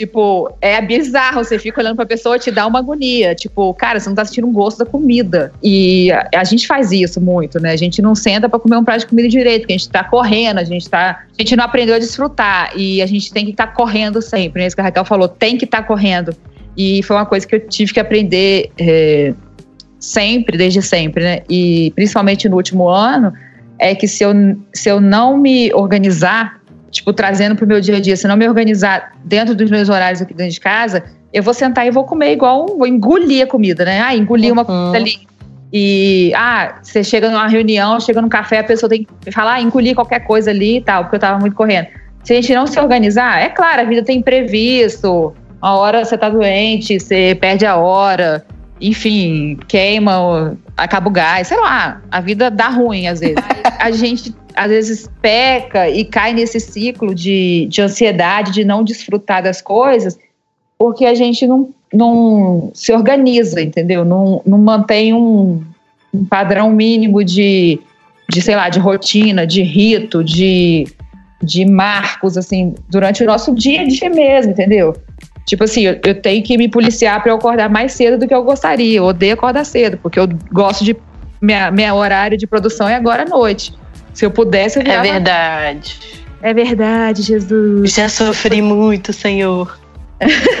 Tipo, 0.00 0.50
é 0.62 0.80
bizarro, 0.80 1.44
você 1.44 1.58
fica 1.58 1.78
olhando 1.78 1.94
pra 1.94 2.06
pessoa 2.06 2.38
te 2.38 2.50
dá 2.50 2.66
uma 2.66 2.78
agonia. 2.78 3.34
Tipo, 3.34 3.74
cara, 3.74 4.00
você 4.00 4.08
não 4.08 4.16
tá 4.16 4.24
sentindo 4.24 4.48
o 4.48 4.50
gosto 4.50 4.78
da 4.78 4.86
comida. 4.86 5.52
E 5.62 6.10
a, 6.10 6.26
a 6.36 6.44
gente 6.44 6.66
faz 6.66 6.90
isso 6.90 7.20
muito, 7.20 7.60
né? 7.60 7.70
A 7.70 7.76
gente 7.76 8.00
não 8.00 8.14
senta 8.14 8.48
pra 8.48 8.58
comer 8.58 8.78
um 8.78 8.82
prato 8.82 9.00
de 9.00 9.08
comida 9.08 9.28
direito, 9.28 9.60
porque 9.60 9.74
a 9.74 9.76
gente 9.76 9.90
tá 9.90 10.02
correndo, 10.02 10.56
a 10.56 10.64
gente 10.64 10.88
tá. 10.88 11.24
A 11.38 11.42
gente 11.42 11.54
não 11.54 11.64
aprendeu 11.64 11.94
a 11.94 11.98
desfrutar. 11.98 12.72
E 12.74 13.02
a 13.02 13.06
gente 13.06 13.30
tem 13.30 13.44
que 13.44 13.50
estar 13.50 13.66
correndo 13.74 14.22
sempre, 14.22 14.62
né? 14.62 14.68
Isso 14.68 14.74
que 14.74 14.80
a 14.80 14.84
Raquel 14.84 15.04
falou, 15.04 15.28
tem 15.28 15.58
que 15.58 15.66
estar 15.66 15.82
correndo. 15.82 16.34
E 16.74 17.02
foi 17.02 17.16
uma 17.16 17.26
coisa 17.26 17.46
que 17.46 17.56
eu 17.56 17.68
tive 17.68 17.92
que 17.92 18.00
aprender 18.00 18.70
é, 18.78 19.34
sempre, 19.98 20.56
desde 20.56 20.80
sempre, 20.80 21.22
né? 21.22 21.42
E 21.46 21.92
principalmente 21.94 22.48
no 22.48 22.56
último 22.56 22.88
ano, 22.88 23.34
é 23.78 23.94
que 23.94 24.08
se 24.08 24.24
eu, 24.24 24.32
se 24.72 24.88
eu 24.88 24.98
não 24.98 25.36
me 25.36 25.70
organizar 25.74 26.58
tipo, 26.90 27.12
trazendo 27.12 27.54
pro 27.56 27.66
meu 27.66 27.80
dia 27.80 27.96
a 27.96 28.00
dia, 28.00 28.16
se 28.16 28.26
não 28.26 28.36
me 28.36 28.46
organizar 28.48 29.12
dentro 29.24 29.54
dos 29.54 29.70
meus 29.70 29.88
horários 29.88 30.20
aqui 30.20 30.34
dentro 30.34 30.52
de 30.52 30.60
casa, 30.60 31.04
eu 31.32 31.42
vou 31.42 31.54
sentar 31.54 31.86
e 31.86 31.90
vou 31.90 32.04
comer 32.04 32.32
igual, 32.32 32.64
um- 32.64 32.78
vou 32.78 32.86
engolir 32.86 33.44
a 33.44 33.46
comida, 33.46 33.84
né? 33.84 34.00
Ah, 34.00 34.14
engolir 34.16 34.52
uma 34.52 34.62
Uhum. 34.62 34.66
comida 34.66 34.96
ali. 34.98 35.14
E, 35.72 36.32
ah, 36.34 36.74
você 36.82 37.04
chega 37.04 37.30
numa 37.30 37.46
reunião, 37.46 38.00
chega 38.00 38.20
num 38.20 38.28
café, 38.28 38.58
a 38.58 38.64
pessoa 38.64 38.90
tem 38.90 39.06
que 39.20 39.30
falar, 39.30 39.54
ah, 39.54 39.60
engolir 39.60 39.94
qualquer 39.94 40.20
coisa 40.20 40.50
ali 40.50 40.78
e 40.78 40.80
tal, 40.80 41.04
porque 41.04 41.16
eu 41.16 41.20
tava 41.20 41.38
muito 41.38 41.54
correndo. 41.54 41.86
Se 42.24 42.32
a 42.32 42.36
gente 42.36 42.52
não 42.54 42.66
se 42.66 42.78
organizar, 42.80 43.40
é 43.40 43.48
claro, 43.48 43.82
a 43.82 43.84
vida 43.84 44.02
tem 44.02 44.18
imprevisto, 44.18 45.32
uma 45.62 45.76
hora 45.76 46.04
você 46.04 46.18
tá 46.18 46.28
doente, 46.28 46.98
você 46.98 47.36
perde 47.40 47.64
a 47.64 47.76
hora, 47.76 48.44
enfim, 48.80 49.58
queima, 49.68 50.56
acaba 50.76 51.08
o 51.08 51.10
gás, 51.12 51.46
sei 51.48 51.58
lá, 51.60 52.02
a 52.10 52.20
vida 52.20 52.50
dá 52.50 52.68
ruim 52.68 53.06
às 53.06 53.20
vezes. 53.20 53.36
A 53.78 53.90
gente 53.90 54.34
às 54.54 54.68
vezes 54.68 55.10
peca 55.20 55.88
e 55.88 56.04
cai 56.04 56.32
nesse 56.32 56.60
ciclo 56.60 57.14
de, 57.14 57.66
de 57.70 57.82
ansiedade, 57.82 58.52
de 58.52 58.64
não 58.64 58.82
desfrutar 58.82 59.42
das 59.42 59.60
coisas, 59.60 60.18
porque 60.78 61.04
a 61.04 61.14
gente 61.14 61.46
não, 61.46 61.70
não 61.92 62.70
se 62.74 62.92
organiza, 62.92 63.60
entendeu? 63.60 64.04
Não, 64.04 64.42
não 64.46 64.58
mantém 64.58 65.12
um, 65.12 65.62
um 66.12 66.24
padrão 66.24 66.70
mínimo 66.70 67.22
de, 67.24 67.78
de, 68.28 68.40
sei 68.40 68.56
lá, 68.56 68.68
de 68.68 68.78
rotina, 68.78 69.46
de 69.46 69.62
rito, 69.62 70.24
de, 70.24 70.86
de 71.42 71.64
marcos, 71.64 72.36
assim, 72.36 72.74
durante 72.88 73.22
o 73.22 73.26
nosso 73.26 73.54
dia 73.54 73.82
a 73.82 73.86
dia 73.86 74.10
mesmo, 74.10 74.52
entendeu? 74.52 74.96
Tipo 75.46 75.64
assim, 75.64 75.82
eu, 75.82 75.98
eu 76.04 76.14
tenho 76.20 76.42
que 76.44 76.56
me 76.56 76.68
policiar 76.68 77.20
para 77.22 77.32
eu 77.32 77.36
acordar 77.36 77.68
mais 77.68 77.92
cedo 77.92 78.18
do 78.18 78.28
que 78.28 78.34
eu 78.34 78.44
gostaria. 78.44 78.98
Eu 78.98 79.04
odeio 79.04 79.34
acordar 79.34 79.64
cedo, 79.64 79.98
porque 79.98 80.18
eu 80.18 80.28
gosto 80.52 80.84
de. 80.84 80.96
Minha, 81.42 81.70
minha 81.70 81.94
horário 81.94 82.36
de 82.36 82.46
produção 82.46 82.88
é 82.88 82.94
agora 82.94 83.22
à 83.22 83.24
noite. 83.24 83.72
Se 84.14 84.24
eu 84.24 84.30
pudesse, 84.30 84.78
eu 84.78 84.82
É 84.82 84.84
virava- 84.84 85.02
verdade. 85.02 86.00
É 86.42 86.54
verdade, 86.54 87.22
Jesus. 87.22 87.92
Já 87.92 88.08
sofri 88.08 88.62
muito, 88.62 89.12
Senhor. 89.12 89.78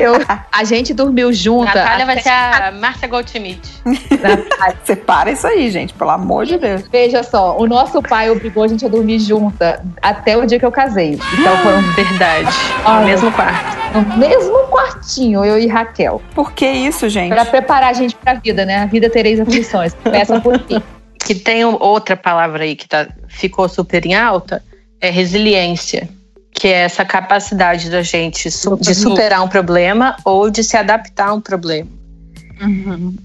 Eu, 0.00 0.14
a 0.50 0.64
gente 0.64 0.92
dormiu 0.92 1.32
junta. 1.32 1.66
Natália 1.72 2.04
vai 2.04 2.20
ser 2.20 2.28
a 2.28 2.72
Márcia 2.72 3.06
Goldschmidt. 3.06 3.60
Separa 4.84 5.30
isso 5.30 5.46
aí, 5.46 5.70
gente, 5.70 5.94
pelo 5.94 6.10
amor 6.10 6.44
de 6.46 6.58
Deus. 6.58 6.82
Veja 6.90 7.22
só, 7.22 7.56
o 7.56 7.66
nosso 7.66 8.02
pai 8.02 8.28
obrigou 8.28 8.64
a 8.64 8.68
gente 8.68 8.84
a 8.84 8.88
dormir 8.88 9.20
junta 9.20 9.82
até 10.02 10.36
o 10.36 10.44
dia 10.44 10.58
que 10.58 10.66
eu 10.66 10.72
casei. 10.72 11.18
Então 11.38 11.56
foram 11.58 11.80
Verdade. 11.94 12.48
Ai, 12.84 13.00
No 13.00 13.06
mesmo 13.06 13.32
quarto. 13.32 13.76
no 14.08 14.16
mesmo 14.16 14.58
quartinho, 14.68 15.44
eu 15.44 15.58
e 15.60 15.68
Raquel. 15.68 16.20
Por 16.34 16.52
que 16.52 16.66
isso, 16.68 17.08
gente? 17.08 17.32
Pra 17.32 17.44
preparar 17.44 17.90
a 17.90 17.92
gente 17.94 18.16
pra 18.16 18.34
vida, 18.34 18.64
né? 18.66 18.82
A 18.82 18.86
vida 18.86 19.08
tereis 19.08 19.38
aflições. 19.38 19.94
Começa 20.02 20.40
por 20.40 20.58
quê? 20.58 20.82
Que 21.24 21.34
tem 21.34 21.64
outra 21.64 22.16
palavra 22.16 22.64
aí 22.64 22.76
que 22.76 22.88
tá, 22.88 23.08
ficou 23.28 23.68
super 23.68 24.04
em 24.04 24.14
alta, 24.14 24.62
é 25.00 25.10
resiliência. 25.10 26.08
Que 26.52 26.68
é 26.68 26.82
essa 26.82 27.04
capacidade 27.04 27.90
da 27.90 28.02
gente 28.02 28.50
su- 28.50 28.76
de 28.76 28.94
superar 28.94 29.42
um 29.42 29.48
problema 29.48 30.16
ou 30.24 30.50
de 30.50 30.62
se 30.62 30.76
adaptar 30.76 31.28
a 31.28 31.34
um 31.34 31.40
problema. 31.40 31.88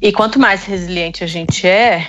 E 0.01 0.11
quanto 0.11 0.39
mais 0.39 0.63
resiliente 0.63 1.23
a 1.23 1.27
gente 1.27 1.67
é, 1.67 2.07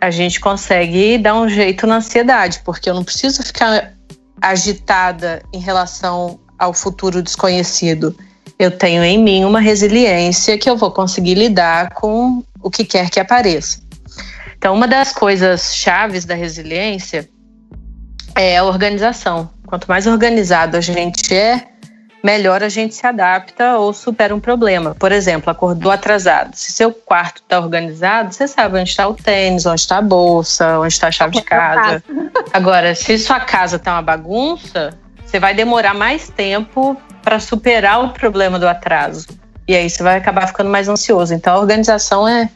a 0.00 0.10
gente 0.10 0.40
consegue 0.40 1.18
dar 1.18 1.34
um 1.34 1.48
jeito 1.48 1.86
na 1.86 1.96
ansiedade, 1.96 2.60
porque 2.64 2.88
eu 2.88 2.94
não 2.94 3.04
preciso 3.04 3.42
ficar 3.42 3.92
agitada 4.40 5.42
em 5.52 5.58
relação 5.58 6.38
ao 6.58 6.72
futuro 6.72 7.22
desconhecido. 7.22 8.16
Eu 8.58 8.70
tenho 8.70 9.02
em 9.04 9.18
mim 9.22 9.44
uma 9.44 9.60
resiliência 9.60 10.56
que 10.56 10.70
eu 10.70 10.76
vou 10.76 10.90
conseguir 10.90 11.34
lidar 11.34 11.90
com 11.90 12.42
o 12.62 12.70
que 12.70 12.84
quer 12.84 13.10
que 13.10 13.20
apareça. 13.20 13.83
Então, 14.64 14.72
uma 14.72 14.88
das 14.88 15.12
coisas 15.12 15.76
chaves 15.76 16.24
da 16.24 16.34
resiliência 16.34 17.28
é 18.34 18.56
a 18.56 18.64
organização. 18.64 19.50
Quanto 19.66 19.86
mais 19.86 20.06
organizado 20.06 20.78
a 20.78 20.80
gente 20.80 21.36
é, 21.36 21.66
melhor 22.24 22.62
a 22.62 22.70
gente 22.70 22.94
se 22.94 23.06
adapta 23.06 23.76
ou 23.76 23.92
supera 23.92 24.34
um 24.34 24.40
problema. 24.40 24.94
Por 24.94 25.12
exemplo, 25.12 25.50
acordou 25.50 25.92
atrasado. 25.92 26.54
Se 26.54 26.72
seu 26.72 26.90
quarto 26.90 27.42
está 27.42 27.60
organizado, 27.60 28.32
você 28.32 28.48
sabe 28.48 28.80
onde 28.80 28.88
está 28.88 29.06
o 29.06 29.12
tênis, 29.12 29.66
onde 29.66 29.82
está 29.82 29.98
a 29.98 30.02
bolsa, 30.02 30.78
onde 30.78 30.94
está 30.94 31.08
a 31.08 31.12
chave 31.12 31.32
de 31.32 31.42
casa. 31.44 32.02
Agora, 32.50 32.94
se 32.94 33.18
sua 33.18 33.40
casa 33.40 33.76
está 33.76 33.92
uma 33.92 34.00
bagunça, 34.00 34.98
você 35.26 35.38
vai 35.38 35.52
demorar 35.52 35.92
mais 35.92 36.30
tempo 36.30 36.96
para 37.22 37.38
superar 37.38 38.02
o 38.02 38.14
problema 38.14 38.58
do 38.58 38.66
atraso. 38.66 39.26
E 39.68 39.76
aí 39.76 39.90
você 39.90 40.02
vai 40.02 40.16
acabar 40.16 40.46
ficando 40.46 40.70
mais 40.70 40.88
ansioso. 40.88 41.34
Então, 41.34 41.54
a 41.54 41.58
organização 41.58 42.26
é 42.26 42.48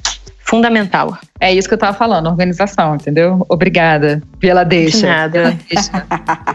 fundamental. 0.48 1.18
É 1.38 1.52
isso 1.52 1.68
que 1.68 1.74
eu 1.74 1.78
tava 1.78 1.96
falando, 1.96 2.26
organização, 2.26 2.94
entendeu? 2.94 3.44
Obrigada 3.50 4.22
pela 4.40 4.64
deixa. 4.64 4.98
De 4.98 5.06
nada. 5.06 5.58
Deixa. 5.68 6.06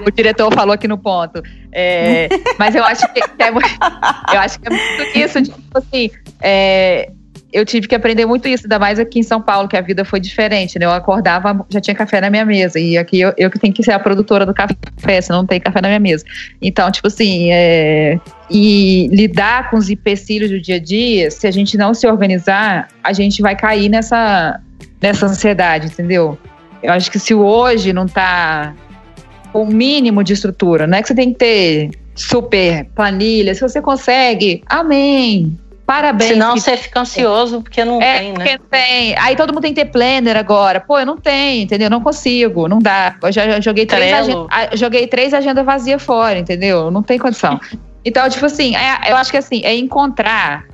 O 0.05 0.11
diretor 0.11 0.51
falou 0.51 0.73
aqui 0.73 0.87
no 0.87 0.97
ponto. 0.97 1.43
É, 1.71 2.27
mas 2.57 2.73
eu 2.73 2.83
acho 2.83 3.07
que 3.13 3.19
é, 3.21 3.49
eu 3.49 4.39
acho 4.39 4.59
que 4.59 4.67
é 4.67 4.71
muito 4.71 5.17
isso, 5.17 5.41
tipo 5.43 5.77
assim, 5.77 6.09
é, 6.41 7.11
eu 7.53 7.63
tive 7.63 7.87
que 7.87 7.93
aprender 7.93 8.25
muito 8.25 8.47
isso, 8.47 8.65
ainda 8.65 8.79
mais 8.79 8.97
aqui 8.97 9.19
em 9.19 9.23
São 9.23 9.39
Paulo, 9.39 9.67
que 9.67 9.77
a 9.77 9.81
vida 9.81 10.03
foi 10.03 10.19
diferente, 10.19 10.79
né? 10.79 10.85
Eu 10.85 10.91
acordava, 10.91 11.65
já 11.69 11.79
tinha 11.79 11.95
café 11.95 12.19
na 12.19 12.29
minha 12.29 12.43
mesa, 12.43 12.79
e 12.79 12.97
aqui 12.97 13.19
eu, 13.21 13.31
eu 13.37 13.51
que 13.51 13.59
tenho 13.59 13.71
que 13.71 13.83
ser 13.83 13.91
a 13.91 13.99
produtora 13.99 14.45
do 14.45 14.53
café, 14.53 15.21
senão 15.21 15.39
não 15.39 15.45
tem 15.45 15.59
café 15.59 15.79
na 15.79 15.87
minha 15.87 15.99
mesa. 15.99 16.25
Então, 16.59 16.91
tipo 16.91 17.07
assim, 17.07 17.51
é, 17.51 18.19
e 18.49 19.07
lidar 19.11 19.69
com 19.69 19.77
os 19.77 19.89
empecilhos 19.89 20.49
do 20.49 20.59
dia 20.59 20.77
a 20.77 20.79
dia, 20.79 21.29
se 21.29 21.45
a 21.45 21.51
gente 21.51 21.77
não 21.77 21.93
se 21.93 22.07
organizar, 22.07 22.87
a 23.03 23.13
gente 23.13 23.41
vai 23.41 23.55
cair 23.55 23.87
nessa, 23.87 24.59
nessa 24.99 25.27
ansiedade, 25.27 25.87
entendeu? 25.87 26.37
Eu 26.81 26.91
acho 26.91 27.11
que 27.11 27.19
se 27.19 27.35
hoje 27.35 27.93
não 27.93 28.07
tá 28.07 28.73
com 29.51 29.63
o 29.63 29.67
mínimo 29.67 30.23
de 30.23 30.33
estrutura, 30.33 30.87
não 30.87 30.97
é 30.97 31.01
que 31.03 31.07
você 31.07 31.15
tem 31.15 31.31
que 31.31 31.37
ter 31.37 31.91
super 32.15 32.85
planilha, 32.95 33.53
se 33.55 33.61
você 33.61 33.81
consegue, 33.81 34.63
amém. 34.67 35.57
Parabéns. 35.85 36.31
Senão 36.31 36.53
que- 36.53 36.61
você 36.61 36.77
fica 36.77 37.01
ansioso 37.01 37.61
porque 37.61 37.83
não 37.83 38.01
é, 38.01 38.19
tem, 38.19 38.31
né? 38.31 38.35
porque 38.35 38.57
tem. 38.71 39.15
Aí 39.19 39.35
todo 39.35 39.53
mundo 39.53 39.63
tem 39.63 39.73
que 39.73 39.83
ter 39.83 39.91
planner 39.91 40.37
agora. 40.37 40.79
Pô, 40.79 40.97
eu 40.99 41.05
não 41.05 41.17
tenho, 41.17 41.63
entendeu? 41.63 41.89
Não 41.89 41.99
consigo, 42.01 42.67
não 42.69 42.79
dá. 42.79 43.15
Eu 43.21 43.31
já, 43.31 43.49
já 43.49 43.59
joguei, 43.59 43.85
três 43.85 44.09
Trello. 44.25 44.47
agen- 44.49 44.69
a- 44.71 44.75
joguei 44.75 45.07
três 45.07 45.33
agendas 45.33 45.65
vazias 45.65 46.01
fora, 46.01 46.39
entendeu? 46.39 46.89
Não 46.89 47.03
tem 47.03 47.17
condição. 47.19 47.59
Então, 48.05 48.27
tipo 48.27 48.45
assim, 48.45 48.75
é- 48.75 49.09
eu 49.11 49.15
acho 49.15 49.31
que 49.31 49.37
assim, 49.37 49.61
é 49.63 49.73
encontrar, 49.73 50.65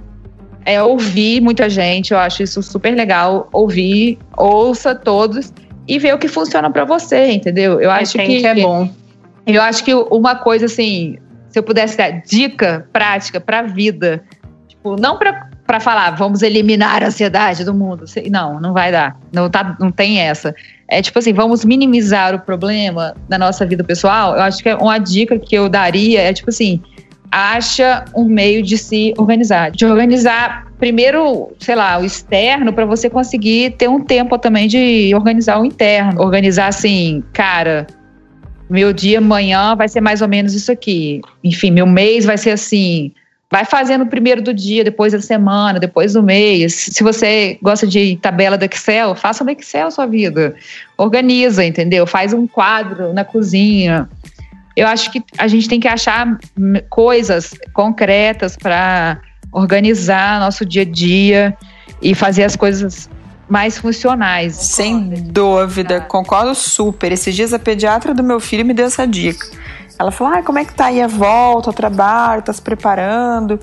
é 0.66 0.82
ouvir 0.82 1.40
muita 1.42 1.70
gente, 1.70 2.12
eu 2.12 2.18
acho 2.18 2.42
isso 2.42 2.64
super 2.64 2.90
legal. 2.96 3.48
Ouvir, 3.54 4.18
ouça 4.36 4.96
todos 4.96 5.54
e 5.88 6.00
ver 6.00 6.16
o 6.16 6.18
que 6.18 6.28
funciona 6.28 6.72
pra 6.72 6.86
você, 6.86 7.32
entendeu? 7.32 7.80
Eu 7.80 7.92
acho 7.92 8.14
que, 8.18 8.40
que 8.42 8.48
é 8.48 8.56
bom. 8.56 8.90
eu 9.46 9.62
acho 9.62 9.84
que 9.84 9.94
uma 9.94 10.34
coisa 10.38 10.66
assim, 10.66 11.20
se 11.50 11.60
eu 11.60 11.62
pudesse 11.62 11.96
dar 11.96 12.10
dica 12.24 12.88
prática 12.92 13.40
pra 13.40 13.62
vida, 13.62 14.24
tipo, 14.80 14.96
não 15.00 15.18
pra 15.18 15.80
falar, 15.80 16.12
vamos 16.12 16.42
eliminar 16.42 17.04
a 17.04 17.08
ansiedade 17.08 17.64
do 17.64 17.74
mundo. 17.74 18.06
Não, 18.32 18.60
não 18.60 18.74
vai 18.74 18.92
dar. 18.92 19.20
Não, 19.32 19.50
tá, 19.50 19.76
não 19.80 19.92
tem 19.92 20.20
essa. 20.20 20.56
É 20.88 21.02
tipo 21.02 21.20
assim, 21.20 21.34
vamos 21.34 21.64
minimizar 21.64 22.34
o 22.34 22.40
problema 22.40 23.16
na 23.30 23.38
nossa 23.38 23.66
vida 23.66 23.84
pessoal. 23.84 24.36
Eu 24.36 24.42
acho 24.42 24.64
que 24.64 24.70
é 24.70 24.76
uma 24.76 24.98
dica 24.98 25.38
que 25.38 25.54
eu 25.56 25.70
daria 25.70 26.22
é 26.22 26.34
tipo 26.34 26.50
assim, 26.50 26.82
acha 27.32 28.06
um 28.16 28.26
meio 28.26 28.64
de 28.64 28.78
se 28.78 29.14
organizar, 29.18 29.70
de 29.70 29.86
organizar 29.86 30.68
primeiro, 30.80 31.52
sei 31.60 31.76
lá, 31.76 32.00
o 32.00 32.06
externo 32.06 32.74
para 32.74 32.86
você 32.86 33.10
conseguir 33.10 33.72
ter 33.72 33.90
um 33.90 34.04
tempo 34.04 34.38
também 34.40 34.68
de 34.68 35.14
organizar 35.14 35.60
o 35.60 35.66
interno, 35.66 36.22
organizar 36.22 36.68
assim, 36.68 37.22
cara, 37.34 37.86
meu 38.70 38.94
dia 38.94 39.18
amanhã 39.18 39.76
vai 39.76 39.90
ser 39.90 40.00
mais 40.00 40.22
ou 40.22 40.28
menos 40.28 40.54
isso 40.54 40.72
aqui. 40.72 41.22
Enfim, 41.44 41.70
meu 41.70 41.86
mês 41.86 42.26
vai 42.26 42.38
ser 42.38 42.52
assim. 42.52 43.12
Vai 43.52 43.66
fazendo 43.66 44.06
primeiro 44.06 44.44
do 44.44 44.54
dia, 44.54 44.84
depois 44.84 45.12
da 45.12 45.20
semana, 45.20 45.80
depois 45.80 46.14
do 46.14 46.22
mês. 46.22 46.74
Se 46.92 47.04
você 47.04 47.58
gosta 47.64 47.88
de 47.88 48.16
tabela 48.22 48.58
do 48.58 48.66
Excel, 48.66 49.16
faça 49.16 49.44
no 49.44 49.50
Excel 49.50 49.90
sua 49.90 50.06
vida. 50.06 50.56
Organiza, 50.96 51.66
entendeu? 51.66 52.06
Faz 52.06 52.32
um 52.32 52.46
quadro 52.46 53.12
na 53.12 53.26
cozinha. 53.26 54.08
Eu 54.76 54.88
acho 54.88 55.12
que 55.12 55.24
a 55.38 55.48
gente 55.48 55.68
tem 55.68 55.80
que 55.80 55.88
achar 55.88 56.38
coisas 56.90 57.56
concretas 57.74 58.56
para 58.56 59.20
organizar 59.52 60.40
nosso 60.40 60.64
dia 60.64 60.84
a 60.84 60.86
dia 60.86 61.58
e 62.02 62.14
fazer 62.14 62.44
as 62.44 62.56
coisas 62.56 63.10
mais 63.50 63.80
funcionais. 63.80 64.56
Sem 64.56 65.10
dúvida, 65.10 66.02
concordo 66.02 66.54
super. 66.54 67.12
Esses 67.12 67.36
dias 67.36 67.52
a 67.52 67.58
pediatra 67.58 68.14
do 68.14 68.24
meu 68.24 68.40
filho 68.40 68.64
me 68.64 68.76
deu 68.76 68.86
essa 68.86 69.08
dica. 69.08 69.48
Ela 70.00 70.12
falou: 70.12 70.34
ah, 70.34 70.42
como 70.42 70.58
é 70.58 70.64
que 70.64 70.74
tá 70.74 70.86
aí 70.86 71.02
a 71.02 71.08
volta 71.08 71.70
ao 71.70 71.74
trabalho? 71.74 72.42
Tá 72.42 72.54
se 72.54 72.62
preparando, 72.62 73.60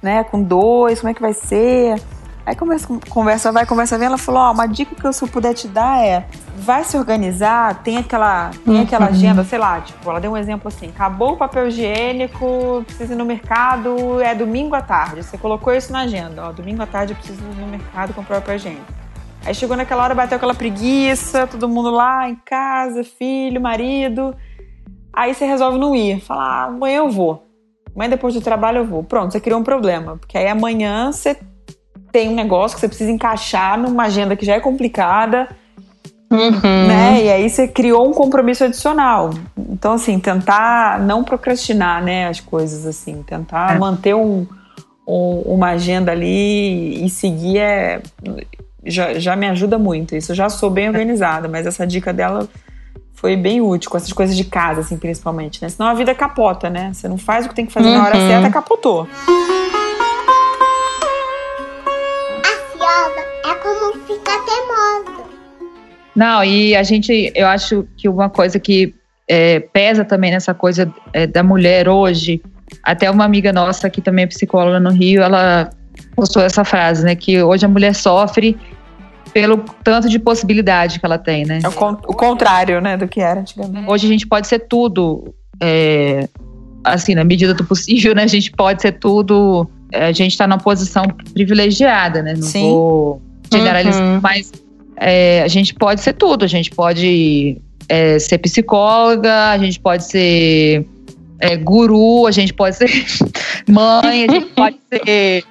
né? 0.00 0.22
Com 0.22 0.40
dois, 0.40 1.00
como 1.00 1.10
é 1.10 1.14
que 1.14 1.20
vai 1.20 1.32
ser? 1.32 2.00
Aí 2.46 2.54
conversa, 2.54 2.88
conversa 3.08 3.52
vai, 3.52 3.66
conversa 3.66 3.98
vem. 3.98 4.06
Ela 4.06 4.16
falou: 4.16 4.40
ó, 4.40 4.52
uma 4.52 4.66
dica 4.66 4.94
que 4.94 5.04
eu 5.04 5.12
se 5.12 5.22
eu 5.22 5.28
puder 5.28 5.52
te 5.52 5.66
dar 5.66 5.98
é: 5.98 6.26
vai 6.56 6.84
se 6.84 6.96
organizar, 6.96 7.82
tem 7.82 7.98
aquela, 7.98 8.50
tem 8.64 8.80
aquela 8.82 9.06
agenda, 9.06 9.42
sei 9.42 9.58
lá, 9.58 9.80
tipo, 9.80 10.08
ela 10.08 10.20
deu 10.20 10.30
um 10.30 10.36
exemplo 10.36 10.68
assim: 10.68 10.88
acabou 10.88 11.32
o 11.32 11.36
papel 11.36 11.66
higiênico, 11.66 12.84
precisa 12.86 13.12
ir 13.12 13.16
no 13.16 13.24
mercado, 13.24 14.20
é 14.20 14.32
domingo 14.32 14.76
à 14.76 14.80
tarde. 14.80 15.24
Você 15.24 15.36
colocou 15.36 15.74
isso 15.74 15.92
na 15.92 16.02
agenda, 16.02 16.46
ó, 16.46 16.52
domingo 16.52 16.82
à 16.82 16.86
tarde 16.86 17.12
eu 17.12 17.16
preciso 17.16 17.42
ir 17.42 17.60
no 17.60 17.66
mercado 17.66 18.14
comprar 18.14 18.36
papel 18.36 18.54
higiênico. 18.54 19.00
Aí 19.44 19.54
chegou 19.54 19.76
naquela 19.76 20.04
hora, 20.04 20.14
bateu 20.14 20.36
aquela 20.36 20.54
preguiça, 20.54 21.46
todo 21.46 21.68
mundo 21.68 21.90
lá 21.90 22.28
em 22.28 22.36
casa, 22.36 23.02
filho, 23.02 23.60
marido. 23.60 24.36
Aí 25.12 25.34
você 25.34 25.44
resolve 25.44 25.78
não 25.78 25.94
ir. 25.94 26.20
Fala, 26.20 26.42
ah, 26.42 26.64
amanhã 26.66 26.98
eu 26.98 27.10
vou. 27.10 27.46
Amanhã 27.94 28.10
depois 28.10 28.34
do 28.34 28.40
trabalho 28.40 28.78
eu 28.78 28.84
vou. 28.86 29.02
Pronto, 29.02 29.32
você 29.32 29.40
criou 29.40 29.60
um 29.60 29.64
problema. 29.64 30.16
Porque 30.16 30.38
aí 30.38 30.46
amanhã 30.48 31.10
você 31.12 31.36
tem 32.12 32.28
um 32.28 32.34
negócio 32.34 32.76
que 32.76 32.80
você 32.80 32.88
precisa 32.88 33.10
encaixar 33.10 33.78
numa 33.78 34.04
agenda 34.04 34.36
que 34.36 34.44
já 34.46 34.54
é 34.54 34.60
complicada. 34.60 35.48
Uhum. 36.30 36.86
Né? 36.86 37.24
E 37.24 37.28
aí 37.30 37.50
você 37.50 37.66
criou 37.66 38.08
um 38.08 38.12
compromisso 38.12 38.62
adicional. 38.64 39.30
Então, 39.58 39.94
assim, 39.94 40.18
tentar 40.20 41.00
não 41.00 41.24
procrastinar, 41.24 42.02
né, 42.04 42.28
as 42.28 42.38
coisas, 42.38 42.86
assim. 42.86 43.22
Tentar 43.24 43.74
É. 43.74 43.78
manter 43.78 44.14
um, 44.14 44.46
um- 45.06 45.40
uma 45.44 45.70
agenda 45.70 46.12
ali 46.12 47.04
e 47.04 47.10
seguir 47.10 47.58
é... 47.58 48.00
Já, 48.86 49.14
já 49.18 49.34
me 49.36 49.46
ajuda 49.48 49.76
muito. 49.78 50.14
Isso 50.16 50.30
eu 50.32 50.36
já 50.36 50.48
sou 50.48 50.70
bem 50.70 50.88
organizada, 50.88 51.48
mas 51.48 51.66
essa 51.66 51.86
dica 51.86 52.12
dela 52.12 52.48
foi 53.20 53.36
bem 53.36 53.60
útil, 53.60 53.90
com 53.90 53.98
essas 53.98 54.14
coisas 54.14 54.34
de 54.34 54.44
casa, 54.44 54.80
assim, 54.80 54.96
principalmente, 54.96 55.60
né? 55.60 55.68
Senão 55.68 55.90
a 55.90 55.94
vida 55.94 56.14
capota, 56.14 56.70
né? 56.70 56.90
Você 56.94 57.06
não 57.06 57.18
faz 57.18 57.44
o 57.44 57.50
que 57.50 57.54
tem 57.54 57.66
que 57.66 57.72
fazer 57.72 57.90
na 57.90 58.02
hora 58.02 58.16
Uhum. 58.16 58.26
certa, 58.26 58.48
capotou. 58.48 59.06
Ansiosa 62.38 63.20
é 63.44 63.54
como 63.56 63.92
ficar 64.06 64.38
teimosa. 64.46 65.28
Não, 66.16 66.42
e 66.42 66.74
a 66.74 66.82
gente, 66.82 67.30
eu 67.34 67.46
acho 67.46 67.86
que 67.94 68.08
uma 68.08 68.30
coisa 68.30 68.58
que 68.58 68.94
é, 69.28 69.60
pesa 69.60 70.02
também 70.02 70.30
nessa 70.30 70.54
coisa 70.54 70.90
é, 71.12 71.26
da 71.26 71.42
mulher 71.42 71.90
hoje, 71.90 72.40
até 72.82 73.10
uma 73.10 73.26
amiga 73.26 73.52
nossa 73.52 73.90
que 73.90 74.00
também 74.00 74.24
é 74.24 74.28
psicóloga 74.28 74.80
no 74.80 74.90
Rio, 74.90 75.20
ela 75.20 75.68
postou 76.16 76.42
essa 76.42 76.64
frase, 76.64 77.04
né? 77.04 77.14
Que 77.14 77.42
hoje 77.42 77.66
a 77.66 77.68
mulher 77.68 77.94
sofre 77.94 78.56
pelo 79.32 79.58
tanto 79.84 80.08
de 80.08 80.18
possibilidade 80.18 80.98
que 81.00 81.06
ela 81.06 81.18
tem, 81.18 81.44
né? 81.44 81.60
É 81.62 81.68
o, 81.68 81.72
con- 81.72 81.98
o 82.06 82.14
contrário, 82.14 82.80
né, 82.80 82.96
do 82.96 83.06
que 83.08 83.20
era 83.20 83.40
antigamente. 83.40 83.88
Hoje 83.88 84.06
a 84.06 84.10
gente 84.10 84.26
pode 84.26 84.46
ser 84.46 84.60
tudo, 84.60 85.34
é, 85.60 86.28
assim, 86.84 87.14
na 87.14 87.24
medida 87.24 87.54
do 87.54 87.64
possível, 87.64 88.14
né? 88.14 88.24
A 88.24 88.26
gente 88.28 88.50
pode 88.50 88.82
ser 88.82 88.92
tudo. 88.92 89.68
é, 89.92 90.06
A 90.06 90.12
gente 90.12 90.32
está 90.32 90.46
numa 90.46 90.58
posição 90.58 91.04
privilegiada, 91.32 92.22
né? 92.22 92.34
Não 92.34 92.42
Sim. 92.42 92.62
vou 92.70 93.22
generalizar, 93.52 94.02
Uhum. 94.02 94.20
mas 94.22 94.52
é, 94.96 95.42
a 95.42 95.48
gente 95.48 95.74
pode 95.74 96.00
ser 96.00 96.12
tudo. 96.14 96.44
A 96.44 96.48
gente 96.48 96.70
pode 96.70 97.56
é, 97.88 98.18
ser 98.18 98.38
psicóloga, 98.38 99.50
a 99.50 99.58
gente 99.58 99.80
pode 99.80 100.04
ser 100.04 100.86
é, 101.40 101.56
guru, 101.56 102.26
a 102.26 102.30
gente 102.30 102.52
pode 102.52 102.76
ser 102.76 102.88
mãe, 103.68 104.24
a 104.28 104.32
gente 104.32 104.46
pode 104.54 104.76
ser 104.92 105.44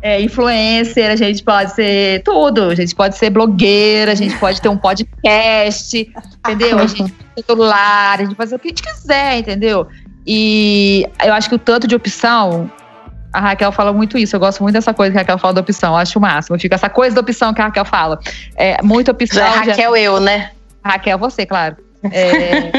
é, 0.00 0.20
influencer, 0.20 1.10
a 1.10 1.16
gente 1.16 1.42
pode 1.42 1.74
ser 1.74 2.22
tudo. 2.22 2.64
A 2.64 2.74
gente 2.74 2.94
pode 2.94 3.16
ser 3.16 3.30
blogueira, 3.30 4.12
a 4.12 4.14
gente 4.14 4.36
pode 4.38 4.60
ter 4.60 4.68
um 4.68 4.76
podcast, 4.76 5.96
entendeu? 6.46 6.78
A 6.78 6.86
gente 6.86 7.12
pode 7.12 7.14
ter 7.36 7.44
celular, 7.44 8.14
a 8.14 8.24
gente 8.24 8.34
pode 8.34 8.50
fazer 8.50 8.56
o 8.56 8.58
que 8.58 8.68
a 8.68 8.70
gente 8.70 8.82
quiser, 8.82 9.38
entendeu? 9.38 9.86
E 10.26 11.06
eu 11.24 11.32
acho 11.32 11.48
que 11.48 11.54
o 11.54 11.58
tanto 11.58 11.86
de 11.86 11.94
opção. 11.94 12.70
A 13.30 13.40
Raquel 13.40 13.70
fala 13.70 13.92
muito 13.92 14.16
isso. 14.16 14.34
Eu 14.34 14.40
gosto 14.40 14.62
muito 14.62 14.72
dessa 14.72 14.94
coisa 14.94 15.12
que 15.12 15.18
a 15.18 15.20
Raquel 15.20 15.38
fala 15.38 15.54
da 15.54 15.60
opção. 15.60 15.92
Eu 15.92 15.96
acho 15.98 16.18
o 16.18 16.22
máximo. 16.22 16.58
Fica 16.58 16.74
essa 16.74 16.88
coisa 16.88 17.14
da 17.14 17.20
opção 17.20 17.52
que 17.52 17.60
a 17.60 17.64
Raquel 17.64 17.84
fala. 17.84 18.18
É, 18.56 18.82
muita 18.82 19.12
opção. 19.12 19.38
Já 19.38 19.48
é 19.48 19.52
já- 19.52 19.60
Raquel 19.72 19.96
eu, 19.96 20.18
né? 20.20 20.50
Raquel, 20.84 21.18
você, 21.18 21.44
claro. 21.44 21.76
É... 22.12 22.70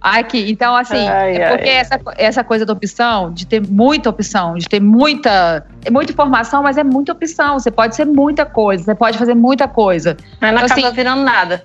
Aqui, 0.00 0.48
então, 0.48 0.76
assim, 0.76 1.08
Ai, 1.08 1.36
é 1.36 1.48
porque 1.48 1.68
ai, 1.68 1.76
essa, 1.76 2.00
essa 2.16 2.44
coisa 2.44 2.64
da 2.64 2.72
opção, 2.72 3.32
de 3.32 3.44
ter 3.46 3.60
muita 3.66 4.10
opção, 4.10 4.54
de 4.54 4.68
ter 4.68 4.80
muita, 4.80 5.66
é 5.84 5.90
muita 5.90 6.12
informação, 6.12 6.62
mas 6.62 6.78
é 6.78 6.84
muita 6.84 7.12
opção. 7.12 7.58
Você 7.58 7.70
pode 7.70 7.96
ser 7.96 8.04
muita 8.04 8.46
coisa, 8.46 8.84
você 8.84 8.94
pode 8.94 9.18
fazer 9.18 9.34
muita 9.34 9.66
coisa. 9.66 10.16
Mas 10.40 10.54
não 10.54 10.62
Assim, 10.62 10.80
acaba 10.80 10.90
virando 10.92 11.22
nada. 11.22 11.64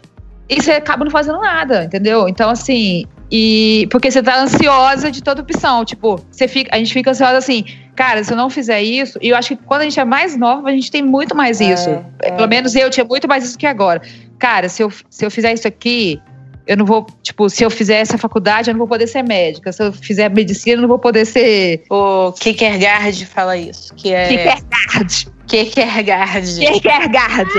E 0.50 0.62
você 0.62 0.74
acaba 0.74 1.04
não 1.06 1.12
fazendo 1.12 1.40
nada, 1.40 1.86
entendeu? 1.86 2.28
Então, 2.28 2.50
assim, 2.50 3.06
e 3.32 3.88
porque 3.90 4.12
você 4.12 4.22
tá 4.22 4.42
ansiosa 4.42 5.10
de 5.10 5.24
toda 5.24 5.42
opção. 5.42 5.86
Tipo, 5.86 6.20
você 6.30 6.48
fica, 6.48 6.76
a 6.76 6.78
gente 6.78 6.92
fica 6.92 7.12
ansiosa 7.12 7.38
assim, 7.38 7.64
cara, 7.96 8.24
se 8.24 8.34
eu 8.34 8.38
não 8.38 8.50
fizer 8.50 8.82
isso, 8.82 9.18
e 9.22 9.30
eu 9.30 9.38
acho 9.38 9.56
que 9.56 9.64
quando 9.64 9.82
a 9.82 9.84
gente 9.86 10.00
é 10.00 10.06
mais 10.06 10.36
nova, 10.36 10.70
a 10.70 10.72
gente 10.72 10.92
tem 10.92 11.02
muito 11.02 11.36
mais 11.36 11.62
isso. 11.62 11.90
é. 12.22 12.32
Pelo 12.32 12.48
menos 12.48 12.76
eu 12.76 12.90
tinha 12.90 13.06
muito 13.06 13.28
mais 13.28 13.44
isso 13.44 13.58
que 13.58 13.66
agora. 13.68 14.02
Cara, 14.38 14.68
se 14.68 14.84
eu, 14.84 14.92
se 15.10 15.26
eu 15.26 15.32
fizer 15.32 15.54
isso 15.54 15.68
aqui, 15.68 16.22
eu 16.66 16.78
não 16.78 16.86
vou, 16.86 17.06
tipo, 17.22 17.50
se 17.50 17.64
eu 17.64 17.70
fizer 17.70 17.98
essa 17.98 18.18
faculdade, 18.18 18.70
eu 18.70 18.74
não 18.74 18.80
vou 18.80 18.88
poder 18.88 19.08
ser 19.08 19.22
médica. 19.24 19.72
Se 19.72 19.84
eu 19.84 19.92
fizer 19.92 20.30
medicina, 20.30 20.78
eu 20.78 20.82
não 20.82 20.88
vou 20.88 21.00
poder 21.00 21.26
ser 21.26 21.84
O 21.90 22.32
Kierkegaard 22.32 23.26
fala 23.26 23.58
isso, 23.58 23.94
que 23.96 24.14
é 24.14 24.28
Kierkegaard. 24.28 25.28
Kierkegaard. 25.48 26.56
Kierkegaard. 26.82 27.50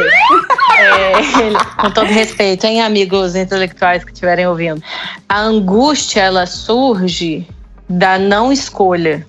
É, 0.78 1.42
ele- 1.42 1.58
com 1.80 1.90
todo 1.90 2.06
respeito, 2.06 2.64
hein, 2.66 2.80
amigos 2.80 3.34
intelectuais 3.36 4.02
que 4.04 4.12
estiverem 4.12 4.46
ouvindo. 4.46 4.82
A 5.28 5.40
angústia, 5.40 6.22
ela 6.22 6.46
surge 6.46 7.46
da 7.88 8.18
não 8.18 8.50
escolha. 8.52 9.26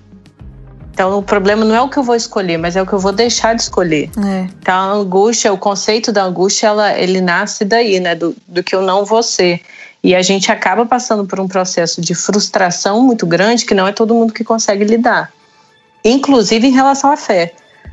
Então, 0.96 1.18
o 1.18 1.22
problema 1.22 1.62
não 1.62 1.74
é 1.74 1.82
o 1.82 1.90
que 1.90 1.98
eu 1.98 2.02
vou 2.02 2.14
escolher, 2.14 2.56
mas 2.56 2.74
é 2.74 2.80
o 2.80 2.86
que 2.86 2.94
eu 2.94 2.98
vou 2.98 3.12
deixar 3.12 3.54
de 3.54 3.60
escolher. 3.60 4.08
É. 4.16 4.48
Então, 4.58 4.74
a 4.74 4.92
angústia, 4.94 5.52
o 5.52 5.58
conceito 5.58 6.10
da 6.10 6.24
angústia, 6.24 6.68
ela, 6.68 6.98
ele 6.98 7.20
nasce 7.20 7.66
daí, 7.66 8.00
né? 8.00 8.14
Do, 8.14 8.34
do 8.48 8.64
que 8.64 8.74
eu 8.74 8.80
não 8.80 9.04
vou 9.04 9.22
ser. 9.22 9.60
E 10.02 10.14
a 10.14 10.22
gente 10.22 10.50
acaba 10.50 10.86
passando 10.86 11.26
por 11.26 11.38
um 11.38 11.46
processo 11.46 12.00
de 12.00 12.14
frustração 12.14 13.02
muito 13.02 13.26
grande 13.26 13.66
que 13.66 13.74
não 13.74 13.86
é 13.86 13.92
todo 13.92 14.14
mundo 14.14 14.32
que 14.32 14.42
consegue 14.42 14.84
lidar. 14.84 15.30
Inclusive 16.02 16.66
em 16.66 16.72
relação 16.72 17.12
à 17.12 17.16
fé. 17.18 17.52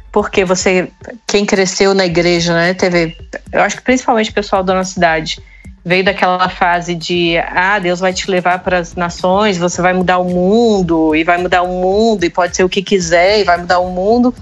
Porque 0.09 0.45
você, 0.45 0.89
quem 1.27 1.45
cresceu 1.45 1.93
na 1.93 2.05
igreja, 2.05 2.53
né, 2.53 2.73
teve. 2.73 3.17
Eu 3.51 3.63
acho 3.63 3.75
que 3.75 3.81
principalmente 3.81 4.31
o 4.31 4.33
pessoal 4.33 4.63
da 4.63 4.75
nossa 4.75 4.93
cidade 4.93 5.43
veio 5.85 6.03
daquela 6.03 6.47
fase 6.49 6.95
de 6.95 7.37
ah, 7.37 7.77
Deus 7.79 7.99
vai 7.99 8.13
te 8.13 8.29
levar 8.31 8.59
para 8.59 8.79
as 8.79 8.95
nações, 8.95 9.57
você 9.57 9.81
vai 9.81 9.93
mudar 9.93 10.17
o 10.19 10.25
mundo, 10.25 11.15
e 11.15 11.23
vai 11.23 11.37
mudar 11.37 11.61
o 11.63 11.67
mundo, 11.67 12.23
e 12.23 12.29
pode 12.29 12.55
ser 12.55 12.63
o 12.63 12.69
que 12.69 12.81
quiser, 12.81 13.39
e 13.41 13.43
vai 13.43 13.57
mudar 13.57 13.79
o 13.79 13.89
mundo. 13.89 14.33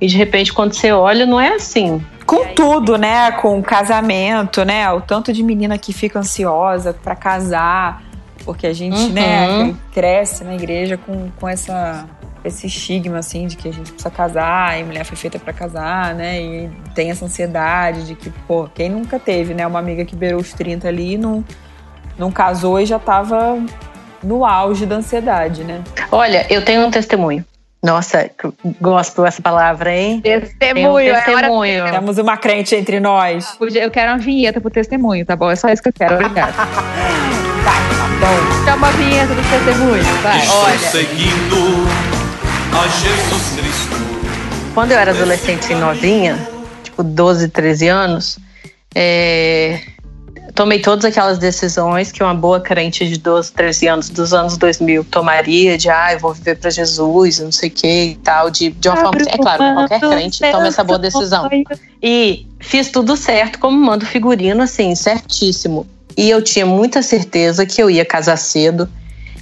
E 0.00 0.06
de 0.06 0.16
repente, 0.16 0.52
quando 0.52 0.74
você 0.74 0.92
olha, 0.92 1.24
não 1.26 1.40
é 1.40 1.54
assim. 1.54 2.04
Com 2.26 2.46
tudo, 2.54 2.96
né? 2.98 3.30
Com 3.32 3.62
casamento, 3.62 4.64
né? 4.64 4.90
O 4.92 5.00
tanto 5.00 5.32
de 5.32 5.42
menina 5.42 5.78
que 5.78 5.92
fica 5.92 6.18
ansiosa 6.18 6.92
pra 6.92 7.16
casar, 7.16 8.02
porque 8.44 8.66
a 8.66 8.72
gente, 8.72 8.98
Uhum. 8.98 9.12
né, 9.12 9.74
cresce 9.92 10.44
na 10.44 10.54
igreja 10.54 10.96
com, 10.96 11.30
com 11.40 11.48
essa, 11.48 12.04
esse 12.46 12.66
estigma, 12.66 13.18
assim, 13.18 13.46
de 13.46 13.56
que 13.56 13.68
a 13.68 13.72
gente 13.72 13.92
precisa 13.92 14.10
casar 14.10 14.78
e 14.78 14.84
mulher 14.84 15.04
foi 15.04 15.16
feita 15.16 15.38
pra 15.38 15.52
casar, 15.52 16.14
né? 16.14 16.40
E 16.40 16.70
tem 16.94 17.10
essa 17.10 17.24
ansiedade 17.24 18.06
de 18.06 18.14
que, 18.14 18.30
pô, 18.30 18.68
quem 18.74 18.88
nunca 18.88 19.18
teve, 19.18 19.54
né? 19.54 19.66
Uma 19.66 19.78
amiga 19.78 20.04
que 20.04 20.16
beirou 20.16 20.40
os 20.40 20.52
30 20.52 20.88
ali 20.88 21.14
e 21.14 21.18
não, 21.18 21.44
não 22.18 22.30
casou 22.30 22.80
e 22.80 22.86
já 22.86 22.98
tava 22.98 23.58
no 24.22 24.44
auge 24.44 24.86
da 24.86 24.96
ansiedade, 24.96 25.64
né? 25.64 25.82
Olha, 26.10 26.46
eu 26.50 26.64
tenho 26.64 26.86
um 26.86 26.90
testemunho. 26.90 27.44
Nossa, 27.82 28.28
gosto 28.80 29.22
dessa 29.22 29.40
palavra, 29.40 29.94
hein? 29.94 30.20
Tenho 30.20 30.38
um 30.38 30.40
Testemunho. 30.40 31.14
é 31.14 31.20
testemunho. 31.20 31.84
Temos 31.90 32.18
uma 32.18 32.36
crente 32.36 32.74
entre 32.74 32.98
nós. 32.98 33.56
Eu 33.60 33.90
quero 33.90 34.12
uma 34.12 34.18
vinheta 34.18 34.60
pro 34.60 34.70
testemunho, 34.70 35.24
tá 35.24 35.36
bom? 35.36 35.50
É 35.50 35.56
só 35.56 35.68
isso 35.68 35.82
que 35.82 35.90
eu 35.90 35.92
quero, 35.92 36.14
obrigada. 36.14 36.52
Chama 38.64 38.88
a 38.88 38.90
vinheta 38.92 39.34
do 39.34 39.42
testemunho, 39.48 40.02
vai. 40.22 40.38
Estou 40.38 40.90
seguindo 40.90 41.85
a 42.76 42.88
Jesus 42.88 43.52
Cristo. 43.56 43.96
Quando 44.74 44.92
eu 44.92 44.98
era 44.98 45.10
adolescente 45.10 45.72
e 45.72 45.74
novinha, 45.74 46.36
tipo 46.82 47.02
12, 47.02 47.48
13 47.48 47.88
anos, 47.88 48.38
é, 48.94 49.80
tomei 50.54 50.80
todas 50.80 51.06
aquelas 51.06 51.38
decisões 51.38 52.12
que 52.12 52.22
uma 52.22 52.34
boa 52.34 52.60
crente 52.60 53.08
de 53.08 53.18
12, 53.18 53.52
13 53.52 53.88
anos 53.88 54.10
dos 54.10 54.34
anos 54.34 54.58
2000 54.58 55.04
tomaria, 55.04 55.78
de 55.78 55.88
ah, 55.88 56.12
eu 56.12 56.18
vou 56.18 56.34
viver 56.34 56.58
para 56.58 56.68
Jesus, 56.68 57.38
não 57.38 57.50
sei 57.50 57.70
o 57.70 57.72
que 57.72 58.04
e 58.04 58.14
tal, 58.16 58.50
de, 58.50 58.70
de 58.70 58.88
uma 58.88 58.96
forma. 58.96 59.22
É 59.26 59.38
claro, 59.38 59.74
qualquer 59.74 60.00
crente 60.00 60.40
toma 60.50 60.68
essa 60.68 60.84
boa 60.84 60.98
decisão. 60.98 61.48
E 62.02 62.46
fiz 62.60 62.90
tudo 62.90 63.16
certo, 63.16 63.58
como 63.58 63.78
manda 63.78 64.04
o 64.04 64.08
figurino, 64.08 64.62
assim, 64.62 64.94
certíssimo. 64.94 65.86
E 66.14 66.28
eu 66.28 66.42
tinha 66.42 66.66
muita 66.66 67.02
certeza 67.02 67.64
que 67.64 67.82
eu 67.82 67.90
ia 67.90 68.04
casar 68.04 68.36
cedo, 68.36 68.86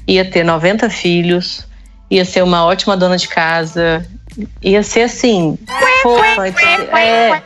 ia 0.06 0.28
ter 0.28 0.44
90 0.44 0.88
filhos, 0.88 1.66
ia 2.14 2.24
ser 2.24 2.42
uma 2.42 2.64
ótima 2.64 2.96
dona 2.96 3.16
de 3.16 3.28
casa, 3.28 4.06
ia 4.62 4.82
ser 4.82 5.02
assim, 5.02 5.58
fofa. 6.02 6.48
É, 6.96 7.42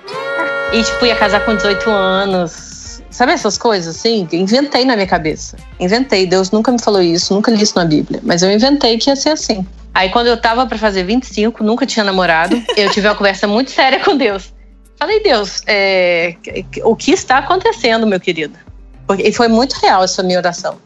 e 0.72 0.82
tipo, 0.82 1.06
ia 1.06 1.16
casar 1.16 1.44
com 1.44 1.54
18 1.54 1.90
anos. 1.90 3.02
Sabe 3.10 3.32
essas 3.32 3.58
coisas 3.58 3.96
assim? 3.96 4.28
Inventei 4.32 4.84
na 4.84 4.94
minha 4.94 5.06
cabeça. 5.06 5.56
Inventei. 5.80 6.26
Deus 6.26 6.50
nunca 6.50 6.70
me 6.70 6.80
falou 6.80 7.02
isso, 7.02 7.34
nunca 7.34 7.50
li 7.50 7.62
isso 7.62 7.74
na 7.74 7.84
Bíblia. 7.84 8.20
Mas 8.22 8.42
eu 8.42 8.52
inventei 8.52 8.96
que 8.98 9.10
ia 9.10 9.16
ser 9.16 9.30
assim. 9.30 9.66
Aí 9.94 10.10
quando 10.10 10.28
eu 10.28 10.36
tava 10.36 10.66
pra 10.66 10.78
fazer 10.78 11.02
25, 11.02 11.64
nunca 11.64 11.84
tinha 11.86 12.04
namorado, 12.04 12.62
eu 12.76 12.90
tive 12.90 13.08
uma 13.08 13.14
conversa 13.14 13.46
muito 13.48 13.70
séria 13.70 13.98
com 13.98 14.16
Deus. 14.16 14.52
Falei, 14.96 15.22
Deus, 15.22 15.62
é, 15.66 16.34
o 16.84 16.94
que 16.94 17.12
está 17.12 17.38
acontecendo, 17.38 18.06
meu 18.06 18.20
querido? 18.20 18.58
Porque, 19.06 19.22
e 19.22 19.32
foi 19.32 19.48
muito 19.48 19.74
real 19.74 20.04
essa 20.04 20.22
minha 20.22 20.38
oração. 20.38 20.76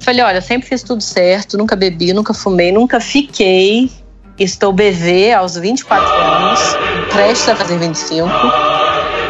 Falei, 0.00 0.22
olha, 0.22 0.40
sempre 0.40 0.68
fiz 0.68 0.82
tudo 0.82 1.02
certo, 1.02 1.58
nunca 1.58 1.76
bebi, 1.76 2.12
nunca 2.12 2.32
fumei, 2.32 2.72
nunca 2.72 3.00
fiquei. 3.00 3.90
Estou 4.38 4.72
bebê 4.72 5.32
aos 5.32 5.56
24 5.56 6.06
anos, 6.08 6.60
prestes 7.12 7.48
a 7.48 7.56
fazer 7.56 7.78
25. 7.78 8.26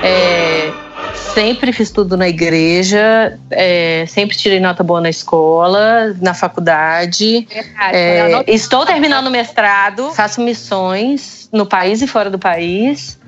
É, 0.05 0.73
sempre 1.35 1.73
fiz 1.73 1.91
tudo 1.91 2.17
na 2.17 2.29
igreja, 2.29 3.39
é, 3.51 4.05
sempre 4.07 4.37
tirei 4.37 4.61
nota 4.61 4.85
boa 4.85 5.01
na 5.01 5.11
escola, 5.11 6.15
na 6.21 6.33
faculdade. 6.33 7.49
É, 7.93 8.45
estou 8.47 8.87
terminando 8.87 9.27
o 9.27 9.31
mestrado, 9.31 10.13
faço 10.13 10.41
missões 10.41 11.49
no 11.53 11.67
país 11.67 12.01
e 12.03 12.07
fora 12.07 12.31
do 12.31 12.39
país. 12.39 13.19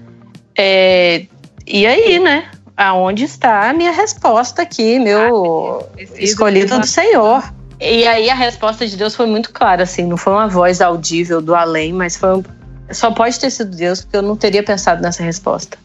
É, 0.56 1.26
e 1.66 1.86
aí, 1.86 2.18
né? 2.18 2.44
Aonde 2.82 3.24
está 3.24 3.70
a 3.70 3.72
minha 3.72 3.92
resposta 3.92 4.62
aqui, 4.62 4.98
meu 4.98 5.88
escolhido 6.16 6.80
do 6.80 6.86
Senhor? 6.86 7.42
E 7.80 8.06
aí 8.06 8.28
a 8.28 8.34
resposta 8.34 8.86
de 8.86 8.96
Deus 8.96 9.14
foi 9.14 9.26
muito 9.26 9.52
clara, 9.52 9.84
assim, 9.84 10.04
não 10.04 10.16
foi 10.16 10.32
uma 10.32 10.48
voz 10.48 10.80
audível 10.80 11.40
do 11.40 11.54
além, 11.54 11.92
mas 11.92 12.16
foi 12.16 12.38
um, 12.38 12.42
só 12.90 13.10
pode 13.10 13.38
ter 13.38 13.50
sido 13.50 13.76
Deus, 13.76 14.02
porque 14.02 14.16
eu 14.16 14.22
não 14.22 14.36
teria 14.36 14.62
pensado 14.62 15.00
nessa 15.00 15.22
resposta. 15.22 15.78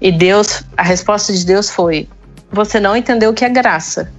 E 0.00 0.10
Deus, 0.10 0.62
a 0.76 0.82
resposta 0.82 1.32
de 1.32 1.44
Deus 1.44 1.68
foi: 1.68 2.08
você 2.50 2.80
não 2.80 2.96
entendeu 2.96 3.30
o 3.30 3.34
que 3.34 3.44
é 3.44 3.48
graça. 3.48 4.10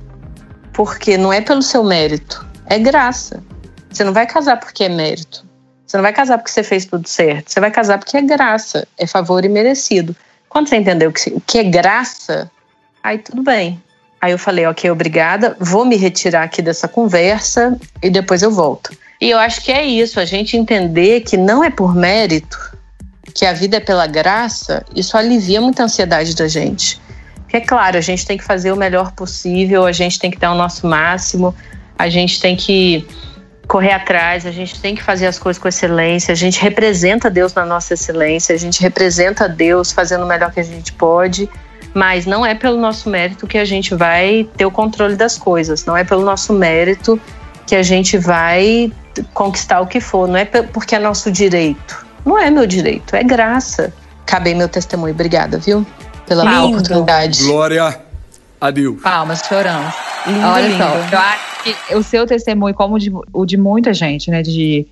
Porque 0.73 1.17
não 1.17 1.33
é 1.33 1.41
pelo 1.41 1.61
seu 1.61 1.83
mérito, 1.83 2.45
é 2.65 2.79
graça. 2.79 3.43
Você 3.89 4.03
não 4.03 4.13
vai 4.13 4.25
casar 4.25 4.57
porque 4.57 4.85
é 4.85 4.89
mérito. 4.89 5.45
Você 5.85 5.97
não 5.97 6.03
vai 6.03 6.13
casar 6.13 6.37
porque 6.37 6.51
você 6.51 6.63
fez 6.63 6.85
tudo 6.85 7.07
certo. 7.07 7.51
Você 7.51 7.59
vai 7.59 7.71
casar 7.71 7.97
porque 7.97 8.15
é 8.15 8.21
graça, 8.21 8.87
é 8.97 9.05
favor 9.05 9.43
e 9.43 9.49
merecido. 9.49 10.15
Quando 10.51 10.67
você 10.67 10.75
entendeu 10.75 11.09
o 11.09 11.41
que 11.41 11.59
é 11.59 11.63
graça, 11.63 12.51
aí 13.01 13.17
tudo 13.17 13.41
bem. 13.41 13.81
Aí 14.19 14.33
eu 14.33 14.37
falei, 14.37 14.65
ok, 14.67 14.91
obrigada, 14.91 15.55
vou 15.57 15.85
me 15.85 15.95
retirar 15.95 16.43
aqui 16.43 16.61
dessa 16.61 16.89
conversa 16.89 17.79
e 18.03 18.09
depois 18.09 18.41
eu 18.41 18.51
volto. 18.51 18.91
E 19.21 19.29
eu 19.29 19.39
acho 19.39 19.61
que 19.61 19.71
é 19.71 19.85
isso, 19.85 20.19
a 20.19 20.25
gente 20.25 20.57
entender 20.57 21.21
que 21.21 21.37
não 21.37 21.63
é 21.63 21.69
por 21.69 21.95
mérito, 21.95 22.59
que 23.33 23.45
a 23.45 23.53
vida 23.53 23.77
é 23.77 23.79
pela 23.79 24.05
graça, 24.07 24.85
isso 24.93 25.15
alivia 25.15 25.61
muita 25.61 25.83
ansiedade 25.83 26.35
da 26.35 26.49
gente. 26.49 26.99
Porque, 27.37 27.55
é 27.55 27.61
claro, 27.61 27.97
a 27.97 28.01
gente 28.01 28.25
tem 28.25 28.37
que 28.37 28.43
fazer 28.43 28.73
o 28.73 28.75
melhor 28.75 29.13
possível, 29.13 29.85
a 29.85 29.93
gente 29.93 30.19
tem 30.19 30.29
que 30.29 30.37
dar 30.37 30.51
o 30.51 30.55
nosso 30.55 30.85
máximo, 30.85 31.55
a 31.97 32.09
gente 32.09 32.41
tem 32.41 32.57
que 32.57 33.07
correr 33.71 33.93
atrás, 33.93 34.45
a 34.45 34.51
gente 34.51 34.81
tem 34.81 34.93
que 34.93 35.01
fazer 35.01 35.27
as 35.27 35.39
coisas 35.39 35.57
com 35.57 35.65
excelência, 35.65 36.33
a 36.33 36.35
gente 36.35 36.61
representa 36.61 37.29
Deus 37.29 37.53
na 37.53 37.65
nossa 37.65 37.93
excelência, 37.93 38.53
a 38.53 38.57
gente 38.57 38.81
representa 38.81 39.47
Deus 39.47 39.93
fazendo 39.93 40.25
o 40.25 40.27
melhor 40.27 40.51
que 40.51 40.59
a 40.59 40.63
gente 40.63 40.91
pode, 40.91 41.49
mas 41.93 42.25
não 42.25 42.45
é 42.45 42.53
pelo 42.53 42.77
nosso 42.77 43.09
mérito 43.09 43.47
que 43.47 43.57
a 43.57 43.63
gente 43.63 43.95
vai 43.95 44.45
ter 44.57 44.65
o 44.65 44.71
controle 44.71 45.15
das 45.15 45.37
coisas, 45.37 45.85
não 45.85 45.95
é 45.95 46.03
pelo 46.03 46.21
nosso 46.21 46.51
mérito 46.51 47.17
que 47.65 47.73
a 47.73 47.81
gente 47.81 48.17
vai 48.17 48.91
conquistar 49.33 49.79
o 49.79 49.87
que 49.87 50.01
for, 50.01 50.27
não 50.27 50.35
é 50.35 50.43
porque 50.43 50.93
é 50.93 50.99
nosso 50.99 51.31
direito. 51.31 52.05
Não 52.25 52.37
é 52.37 52.49
meu 52.51 52.67
direito, 52.67 53.15
é 53.15 53.23
graça. 53.23 53.93
Acabei 54.27 54.53
meu 54.53 54.67
testemunho. 54.67 55.13
Obrigada, 55.13 55.57
viu? 55.57 55.87
Pela 56.27 56.43
minha 56.43 56.59
Lindo. 56.59 56.73
oportunidade. 56.73 57.45
Glória 57.45 58.10
a 58.61 58.69
Deus. 58.69 59.01
Palmas, 59.01 59.41
choramos. 59.41 59.93
Lindo, 60.27 60.45
Olha 60.45 60.67
lindo. 60.67 60.77
só, 60.77 60.95
eu 61.11 61.17
acho 61.17 61.63
que 61.63 61.95
o 61.95 62.03
seu 62.03 62.27
testemunho, 62.27 62.75
como 62.75 62.95
o 62.95 62.99
de, 62.99 63.11
o 63.33 63.45
de 63.45 63.57
muita 63.57 63.91
gente, 63.91 64.29
né? 64.29 64.43
De, 64.43 64.87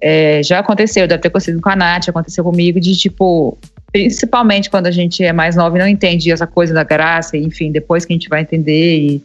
é, 0.00 0.42
já 0.42 0.58
aconteceu, 0.58 1.08
deve 1.08 1.22
ter 1.22 1.28
acontecido 1.28 1.60
com 1.60 1.70
a 1.70 1.76
Nath, 1.76 2.10
aconteceu 2.10 2.44
comigo, 2.44 2.78
de 2.78 2.94
tipo, 2.94 3.56
principalmente 3.90 4.68
quando 4.68 4.86
a 4.86 4.90
gente 4.90 5.24
é 5.24 5.32
mais 5.32 5.56
nova 5.56 5.76
e 5.76 5.80
não 5.80 5.88
entende 5.88 6.30
essa 6.30 6.46
coisa 6.46 6.74
da 6.74 6.84
graça, 6.84 7.36
enfim, 7.38 7.72
depois 7.72 8.04
que 8.04 8.12
a 8.12 8.16
gente 8.16 8.28
vai 8.28 8.42
entender 8.42 8.98
e, 8.98 9.24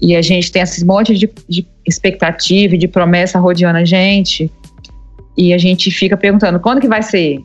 e 0.00 0.14
a 0.14 0.22
gente 0.22 0.52
tem 0.52 0.62
esse 0.62 0.84
monte 0.84 1.14
de, 1.14 1.28
de 1.48 1.66
expectativa 1.84 2.76
e 2.76 2.78
de 2.78 2.86
promessa 2.86 3.40
rodeando 3.40 3.78
a 3.78 3.84
gente, 3.84 4.48
e 5.36 5.52
a 5.52 5.58
gente 5.58 5.90
fica 5.90 6.16
perguntando 6.16 6.60
quando 6.60 6.80
que 6.80 6.88
vai 6.88 7.02
ser? 7.02 7.40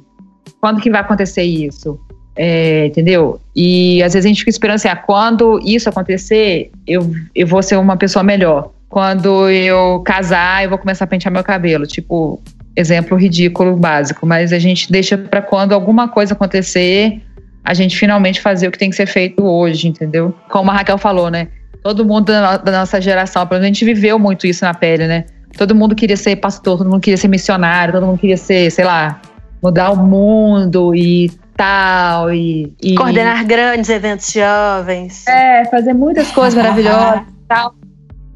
Quando 0.62 0.80
que 0.80 0.92
vai 0.92 1.02
acontecer 1.02 1.44
isso? 1.44 2.00
É, 2.42 2.86
entendeu? 2.86 3.38
E 3.54 4.02
às 4.02 4.14
vezes 4.14 4.26
a 4.26 4.30
gente 4.30 4.40
fica 4.40 4.50
esperando 4.50 4.76
assim, 4.76 4.88
ah, 4.88 4.96
quando 4.96 5.60
isso 5.62 5.90
acontecer, 5.90 6.72
eu, 6.88 7.12
eu 7.36 7.46
vou 7.46 7.62
ser 7.62 7.76
uma 7.76 7.98
pessoa 7.98 8.24
melhor. 8.24 8.72
Quando 8.88 9.50
eu 9.50 10.00
casar, 10.06 10.64
eu 10.64 10.70
vou 10.70 10.78
começar 10.80 11.04
a 11.04 11.08
pentear 11.08 11.34
meu 11.34 11.44
cabelo. 11.44 11.86
Tipo, 11.86 12.42
exemplo 12.78 13.18
ridículo, 13.18 13.76
básico. 13.76 14.26
Mas 14.26 14.54
a 14.54 14.58
gente 14.58 14.90
deixa 14.90 15.18
para 15.18 15.42
quando 15.42 15.74
alguma 15.74 16.08
coisa 16.08 16.34
acontecer, 16.34 17.22
a 17.62 17.74
gente 17.74 17.98
finalmente 17.98 18.40
fazer 18.40 18.70
o 18.70 18.72
que 18.72 18.78
tem 18.80 18.90
que 18.90 18.96
ser 18.96 19.06
feito 19.08 19.44
hoje, 19.44 19.90
entendeu? 19.90 20.34
Como 20.50 20.72
a 20.72 20.76
Raquel 20.76 20.98
falou, 20.98 21.30
né? 21.30 21.50
Todo 21.84 22.06
mundo 22.06 22.28
da, 22.28 22.54
no- 22.58 22.64
da 22.64 22.72
nossa 22.72 23.02
geração, 23.02 23.46
pelo 23.46 23.60
menos 23.60 23.66
a 23.66 23.74
gente 23.74 23.84
viveu 23.84 24.18
muito 24.18 24.48
isso 24.48 24.64
na 24.64 24.74
pele, 24.74 25.08
né? 25.08 25.26
Todo 25.58 25.76
mundo 25.76 25.94
queria 25.94 26.16
ser 26.16 26.38
pastor, 26.38 26.78
todo 26.78 26.90
mundo 26.90 27.02
queria 27.02 27.18
ser 27.18 27.28
missionário, 27.28 27.94
todo 27.94 28.06
mundo 28.06 28.18
queria 28.18 28.38
ser, 28.38 28.72
sei 28.72 28.86
lá, 28.86 29.20
mudar 29.62 29.92
o 29.92 29.98
mundo 29.98 30.96
e 30.96 31.30
tal. 31.60 32.34
E, 32.34 32.74
e 32.82 32.96
Coordenar 32.96 33.46
grandes 33.46 33.90
eventos 33.90 34.32
jovens. 34.32 35.28
é, 35.28 35.66
fazer 35.66 35.94
muitas 35.94 36.32
coisas 36.32 36.56
maravilhosas 36.56 37.22
e 37.22 37.48
tal. 37.48 37.76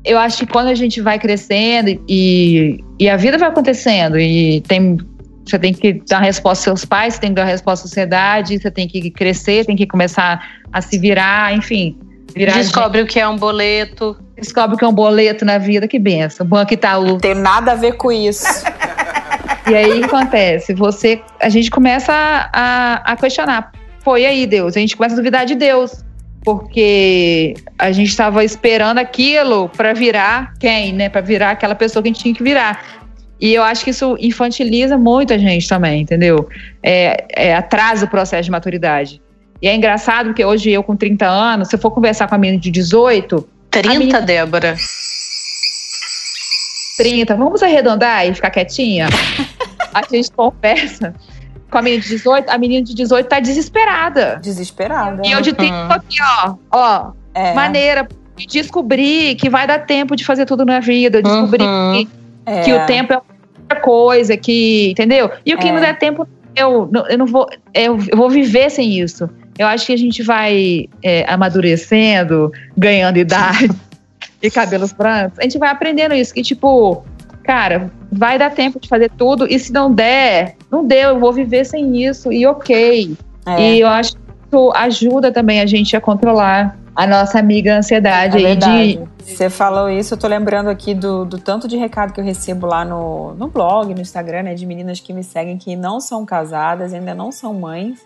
Eu 0.03 0.19
acho 0.19 0.39
que 0.39 0.45
quando 0.45 0.67
a 0.67 0.76
gente 0.76 0.99
vai 0.99 1.17
crescendo 1.17 1.97
e, 2.09 2.84
e 2.99 3.09
a 3.09 3.15
vida 3.15 3.38
vai 3.38 3.47
acontecendo 3.47 4.19
e 4.19 4.59
tem 4.67 4.97
você 5.45 5.59
tem 5.59 5.74
que 5.74 6.01
dar 6.07 6.19
resposta 6.19 6.69
aos 6.69 6.80
seus 6.80 6.86
pais, 6.86 7.15
você 7.15 7.21
tem 7.21 7.30
que 7.32 7.36
dar 7.36 7.43
resposta 7.45 7.86
à 7.86 7.88
sociedade, 7.88 8.59
você 8.59 8.71
tem 8.71 8.88
que 8.88 9.11
crescer, 9.11 9.65
tem 9.65 9.76
que 9.76 9.86
começar 9.86 10.41
a 10.71 10.82
se 10.82 10.97
virar, 10.97 11.53
enfim. 11.53 11.97
Virar 12.34 12.53
Descobre 12.53 13.01
o 13.01 13.05
que 13.05 13.19
é 13.19 13.28
um 13.28 13.38
boleto. 13.38 14.17
descobre 14.38 14.78
que 14.78 14.86
é 14.86 14.88
um 14.88 14.93
boleto 14.93 15.43
na 15.43 15.57
vida, 15.57 15.86
que 15.86 15.99
benção. 15.99 16.45
Banco 16.45 16.74
Itaú. 16.74 17.17
Tem 17.17 17.36
nada 17.36 17.74
a 17.74 17.76
ver 17.76 17.97
com 17.97 18.09
isso. 18.09 18.45
E 19.70 19.76
aí 19.76 19.91
o 19.91 19.99
que 19.99 20.05
acontece? 20.05 20.74
Você, 20.74 21.22
a 21.39 21.49
gente 21.49 21.70
começa 21.70 22.11
a, 22.11 22.49
a, 22.53 23.14
a 23.14 23.16
questionar. 23.16 23.72
E 24.05 24.26
aí, 24.26 24.45
Deus? 24.45 24.76
A 24.76 24.80
gente 24.80 24.97
começa 24.97 25.16
a 25.16 25.18
duvidar 25.18 25.45
de 25.45 25.55
Deus. 25.55 26.03
Porque 26.43 27.53
a 27.80 27.91
gente 27.93 28.09
estava 28.09 28.43
esperando 28.43 28.97
aquilo 28.97 29.70
para 29.70 29.93
virar 29.93 30.53
quem, 30.59 30.91
né? 30.91 31.07
Para 31.07 31.22
virar 31.22 31.51
aquela 31.51 31.74
pessoa 31.74 32.03
que 32.03 32.09
a 32.09 32.11
gente 32.11 32.22
tinha 32.22 32.36
que 32.36 32.43
virar. 32.43 32.84
E 33.39 33.53
eu 33.53 33.64
acho 33.64 33.84
que 33.86 33.91
isso 33.91 34.18
infantiliza 34.20 34.97
muito 34.97 35.34
a 35.34 35.38
gente 35.38 35.68
também, 35.68 36.01
entendeu? 36.01 36.49
É, 36.82 37.26
é, 37.34 37.55
atrasa 37.55 38.05
o 38.05 38.09
processo 38.09 38.43
de 38.43 38.51
maturidade. 38.51 39.22
E 39.61 39.68
é 39.70 39.76
engraçado 39.76 40.28
porque 40.28 40.43
hoje 40.43 40.70
eu 40.70 40.84
com 40.84 40.97
30 40.97 41.26
anos, 41.26 41.70
se 41.70 41.76
eu 41.76 41.80
for 41.80 41.91
conversar 41.91 42.28
com 42.28 42.36
a 42.36 42.38
menina 42.38 42.59
de 42.59 42.70
18, 42.70 43.47
30, 43.72 43.89
menina- 43.97 44.22
Débora. 44.22 44.76
30, 46.97 47.35
vamos 47.35 47.61
arredondar 47.63 48.25
e 48.27 48.33
ficar 48.33 48.49
quietinha? 48.49 49.07
a 49.93 50.01
gente 50.09 50.31
conversa 50.31 51.13
com 51.69 51.77
a 51.77 51.81
menina 51.81 52.01
de 52.03 52.09
18, 52.09 52.49
a 52.49 52.57
menina 52.57 52.83
de 52.85 52.93
18 52.93 53.27
tá 53.27 53.39
desesperada. 53.39 54.39
Desesperada. 54.41 55.21
E 55.25 55.31
eu 55.31 55.41
de 55.41 55.53
30 55.53 55.87
tô 55.87 55.93
aqui, 55.93 56.17
ó, 56.21 56.55
ó, 56.71 57.11
É, 57.33 57.53
maneira 57.53 58.07
de 58.35 58.45
descobrir 58.47 59.35
que 59.35 59.49
vai 59.49 59.65
dar 59.67 59.79
tempo 59.79 60.15
de 60.15 60.23
fazer 60.25 60.45
tudo 60.45 60.65
na 60.65 60.79
vida, 60.79 61.19
eu 61.19 61.23
descobri 61.23 61.63
Uhum. 61.63 61.93
que, 62.05 62.09
é. 62.45 62.61
que 62.61 62.73
o 62.73 62.85
tempo 62.85 63.13
é 63.13 63.17
outra 63.61 63.79
coisa, 63.81 64.37
que, 64.37 64.91
entendeu? 64.91 65.31
E 65.45 65.53
o 65.53 65.57
que 65.57 65.67
É. 65.67 65.71
não 65.71 65.79
der 65.81 65.97
tempo, 65.97 66.27
eu, 66.55 66.87
não- 66.91 67.07
eu 67.07 67.17
não 67.17 67.25
vou, 67.25 67.47
eu, 67.73 67.97
eu 68.11 68.17
vou 68.17 68.29
viver 68.29 68.69
sem 68.69 68.99
isso. 68.99 69.29
Eu 69.57 69.67
acho 69.67 69.85
que 69.85 69.93
a 69.93 69.97
gente 69.97 70.21
vai 70.23 70.87
é, 71.03 71.25
amadurecendo, 71.31 72.51
ganhando 72.77 73.17
idade 73.17 73.69
e 74.43 74.51
cabelos 74.51 74.91
brancos, 74.91 75.39
a 75.39 75.43
gente 75.43 75.57
vai 75.57 75.69
aprendendo 75.69 76.13
isso, 76.13 76.33
que 76.33 76.41
tipo, 76.43 77.01
cara, 77.43 77.89
vai 78.11 78.37
dar 78.37 78.51
tempo 78.51 78.77
de 78.77 78.89
fazer 78.89 79.09
tudo. 79.11 79.47
E 79.49 79.57
se 79.57 79.71
não 79.71 79.89
der, 79.89 80.57
não 80.69 80.85
deu, 80.85 81.11
eu 81.11 81.19
vou 81.19 81.31
viver 81.31 81.65
sem 81.65 82.05
isso. 82.05 82.31
E 82.31 82.45
ok. 82.45 83.15
É. 83.45 83.61
E 83.61 83.79
eu 83.79 83.87
acho 83.87 84.13
que 84.15 84.19
isso 84.51 84.71
ajuda 84.75 85.31
também 85.31 85.61
a 85.61 85.65
gente 85.65 85.95
a 85.95 86.01
controlar 86.01 86.77
a 86.93 87.07
nossa 87.07 87.39
amiga 87.39 87.75
ansiedade 87.77 88.43
É 88.43 88.49
aí 88.49 88.55
de. 88.55 88.99
Você 89.23 89.49
falou 89.49 89.89
isso, 89.89 90.13
eu 90.13 90.17
tô 90.17 90.27
lembrando 90.27 90.69
aqui 90.69 90.93
do, 90.93 91.23
do 91.23 91.37
tanto 91.39 91.65
de 91.65 91.77
recado 91.77 92.11
que 92.11 92.19
eu 92.19 92.25
recebo 92.25 92.67
lá 92.67 92.83
no, 92.83 93.33
no 93.35 93.47
blog, 93.47 93.93
no 93.95 94.01
Instagram, 94.01 94.43
né? 94.43 94.53
De 94.53 94.65
meninas 94.65 94.99
que 94.99 95.13
me 95.13 95.23
seguem 95.23 95.57
que 95.57 95.77
não 95.77 96.01
são 96.01 96.25
casadas, 96.25 96.93
ainda 96.93 97.15
não 97.15 97.31
são 97.31 97.53
mães. 97.53 98.05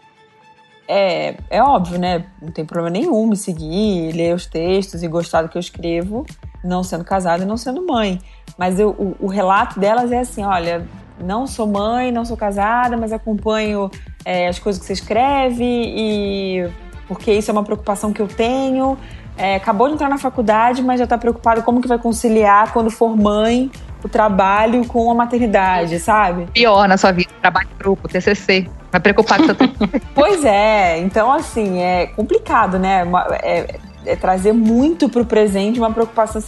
É, 0.87 1.35
é 1.49 1.61
óbvio, 1.61 1.99
né? 1.99 2.25
Não 2.41 2.49
tem 2.51 2.65
problema 2.65 2.89
nenhum 2.89 3.27
me 3.27 3.35
seguir, 3.35 4.13
ler 4.13 4.33
os 4.33 4.45
textos 4.45 5.03
e 5.03 5.07
gostar 5.07 5.41
do 5.41 5.49
que 5.49 5.57
eu 5.57 5.59
escrevo, 5.59 6.25
não 6.63 6.81
sendo 6.81 7.03
casada 7.03 7.43
e 7.43 7.45
não 7.45 7.57
sendo 7.57 7.85
mãe. 7.85 8.21
Mas 8.57 8.79
eu- 8.79 8.91
o, 8.91 9.15
o 9.25 9.27
relato 9.27 9.79
delas 9.79 10.11
é 10.11 10.19
assim: 10.19 10.43
olha, 10.43 10.87
não 11.19 11.45
sou 11.45 11.67
mãe, 11.67 12.11
não 12.11 12.23
sou 12.23 12.37
casada, 12.37 12.95
mas 12.95 13.11
acompanho 13.11 13.91
é, 14.23 14.47
as 14.47 14.59
coisas 14.59 14.79
que 14.79 14.85
você 14.87 14.93
escreve 14.93 15.63
e 15.65 16.69
porque 17.07 17.31
isso 17.33 17.49
é 17.49 17.53
uma 17.53 17.63
preocupação 17.63 18.13
que 18.13 18.21
eu 18.21 18.27
tenho. 18.27 18.97
É, 19.37 19.55
acabou 19.55 19.87
de 19.87 19.93
entrar 19.93 20.09
na 20.09 20.17
faculdade, 20.17 20.81
mas 20.81 20.97
já 20.99 21.03
está 21.03 21.17
preocupado 21.17 21.61
como 21.63 21.81
que 21.81 21.87
vai 21.87 21.99
conciliar 21.99 22.73
quando 22.73 22.89
for 22.89 23.15
mãe 23.15 23.69
o 24.03 24.09
trabalho 24.09 24.85
com 24.85 25.09
a 25.11 25.15
maternidade, 25.15 25.99
sabe? 25.99 26.47
Pior 26.53 26.87
na 26.87 26.97
sua 26.97 27.11
vida, 27.11 27.29
trabalho 27.41 27.67
em 27.73 27.77
grupo, 27.77 28.07
TCC. 28.07 28.67
Vai 28.91 29.01
preocupar 29.01 29.39
com 29.39 29.45
seu 29.45 29.55
Pois 30.15 30.45
é, 30.45 30.99
então 30.99 31.31
assim, 31.31 31.79
é 31.79 32.07
complicado, 32.07 32.79
né? 32.79 33.03
É, 33.43 33.75
é 34.05 34.15
trazer 34.15 34.53
muito 34.53 35.09
pro 35.09 35.25
presente 35.25 35.79
uma 35.79 35.91
preocupação, 35.91 36.41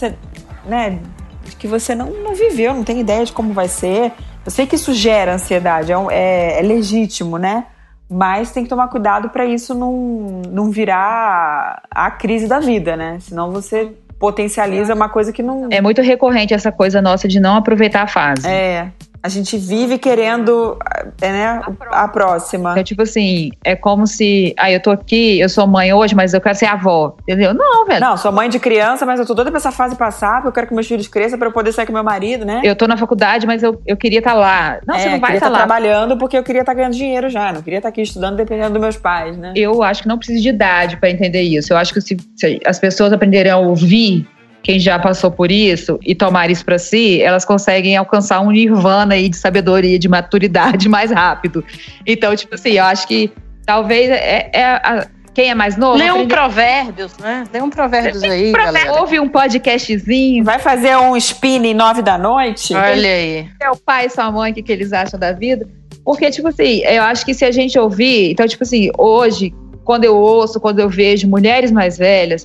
né? 0.66 0.98
de 1.44 1.56
Que 1.56 1.66
você 1.68 1.94
não, 1.94 2.10
não 2.10 2.34
viveu, 2.34 2.72
não 2.74 2.84
tem 2.84 3.00
ideia 3.00 3.24
de 3.24 3.32
como 3.32 3.52
vai 3.52 3.68
ser. 3.68 4.12
Eu 4.44 4.50
sei 4.50 4.66
que 4.66 4.76
isso 4.76 4.94
gera 4.94 5.34
ansiedade, 5.34 5.92
é, 5.92 5.98
um- 5.98 6.10
é- 6.10 6.58
é 6.58 6.62
legítimo, 6.62 7.36
né? 7.36 7.66
Mas 8.08 8.50
tem 8.50 8.64
que 8.64 8.68
tomar 8.70 8.88
cuidado 8.88 9.28
para 9.28 9.44
isso 9.44 9.74
não, 9.74 10.42
não 10.50 10.70
virar 10.70 11.82
a 11.90 12.10
crise 12.10 12.48
da 12.48 12.58
vida, 12.58 12.96
né? 12.96 13.18
Senão 13.20 13.50
você 13.52 13.92
potencializa 14.20 14.94
uma 14.94 15.08
coisa 15.08 15.32
que 15.32 15.42
não. 15.42 15.68
É 15.70 15.80
muito 15.80 16.02
recorrente 16.02 16.52
essa 16.52 16.70
coisa 16.70 17.00
nossa 17.00 17.26
de 17.26 17.40
não 17.40 17.56
aproveitar 17.56 18.02
a 18.02 18.06
fase. 18.06 18.46
É. 18.46 18.92
A 19.22 19.28
gente 19.28 19.58
vive 19.58 19.98
querendo 19.98 20.78
é, 21.20 21.30
né, 21.30 21.62
a 21.90 22.08
próxima. 22.08 22.72
Então, 22.72 22.82
tipo 22.82 23.02
assim, 23.02 23.50
é 23.62 23.76
como 23.76 24.06
se. 24.06 24.54
Ah, 24.56 24.72
eu 24.72 24.80
tô 24.80 24.90
aqui, 24.90 25.38
eu 25.38 25.48
sou 25.48 25.66
mãe 25.66 25.92
hoje, 25.92 26.14
mas 26.14 26.32
eu 26.32 26.40
quero 26.40 26.54
ser 26.56 26.66
avó. 26.66 27.16
Entendeu? 27.22 27.52
Não, 27.52 27.84
velho. 27.84 28.00
Não, 28.00 28.16
sou 28.16 28.32
mãe 28.32 28.48
de 28.48 28.58
criança, 28.58 29.04
mas 29.04 29.20
eu 29.20 29.26
tô 29.26 29.34
doida 29.34 29.50
pra 29.50 29.58
essa 29.58 29.70
fase 29.70 29.94
passar, 29.94 30.36
porque 30.36 30.48
eu 30.48 30.52
quero 30.52 30.66
que 30.68 30.74
meus 30.74 30.86
filhos 30.86 31.06
cresçam 31.06 31.38
pra 31.38 31.48
eu 31.48 31.52
poder 31.52 31.72
sair 31.72 31.84
com 31.84 31.92
meu 31.92 32.02
marido, 32.02 32.46
né? 32.46 32.62
Eu 32.64 32.74
tô 32.74 32.86
na 32.86 32.96
faculdade, 32.96 33.46
mas 33.46 33.62
eu, 33.62 33.80
eu 33.86 33.96
queria 33.96 34.20
estar 34.20 34.32
lá. 34.32 34.80
Não, 34.86 34.94
é, 34.94 34.98
você 35.00 35.08
não 35.10 35.20
vai 35.20 35.34
estar 35.34 35.46
estar 35.46 35.48
lá. 35.50 35.58
trabalhando 35.58 36.16
porque 36.16 36.38
eu 36.38 36.42
queria 36.42 36.62
estar 36.62 36.72
ganhando 36.72 36.94
dinheiro 36.94 37.28
já. 37.28 37.52
Não 37.52 37.60
queria 37.60 37.78
estar 37.78 37.90
aqui 37.90 38.00
estudando 38.00 38.36
dependendo 38.36 38.70
dos 38.70 38.80
meus 38.80 38.96
pais, 38.96 39.36
né? 39.36 39.52
Eu 39.54 39.82
acho 39.82 40.02
que 40.02 40.08
não 40.08 40.16
precisa 40.16 40.40
de 40.40 40.48
idade 40.48 40.96
pra 40.96 41.10
entender 41.10 41.42
isso. 41.42 41.72
Eu 41.72 41.76
acho 41.76 41.92
que 41.92 42.00
se, 42.00 42.16
se 42.36 42.60
as 42.64 42.78
pessoas 42.78 43.12
aprenderem 43.12 43.52
a 43.52 43.58
ouvir 43.58 44.26
quem 44.62 44.78
já 44.78 44.98
passou 44.98 45.30
por 45.30 45.50
isso 45.50 45.98
e 46.02 46.14
tomar 46.14 46.50
isso 46.50 46.64
pra 46.64 46.78
si, 46.78 47.20
elas 47.22 47.44
conseguem 47.44 47.96
alcançar 47.96 48.40
um 48.40 48.50
nirvana 48.50 49.14
aí 49.14 49.28
de 49.28 49.36
sabedoria, 49.36 49.98
de 49.98 50.08
maturidade 50.08 50.86
mais 50.90 51.10
rápido. 51.10 51.64
Então, 52.06 52.34
tipo 52.36 52.54
assim, 52.54 52.72
eu 52.72 52.84
acho 52.84 53.06
que 53.08 53.30
talvez 53.64 54.10
é, 54.10 54.50
é 54.52 54.64
a- 54.64 55.06
quem 55.32 55.48
é 55.48 55.54
mais 55.54 55.76
novo. 55.76 55.96
Lê 55.96 56.06
um 56.10 56.14
aprende- 56.22 56.34
provérbios, 56.34 57.16
né? 57.18 57.44
Lê 57.52 57.62
um 57.62 57.70
provérbios 57.70 58.22
aí, 58.24 58.50
galera. 58.52 59.00
ouve 59.00 59.18
um 59.20 59.28
podcastzinho, 59.28 60.44
Vai 60.44 60.58
fazer 60.58 60.96
um 60.96 61.16
spin 61.16 61.72
nove 61.72 62.02
da 62.02 62.18
noite? 62.18 62.74
Olha 62.74 63.08
aí. 63.08 63.48
seu 63.62 63.76
pai 63.76 64.06
e 64.06 64.10
sua 64.10 64.30
mãe, 64.30 64.50
o 64.50 64.54
que, 64.54 64.62
que 64.62 64.72
eles 64.72 64.92
acham 64.92 65.18
da 65.18 65.32
vida. 65.32 65.66
Porque, 66.04 66.30
tipo 66.30 66.48
assim, 66.48 66.80
eu 66.84 67.02
acho 67.04 67.24
que 67.24 67.32
se 67.32 67.44
a 67.44 67.50
gente 67.52 67.78
ouvir. 67.78 68.32
Então, 68.32 68.46
tipo 68.48 68.64
assim, 68.64 68.90
hoje, 68.98 69.54
quando 69.84 70.04
eu 70.04 70.16
ouço, 70.16 70.58
quando 70.58 70.80
eu 70.80 70.88
vejo 70.88 71.28
mulheres 71.28 71.70
mais 71.70 71.96
velhas, 71.96 72.44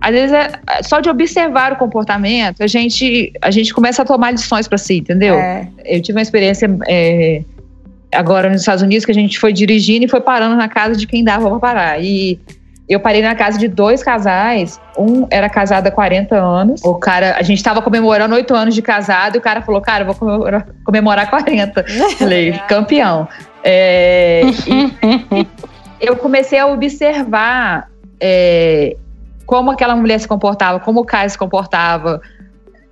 às 0.00 0.12
vezes 0.12 0.32
é 0.32 0.50
é 0.68 0.82
só 0.82 1.00
de 1.00 1.08
observar 1.08 1.72
o 1.72 1.76
comportamento, 1.76 2.62
a 2.62 2.66
gente, 2.66 3.32
a 3.40 3.50
gente 3.50 3.72
começa 3.72 4.02
a 4.02 4.04
tomar 4.04 4.30
lições 4.30 4.68
pra 4.68 4.78
si, 4.78 4.98
entendeu? 4.98 5.34
É. 5.34 5.68
Eu 5.84 6.02
tive 6.02 6.18
uma 6.18 6.22
experiência 6.22 6.68
é, 6.88 7.42
agora 8.12 8.48
nos 8.48 8.60
Estados 8.60 8.82
Unidos 8.82 9.04
que 9.04 9.10
a 9.10 9.14
gente 9.14 9.38
foi 9.38 9.52
dirigindo 9.52 10.04
e 10.04 10.08
foi 10.08 10.20
parando 10.20 10.56
na 10.56 10.68
casa 10.68 10.96
de 10.96 11.06
quem 11.06 11.24
dava 11.24 11.48
pra 11.50 11.58
parar. 11.58 12.02
E 12.02 12.38
eu 12.88 13.00
parei 13.00 13.22
na 13.22 13.34
casa 13.34 13.58
de 13.58 13.66
dois 13.66 14.02
casais. 14.02 14.78
Um 14.98 15.26
era 15.30 15.48
casado 15.48 15.86
há 15.86 15.90
40 15.90 16.36
anos. 16.36 16.84
O 16.84 16.94
cara, 16.94 17.36
a 17.38 17.42
gente 17.42 17.62
tava 17.62 17.80
comemorando 17.80 18.34
oito 18.34 18.54
anos 18.54 18.74
de 18.74 18.82
casado 18.82 19.36
e 19.36 19.38
o 19.38 19.40
cara 19.40 19.62
falou: 19.62 19.80
Cara, 19.80 20.02
eu 20.02 20.06
vou 20.06 20.14
comemorar, 20.16 20.66
comemorar 20.84 21.30
40. 21.30 21.84
Falei, 22.18 22.52
campeão. 22.68 23.26
É, 23.62 24.42
e 24.66 25.46
eu 26.06 26.16
comecei 26.16 26.58
a 26.58 26.66
observar 26.66 27.88
é, 28.20 28.96
como 29.46 29.70
aquela 29.70 29.94
mulher 29.96 30.18
se 30.20 30.28
comportava, 30.28 30.80
como 30.80 31.00
o 31.00 31.04
Caio 31.04 31.28
se 31.30 31.38
comportava, 31.38 32.20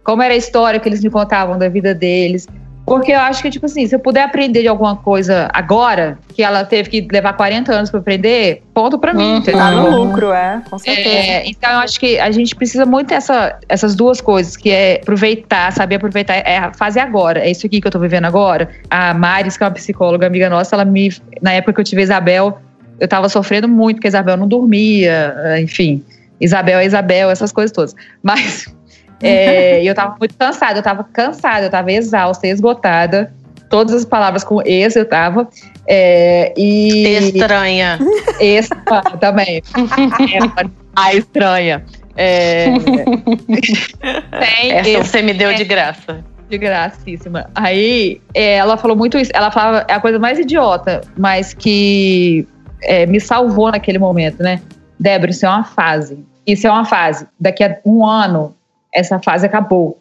como 0.04 0.22
era 0.22 0.34
a 0.34 0.36
história 0.36 0.78
que 0.80 0.88
eles 0.88 1.02
me 1.02 1.10
contavam 1.10 1.56
da 1.58 1.68
vida 1.68 1.94
deles. 1.94 2.46
Porque 2.84 3.12
eu 3.12 3.20
acho 3.20 3.40
que, 3.40 3.48
tipo 3.48 3.64
assim, 3.66 3.86
se 3.86 3.94
eu 3.94 4.00
puder 4.00 4.24
aprender 4.24 4.62
de 4.62 4.66
alguma 4.66 4.96
coisa 4.96 5.48
agora, 5.54 6.18
que 6.34 6.42
ela 6.42 6.64
teve 6.64 6.90
que 6.90 7.08
levar 7.12 7.32
40 7.34 7.72
anos 7.72 7.90
para 7.90 8.00
aprender, 8.00 8.60
ponto 8.74 8.98
pra 8.98 9.14
mim, 9.14 9.22
Uhum. 9.22 9.36
entendeu? 9.36 9.60
Tá 9.60 9.70
no 9.70 9.88
lucro, 9.88 10.32
é, 10.32 10.60
com 10.68 10.76
certeza. 10.80 11.08
É, 11.08 11.48
então 11.48 11.70
eu 11.70 11.78
acho 11.78 12.00
que 12.00 12.18
a 12.18 12.28
gente 12.32 12.56
precisa 12.56 12.84
muito 12.84 13.10
dessa, 13.10 13.56
essas 13.68 13.94
duas 13.94 14.20
coisas, 14.20 14.56
que 14.56 14.68
é 14.68 14.96
aproveitar, 15.00 15.72
saber 15.72 15.94
aproveitar, 15.94 16.34
é 16.34 16.72
fase 16.74 16.98
agora, 16.98 17.38
é 17.38 17.52
isso 17.52 17.64
aqui 17.64 17.80
que 17.80 17.86
eu 17.86 17.92
tô 17.92 18.00
vivendo 18.00 18.24
agora. 18.24 18.68
A 18.90 19.14
Maris, 19.14 19.56
que 19.56 19.62
é 19.62 19.66
uma 19.68 19.72
psicóloga 19.72 20.26
amiga 20.26 20.50
nossa, 20.50 20.74
ela 20.74 20.84
me, 20.84 21.08
na 21.40 21.52
época 21.52 21.74
que 21.74 21.80
eu 21.80 21.84
tive 21.84 22.00
a 22.00 22.04
Isabel, 22.04 22.58
eu 22.98 23.06
tava 23.06 23.28
sofrendo 23.28 23.68
muito, 23.68 23.98
porque 23.98 24.08
a 24.08 24.10
Isabel 24.10 24.36
não 24.36 24.48
dormia, 24.48 25.32
enfim, 25.62 26.04
Isabel 26.42 26.80
é 26.80 26.84
Isabel, 26.84 27.30
essas 27.30 27.52
coisas 27.52 27.70
todas. 27.70 27.94
Mas 28.22 28.66
é, 29.22 29.82
eu 29.82 29.94
tava 29.94 30.16
muito 30.18 30.36
cansada, 30.36 30.80
eu 30.80 30.82
tava 30.82 31.04
cansada, 31.04 31.66
eu 31.66 31.70
tava 31.70 31.92
exausta, 31.92 32.48
esgotada. 32.48 33.32
Todas 33.70 33.94
as 33.94 34.04
palavras 34.04 34.44
com 34.44 34.60
ex 34.66 34.96
eu 34.96 35.08
tava. 35.08 35.48
É, 35.86 36.52
e 36.56 37.04
Estranha. 37.06 37.98
esse 38.38 38.70
também. 39.18 39.62
É, 40.34 40.66
a 40.94 41.14
estranha. 41.14 41.84
É, 42.14 42.66
tem 44.38 44.72
Essa 44.72 45.04
você 45.04 45.22
me 45.22 45.32
deu 45.32 45.54
de 45.54 45.64
graça. 45.64 46.22
de 46.50 46.58
gracíssima. 46.58 47.48
Aí 47.54 48.20
é, 48.34 48.56
ela 48.56 48.76
falou 48.76 48.94
muito 48.94 49.16
isso. 49.16 49.30
Ela 49.32 49.50
falava 49.50 49.86
é 49.88 49.94
a 49.94 50.00
coisa 50.00 50.18
mais 50.18 50.38
idiota, 50.38 51.00
mas 51.16 51.54
que 51.54 52.46
é, 52.82 53.06
me 53.06 53.20
salvou 53.20 53.70
naquele 53.70 53.98
momento, 53.98 54.42
né? 54.42 54.60
Débora, 55.00 55.30
isso 55.30 55.46
é 55.46 55.48
uma 55.48 55.64
fase. 55.64 56.24
Isso 56.46 56.66
é 56.66 56.70
uma 56.70 56.84
fase. 56.84 57.26
Daqui 57.38 57.62
a 57.62 57.78
um 57.84 58.04
ano, 58.04 58.54
essa 58.92 59.20
fase 59.20 59.46
acabou. 59.46 59.98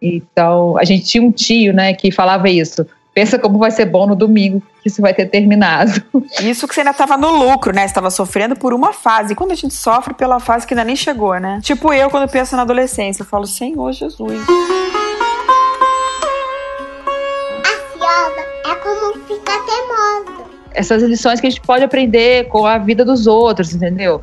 Então, 0.00 0.78
a 0.78 0.84
gente 0.84 1.04
tinha 1.04 1.22
um 1.22 1.30
tio, 1.30 1.72
né, 1.72 1.92
que 1.92 2.10
falava 2.10 2.48
isso. 2.48 2.86
Pensa 3.14 3.38
como 3.38 3.58
vai 3.58 3.70
ser 3.70 3.86
bom 3.86 4.06
no 4.06 4.14
domingo 4.14 4.62
que 4.80 4.88
isso 4.88 5.02
vai 5.02 5.12
ter 5.12 5.26
terminado. 5.26 5.90
Isso 6.40 6.68
que 6.68 6.74
você 6.74 6.82
ainda 6.82 6.94
tava 6.94 7.16
no 7.16 7.30
lucro, 7.30 7.74
né? 7.74 7.88
Você 7.88 7.92
tava 7.92 8.12
sofrendo 8.12 8.54
por 8.54 8.72
uma 8.72 8.92
fase. 8.92 9.32
E 9.32 9.36
quando 9.36 9.50
a 9.50 9.56
gente 9.56 9.74
sofre 9.74 10.14
pela 10.14 10.38
fase 10.38 10.64
que 10.64 10.72
ainda 10.72 10.84
nem 10.84 10.94
chegou, 10.94 11.36
né? 11.40 11.58
Tipo 11.60 11.92
eu, 11.92 12.08
quando 12.10 12.30
penso 12.30 12.54
na 12.54 12.62
adolescência, 12.62 13.22
eu 13.22 13.26
falo, 13.26 13.44
Senhor 13.44 13.90
Jesus. 13.90 14.40
Ansiosa 17.66 18.40
é 18.70 18.74
como 18.76 19.14
ficar 19.26 19.58
essas 20.78 21.02
lições 21.02 21.40
que 21.40 21.46
a 21.48 21.50
gente 21.50 21.60
pode 21.60 21.82
aprender 21.82 22.46
com 22.48 22.64
a 22.64 22.78
vida 22.78 23.04
dos 23.04 23.26
outros, 23.26 23.74
entendeu? 23.74 24.20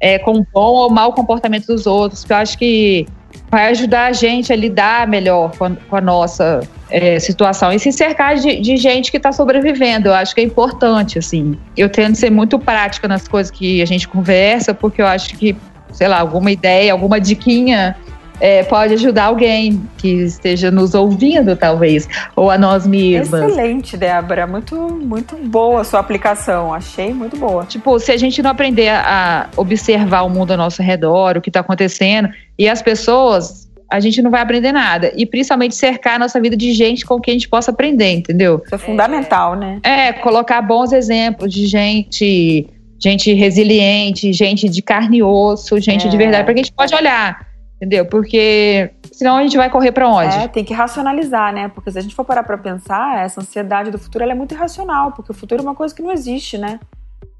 É, 0.00 0.18
com 0.18 0.38
o 0.38 0.46
bom 0.52 0.74
ou 0.74 0.90
mau 0.90 1.12
comportamento 1.12 1.66
dos 1.66 1.86
outros, 1.86 2.24
que 2.24 2.32
eu 2.32 2.36
acho 2.36 2.56
que 2.56 3.06
vai 3.50 3.68
ajudar 3.68 4.06
a 4.06 4.12
gente 4.12 4.52
a 4.52 4.56
lidar 4.56 5.08
melhor 5.08 5.56
com 5.56 5.64
a, 5.64 5.70
com 5.70 5.96
a 5.96 6.00
nossa 6.00 6.60
é, 6.90 7.18
situação 7.18 7.72
e 7.72 7.78
se 7.78 7.90
cercar 7.92 8.36
de, 8.36 8.60
de 8.60 8.76
gente 8.76 9.10
que 9.10 9.16
está 9.16 9.32
sobrevivendo. 9.32 10.08
Eu 10.08 10.14
acho 10.14 10.34
que 10.34 10.40
é 10.40 10.44
importante, 10.44 11.18
assim. 11.18 11.58
Eu 11.76 11.88
tento 11.88 12.16
ser 12.16 12.30
muito 12.30 12.58
prática 12.58 13.08
nas 13.08 13.26
coisas 13.26 13.50
que 13.50 13.82
a 13.82 13.86
gente 13.86 14.06
conversa, 14.06 14.74
porque 14.74 15.00
eu 15.00 15.06
acho 15.06 15.36
que, 15.36 15.56
sei 15.92 16.08
lá, 16.08 16.20
alguma 16.20 16.50
ideia, 16.50 16.92
alguma 16.92 17.20
diquinha 17.20 17.96
é, 18.40 18.62
pode 18.62 18.94
ajudar 18.94 19.24
alguém 19.24 19.82
que 19.96 20.08
esteja 20.08 20.70
nos 20.70 20.94
ouvindo, 20.94 21.56
talvez, 21.56 22.08
ou 22.36 22.50
a 22.50 22.58
nós 22.58 22.86
mesmas. 22.86 23.42
Excelente, 23.42 23.96
Débora. 23.96 24.46
Muito, 24.46 24.76
muito 24.76 25.36
boa 25.36 25.80
a 25.80 25.84
sua 25.84 26.00
aplicação. 26.00 26.72
Achei 26.72 27.12
muito 27.12 27.36
boa. 27.36 27.64
Tipo, 27.64 27.98
se 27.98 28.12
a 28.12 28.16
gente 28.16 28.42
não 28.42 28.50
aprender 28.50 28.88
a 28.88 29.48
observar 29.56 30.22
o 30.22 30.30
mundo 30.30 30.52
ao 30.52 30.56
nosso 30.56 30.82
redor, 30.82 31.36
o 31.36 31.40
que 31.40 31.50
está 31.50 31.60
acontecendo, 31.60 32.28
e 32.58 32.68
as 32.68 32.80
pessoas, 32.82 33.68
a 33.90 34.00
gente 34.00 34.20
não 34.22 34.30
vai 34.30 34.42
aprender 34.42 34.72
nada. 34.72 35.12
E 35.16 35.24
principalmente 35.26 35.74
cercar 35.74 36.16
a 36.16 36.18
nossa 36.18 36.40
vida 36.40 36.56
de 36.56 36.72
gente 36.72 37.04
com 37.04 37.20
quem 37.20 37.32
a 37.32 37.34
gente 37.34 37.48
possa 37.48 37.70
aprender, 37.70 38.12
entendeu? 38.12 38.62
Isso 38.64 38.74
é 38.74 38.78
fundamental, 38.78 39.56
né? 39.56 39.80
É, 39.82 40.12
colocar 40.12 40.60
bons 40.62 40.92
exemplos 40.92 41.52
de 41.52 41.66
gente, 41.66 42.66
gente 42.98 43.32
resiliente, 43.32 44.32
gente 44.32 44.68
de 44.68 44.82
carne 44.82 45.18
e 45.18 45.22
osso, 45.22 45.80
gente 45.80 46.06
É. 46.06 46.10
de 46.10 46.16
verdade, 46.16 46.44
para 46.44 46.54
que 46.54 46.60
a 46.60 46.62
gente 46.62 46.72
pode 46.72 46.94
olhar. 46.94 47.47
Entendeu? 47.78 48.04
Porque 48.06 48.90
senão 49.12 49.36
a 49.36 49.42
gente 49.42 49.56
vai 49.56 49.70
correr 49.70 49.92
pra 49.92 50.08
onde? 50.08 50.34
É, 50.34 50.48
tem 50.48 50.64
que 50.64 50.74
racionalizar, 50.74 51.52
né? 51.54 51.68
Porque 51.68 51.92
se 51.92 51.98
a 51.98 52.00
gente 52.02 52.12
for 52.14 52.24
parar 52.24 52.42
pra 52.42 52.58
pensar, 52.58 53.24
essa 53.24 53.40
ansiedade 53.40 53.92
do 53.92 53.98
futuro 53.98 54.24
ela 54.24 54.32
é 54.32 54.34
muito 54.34 54.52
irracional, 54.52 55.12
porque 55.12 55.30
o 55.30 55.34
futuro 55.34 55.60
é 55.60 55.64
uma 55.64 55.76
coisa 55.76 55.94
que 55.94 56.02
não 56.02 56.10
existe, 56.10 56.58
né? 56.58 56.80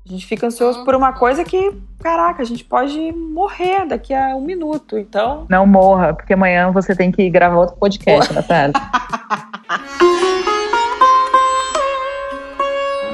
A 0.06 0.10
gente 0.10 0.24
fica 0.24 0.46
ansioso 0.46 0.84
por 0.84 0.94
uma 0.94 1.12
coisa 1.12 1.44
que, 1.44 1.72
caraca, 1.98 2.40
a 2.40 2.46
gente 2.46 2.64
pode 2.64 3.12
morrer 3.12 3.84
daqui 3.84 4.14
a 4.14 4.36
um 4.36 4.40
minuto. 4.40 4.96
Então, 4.96 5.44
Não 5.50 5.66
morra, 5.66 6.14
porque 6.14 6.32
amanhã 6.32 6.70
você 6.70 6.94
tem 6.94 7.10
que 7.10 7.28
gravar 7.28 7.56
outro 7.56 7.76
podcast, 7.76 8.32
Natália. 8.32 8.72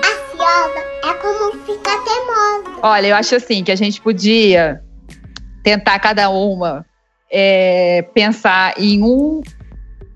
Ansiosa 0.05 0.79
é 1.05 1.15
como 1.15 1.53
ficar 1.65 1.99
teimosa. 2.05 2.81
Olha, 2.83 3.07
eu 3.09 3.17
acho 3.17 3.35
assim 3.35 3.65
que 3.65 3.73
a 3.73 3.77
gente 3.77 4.01
podia 4.01 4.81
tentar 5.65 5.99
cada 5.99 6.29
uma 6.29 6.85
é, 7.37 8.03
pensar 8.15 8.75
em 8.79 9.03
um 9.03 9.43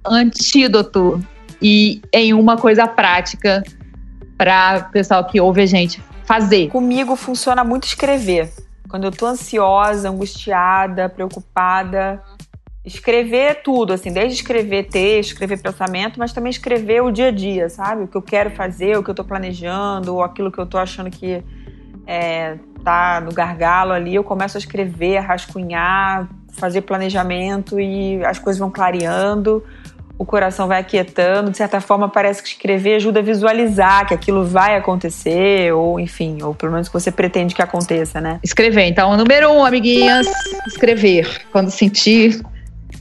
antídoto 0.06 1.20
e 1.60 2.00
em 2.12 2.32
uma 2.32 2.56
coisa 2.56 2.86
prática 2.86 3.64
para 4.36 4.86
o 4.88 4.92
pessoal 4.92 5.24
que 5.24 5.40
ouve 5.40 5.60
a 5.60 5.66
gente 5.66 6.00
fazer. 6.24 6.68
comigo 6.68 7.16
funciona 7.16 7.64
muito 7.64 7.88
escrever. 7.88 8.52
Quando 8.88 9.04
eu 9.04 9.10
tô 9.10 9.26
ansiosa, 9.26 10.08
angustiada, 10.08 11.08
preocupada, 11.08 12.22
escrever 12.84 13.62
tudo, 13.62 13.92
assim, 13.92 14.12
desde 14.12 14.34
escrever 14.34 14.84
texto, 14.84 15.32
escrever 15.32 15.60
pensamento, 15.60 16.18
mas 16.18 16.32
também 16.32 16.50
escrever 16.50 17.02
o 17.02 17.10
dia 17.10 17.28
a 17.28 17.30
dia, 17.32 17.68
sabe? 17.68 18.04
O 18.04 18.08
que 18.08 18.16
eu 18.16 18.22
quero 18.22 18.50
fazer, 18.50 18.96
o 18.96 19.02
que 19.02 19.10
eu 19.10 19.14
tô 19.14 19.24
planejando, 19.24 20.14
ou 20.14 20.22
aquilo 20.22 20.52
que 20.52 20.58
eu 20.58 20.66
tô 20.66 20.78
achando 20.78 21.10
que 21.10 21.42
é, 22.06 22.56
tá 22.84 23.20
no 23.20 23.32
gargalo 23.32 23.92
ali, 23.92 24.14
eu 24.14 24.24
começo 24.24 24.56
a 24.56 24.60
escrever, 24.60 25.18
a 25.18 25.20
rascunhar, 25.20 26.28
fazer 26.58 26.82
planejamento 26.82 27.78
e 27.80 28.22
as 28.24 28.38
coisas 28.38 28.58
vão 28.58 28.70
clareando, 28.70 29.64
o 30.18 30.24
coração 30.24 30.66
vai 30.66 30.80
aquietando, 30.80 31.50
de 31.50 31.56
certa 31.56 31.80
forma 31.80 32.08
parece 32.08 32.42
que 32.42 32.48
escrever 32.48 32.96
ajuda 32.96 33.20
a 33.20 33.22
visualizar 33.22 34.06
que 34.06 34.12
aquilo 34.12 34.44
vai 34.44 34.76
acontecer, 34.76 35.72
ou 35.72 36.00
enfim, 36.00 36.42
ou 36.42 36.52
pelo 36.54 36.72
menos 36.72 36.88
que 36.88 36.94
você 36.94 37.12
pretende 37.12 37.54
que 37.54 37.62
aconteça, 37.62 38.20
né? 38.20 38.40
Escrever. 38.42 38.86
Então, 38.86 39.16
número 39.16 39.50
um, 39.52 39.64
amiguinhas, 39.64 40.26
escrever. 40.66 41.42
Quando 41.52 41.70
sentir 41.70 42.42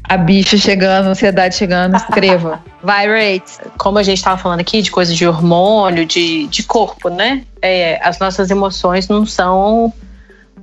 a 0.04 0.16
bicha 0.16 0.56
chegando, 0.58 1.08
a 1.08 1.10
ansiedade 1.10 1.56
chegando, 1.56 1.96
escreva. 1.96 2.62
Vai, 2.84 3.08
Rate. 3.08 3.52
como 3.80 3.98
a 3.98 4.04
gente 4.04 4.18
estava 4.20 4.38
falando 4.38 4.60
aqui 4.60 4.82
de 4.84 4.92
coisas 4.92 5.16
de 5.16 5.28
hormônio, 5.28 6.06
de, 6.06 6.46
de 6.48 6.64
corpo, 6.64 7.10
né? 7.10 7.44
É, 7.62 8.00
as 8.08 8.20
nossas 8.20 8.52
emoções 8.52 9.08
não 9.10 9.26
são 9.26 9.92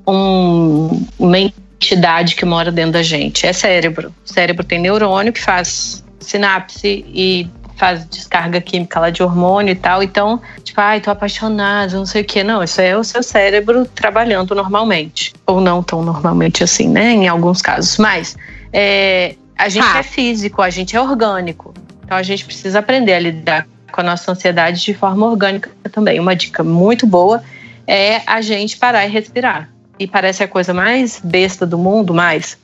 um- 0.07 1.05
uma 1.19 1.39
entidade 1.77 2.35
que 2.35 2.45
mora 2.45 2.71
dentro 2.71 2.93
da 2.93 3.03
gente. 3.03 3.47
É 3.47 3.53
cérebro. 3.53 4.15
O 4.25 4.33
cérebro 4.33 4.65
tem 4.65 4.79
neurônio 4.79 5.33
que 5.33 5.41
faz 5.43 6.05
sinapse 6.21 7.05
e 7.09 7.49
faz 7.77 8.07
descarga 8.09 8.61
química 8.61 9.01
lá 9.01 9.11
de 9.11 9.23
hormônio 9.23 9.73
e 9.73 9.75
tal. 9.77 10.03
Então, 10.03 10.41
tipo, 10.63 10.81
ai, 10.81 11.01
tô 11.01 11.11
apaixonada, 11.11 11.97
não 11.97 12.07
sei 12.07 12.23
o 12.23 12.25
quê. 12.25 12.43
Não, 12.43 12.63
isso 12.63 12.81
é 12.81 12.97
o 12.97 13.05
seu 13.05 13.23
cérebro 13.23 13.85
trabalhando 13.87 14.55
normalmente. 14.55 15.33
Ou 15.47 15.61
não 15.61 15.83
tão 15.83 16.03
normalmente 16.03 16.63
assim, 16.63 16.89
né? 16.89 17.11
Em 17.13 17.29
alguns 17.29 17.61
casos. 17.61 17.99
Mas 17.99 18.37
é, 18.73 19.35
a 19.57 19.69
gente 19.69 19.87
Ah. 19.87 19.99
é 19.99 20.03
físico, 20.03 20.63
a 20.63 20.71
gente 20.71 20.97
é 20.97 21.01
orgânico. 21.01 21.75
Então 22.05 22.17
a 22.17 22.23
gente 22.23 22.45
precisa 22.45 22.79
aprender 22.79 23.15
a 23.15 23.19
lidar 23.19 23.67
com 23.91 24.01
a 24.01 24.05
nossa 24.05 24.31
ansiedade 24.33 24.83
de 24.83 24.95
forma 24.95 25.27
orgânica 25.27 25.71
também. 25.91 26.19
Uma 26.19 26.35
dica 26.35 26.63
muito 26.65 27.07
boa 27.07 27.43
é 27.87 28.21
a 28.27 28.41
gente 28.41 28.77
parar 28.77 29.07
e 29.07 29.11
respirar. 29.11 29.69
E 29.99 30.07
parece 30.07 30.43
a 30.43 30.49
coisa 30.49 30.75
mais 30.75 31.21
besta 31.23 31.65
do 31.65 31.79
mundo, 31.79 32.13
mas 32.13 32.59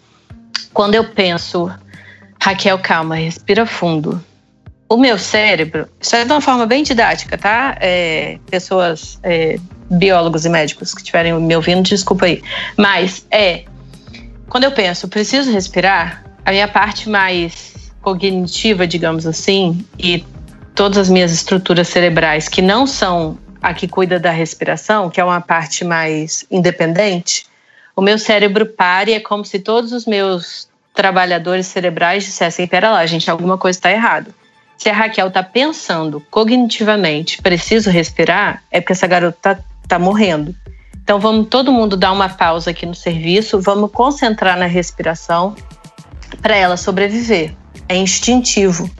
quando 0.73 0.95
eu 0.95 1.05
penso, 1.05 1.71
Raquel, 2.41 2.79
calma, 2.79 3.17
respira 3.17 3.67
fundo. 3.67 4.23
O 4.89 4.97
meu 4.97 5.19
cérebro, 5.19 5.89
isso 6.01 6.17
é 6.17 6.25
de 6.25 6.33
uma 6.33 6.41
forma 6.41 6.67
bem 6.67 6.83
didática, 6.83 7.39
tá? 7.39 7.77
É, 7.81 8.39
pessoas, 8.51 9.21
é, 9.23 9.57
biólogos 9.89 10.45
e 10.45 10.49
médicos 10.49 10.93
que 10.93 11.01
estiverem 11.01 11.33
me 11.35 11.55
ouvindo, 11.55 11.83
desculpa 11.83 12.27
aí. 12.27 12.43
Mas 12.77 13.25
é, 13.31 13.65
quando 14.49 14.65
eu 14.65 14.73
penso, 14.73 15.07
preciso 15.07 15.53
respirar, 15.53 16.25
a 16.45 16.51
minha 16.51 16.67
parte 16.67 17.09
mais 17.09 17.93
cognitiva, 18.03 18.87
digamos 18.87 19.27
assim, 19.27 19.85
e 19.99 20.25
todas 20.75 20.99
as 20.99 21.09
minhas 21.09 21.33
estruturas 21.33 21.89
cerebrais 21.89 22.49
que 22.49 22.63
não 22.63 22.87
são 22.87 23.39
a 23.63 23.75
que 23.75 23.87
cuida 23.87 24.19
da 24.19 24.31
respiração, 24.31 25.11
que 25.11 25.21
é 25.21 25.25
uma 25.25 25.41
parte 25.41 25.85
mais 25.85 26.45
independente, 26.51 27.47
o 27.95 28.03
meu 28.03 28.19
cérebro 28.19 28.67
para 28.67 29.11
e 29.11 29.15
é 29.15 29.21
como 29.21 29.45
se 29.45 29.59
todos 29.59 29.93
os 29.93 30.07
meus 30.07 30.69
trabalhadores 30.95 31.67
cerebrais 31.67 32.25
dissessem: 32.25 32.67
pera 32.67 32.91
lá, 32.91 33.05
gente, 33.07 33.31
alguma 33.31 33.59
coisa 33.59 33.79
está 33.79 33.91
errada. 33.91 34.31
Se 34.79 34.89
a 34.89 34.95
Raquel 34.95 35.29
está 35.29 35.43
pensando 35.43 36.25
cognitivamente, 36.31 37.43
preciso 37.43 37.91
respirar, 37.91 38.63
é 38.71 38.81
porque 38.81 38.95
essa 38.95 39.07
garota 39.07 39.53
está 39.53 39.65
tá 39.87 39.99
morrendo. 39.99 40.55
Então 41.03 41.21
vamos 41.21 41.49
todo 41.49 41.73
mundo 41.73 41.97
dar 41.97 42.13
uma 42.13 42.29
pausa 42.29 42.71
aqui 42.71 42.87
no 42.87 42.95
serviço, 42.95 43.61
vamos 43.61 43.91
concentrar 43.91 44.57
na 44.57 44.67
respiração 44.67 45.55
para 46.41 46.57
ela 46.57 46.77
sobreviver. 46.77 47.55
É 47.89 47.97
instintivo. 47.97 48.91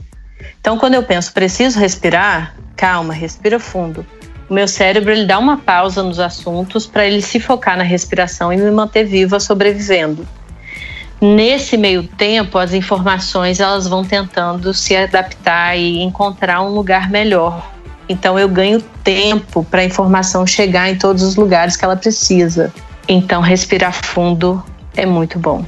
Então 0.59 0.77
quando 0.77 0.93
eu 0.93 1.03
penso 1.03 1.33
preciso 1.33 1.79
respirar, 1.79 2.55
calma, 2.75 3.13
respira 3.13 3.59
fundo. 3.59 4.05
O 4.51 4.53
meu 4.53 4.67
cérebro 4.67 5.13
ele 5.13 5.23
dá 5.23 5.39
uma 5.39 5.55
pausa 5.55 6.03
nos 6.03 6.19
assuntos 6.19 6.85
para 6.85 7.07
ele 7.07 7.21
se 7.21 7.39
focar 7.39 7.77
na 7.77 7.85
respiração 7.85 8.51
e 8.51 8.57
me 8.57 8.69
manter 8.69 9.05
viva 9.05 9.39
sobrevivendo. 9.39 10.27
Nesse 11.21 11.77
meio 11.77 12.03
tempo, 12.03 12.57
as 12.57 12.73
informações 12.73 13.61
elas 13.61 13.87
vão 13.87 14.03
tentando 14.03 14.73
se 14.73 14.93
adaptar 14.93 15.77
e 15.77 16.01
encontrar 16.01 16.61
um 16.63 16.67
lugar 16.67 17.09
melhor. 17.09 17.71
Então 18.09 18.37
eu 18.37 18.49
ganho 18.49 18.81
tempo 19.05 19.63
para 19.63 19.79
a 19.79 19.85
informação 19.85 20.45
chegar 20.45 20.89
em 20.89 20.97
todos 20.97 21.23
os 21.23 21.37
lugares 21.37 21.77
que 21.77 21.85
ela 21.85 21.95
precisa. 21.95 22.73
Então 23.07 23.41
respirar 23.41 23.93
fundo 23.93 24.61
é 24.97 25.05
muito 25.05 25.39
bom. 25.39 25.63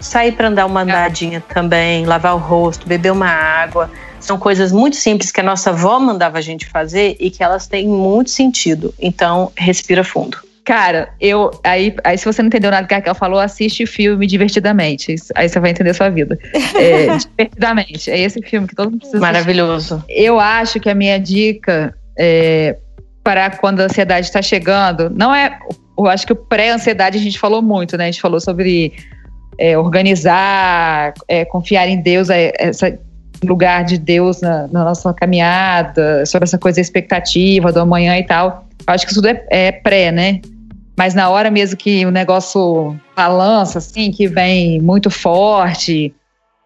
Sair 0.00 0.32
para 0.32 0.48
andar 0.48 0.66
uma 0.66 0.82
andadinha 0.82 1.40
também, 1.40 2.04
lavar 2.04 2.34
o 2.34 2.38
rosto, 2.38 2.88
beber 2.88 3.12
uma 3.12 3.28
água, 3.28 3.88
são 4.24 4.38
coisas 4.38 4.72
muito 4.72 4.96
simples 4.96 5.30
que 5.30 5.40
a 5.40 5.44
nossa 5.44 5.70
avó 5.70 6.00
mandava 6.00 6.38
a 6.38 6.40
gente 6.40 6.66
fazer 6.66 7.16
e 7.20 7.30
que 7.30 7.42
elas 7.42 7.66
têm 7.66 7.86
muito 7.86 8.30
sentido. 8.30 8.94
Então 8.98 9.52
respira 9.56 10.02
fundo. 10.02 10.38
Cara, 10.64 11.10
eu. 11.20 11.50
Aí, 11.62 11.94
aí, 12.02 12.16
se 12.16 12.24
você 12.24 12.40
não 12.40 12.46
entendeu 12.46 12.70
nada 12.70 12.86
que 12.86 12.94
a 12.94 12.96
Raquel 12.96 13.14
falou, 13.14 13.38
assiste 13.38 13.84
filme 13.84 14.26
divertidamente. 14.26 15.14
Aí 15.34 15.46
você 15.46 15.60
vai 15.60 15.70
entender 15.70 15.90
a 15.90 15.94
sua 15.94 16.08
vida. 16.08 16.38
É, 16.74 17.16
divertidamente. 17.18 18.10
É 18.10 18.18
esse 18.18 18.40
filme 18.40 18.66
que 18.66 18.74
todo 18.74 18.90
mundo 18.90 19.00
precisa 19.00 19.18
assistir. 19.18 19.32
Maravilhoso. 19.32 20.02
Eu 20.08 20.40
acho 20.40 20.80
que 20.80 20.88
a 20.88 20.94
minha 20.94 21.18
dica 21.18 21.94
é, 22.18 22.78
para 23.22 23.50
quando 23.50 23.80
a 23.80 23.84
ansiedade 23.84 24.26
está 24.26 24.40
chegando, 24.40 25.10
não 25.10 25.34
é. 25.34 25.58
Eu 25.98 26.06
acho 26.06 26.26
que 26.26 26.32
o 26.32 26.36
pré-ansiedade 26.36 27.18
a 27.18 27.20
gente 27.20 27.38
falou 27.38 27.60
muito, 27.60 27.96
né? 27.98 28.04
A 28.04 28.06
gente 28.06 28.22
falou 28.22 28.40
sobre 28.40 28.94
é, 29.58 29.76
organizar, 29.76 31.12
é, 31.28 31.44
confiar 31.44 31.86
em 31.88 32.00
Deus, 32.00 32.30
é, 32.30 32.52
esse 32.58 32.98
lugar 33.44 33.84
de 33.84 33.98
Deus 33.98 34.40
na, 34.40 34.68
na 34.68 34.84
nossa 34.84 35.12
caminhada, 35.12 36.24
sobre 36.26 36.44
essa 36.44 36.58
coisa 36.58 36.80
expectativa 36.80 37.72
do 37.72 37.80
amanhã 37.80 38.16
e 38.18 38.24
tal. 38.24 38.66
Acho 38.86 39.06
que 39.06 39.12
isso 39.12 39.22
tudo 39.22 39.28
é, 39.28 39.46
é 39.50 39.72
pré, 39.72 40.10
né? 40.10 40.40
Mas 40.96 41.14
na 41.14 41.28
hora 41.28 41.50
mesmo 41.50 41.76
que 41.76 42.06
o 42.06 42.10
negócio 42.10 42.98
balança, 43.16 43.78
assim, 43.78 44.10
que 44.10 44.28
vem 44.28 44.80
muito 44.80 45.10
forte 45.10 46.14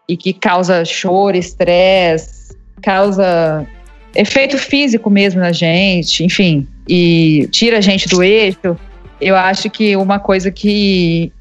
e 0.08 0.16
que 0.16 0.32
causa 0.32 0.84
choro, 0.84 1.36
estresse, 1.36 2.56
causa 2.82 3.66
efeito 4.14 4.58
físico 4.58 5.10
mesmo 5.10 5.40
na 5.40 5.52
gente, 5.52 6.24
enfim, 6.24 6.66
e 6.88 7.48
tira 7.52 7.78
a 7.78 7.80
gente 7.80 8.08
do 8.08 8.22
eixo, 8.22 8.76
eu 9.20 9.36
acho 9.36 9.68
que 9.70 9.96
uma 9.96 10.18
coisa 10.18 10.50
que, 10.50 11.32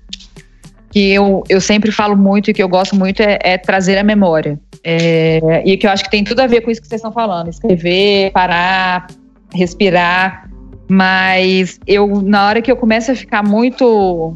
que 0.91 1.11
eu, 1.11 1.43
eu 1.49 1.59
sempre 1.59 1.91
falo 1.91 2.15
muito 2.15 2.49
e 2.49 2.53
que 2.53 2.63
eu 2.63 2.69
gosto 2.69 2.95
muito 2.95 3.21
é, 3.21 3.37
é 3.41 3.57
trazer 3.57 3.97
a 3.97 4.03
memória. 4.03 4.59
É, 4.83 5.61
e 5.65 5.75
que 5.77 5.85
eu 5.85 5.91
acho 5.91 6.03
que 6.03 6.09
tem 6.09 6.23
tudo 6.23 6.39
a 6.39 6.47
ver 6.47 6.61
com 6.61 6.71
isso 6.71 6.81
que 6.81 6.87
vocês 6.87 6.99
estão 6.99 7.11
falando: 7.11 7.49
escrever, 7.49 8.31
parar, 8.31 9.07
respirar. 9.53 10.49
Mas 10.89 11.79
eu, 11.85 12.21
na 12.21 12.47
hora 12.47 12.61
que 12.61 12.71
eu 12.71 12.77
começo 12.77 13.11
a 13.11 13.15
ficar 13.15 13.43
muito 13.43 14.33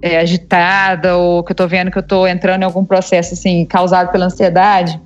é, 0.00 0.18
agitada 0.18 1.16
ou 1.16 1.42
que 1.42 1.50
eu 1.50 1.56
tô 1.56 1.66
vendo 1.66 1.90
que 1.90 1.98
eu 1.98 2.02
tô 2.02 2.26
entrando 2.26 2.62
em 2.62 2.64
algum 2.64 2.84
processo 2.84 3.34
assim 3.34 3.64
causado 3.64 4.12
pela 4.12 4.26
ansiedade, 4.26 5.00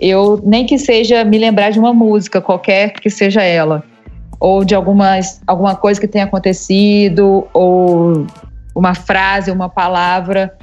eu 0.00 0.40
nem 0.42 0.66
que 0.66 0.78
seja 0.78 1.24
me 1.24 1.38
lembrar 1.38 1.70
de 1.70 1.78
uma 1.78 1.94
música, 1.94 2.40
qualquer 2.40 2.94
que 2.94 3.08
seja 3.08 3.42
ela, 3.42 3.84
ou 4.40 4.64
de 4.64 4.74
alguma, 4.74 5.20
alguma 5.46 5.76
coisa 5.76 6.00
que 6.00 6.08
tenha 6.08 6.24
acontecido, 6.24 7.46
ou 7.54 8.26
uma 8.74 8.94
frase, 8.94 9.50
uma 9.50 9.68
palavra, 9.68 10.54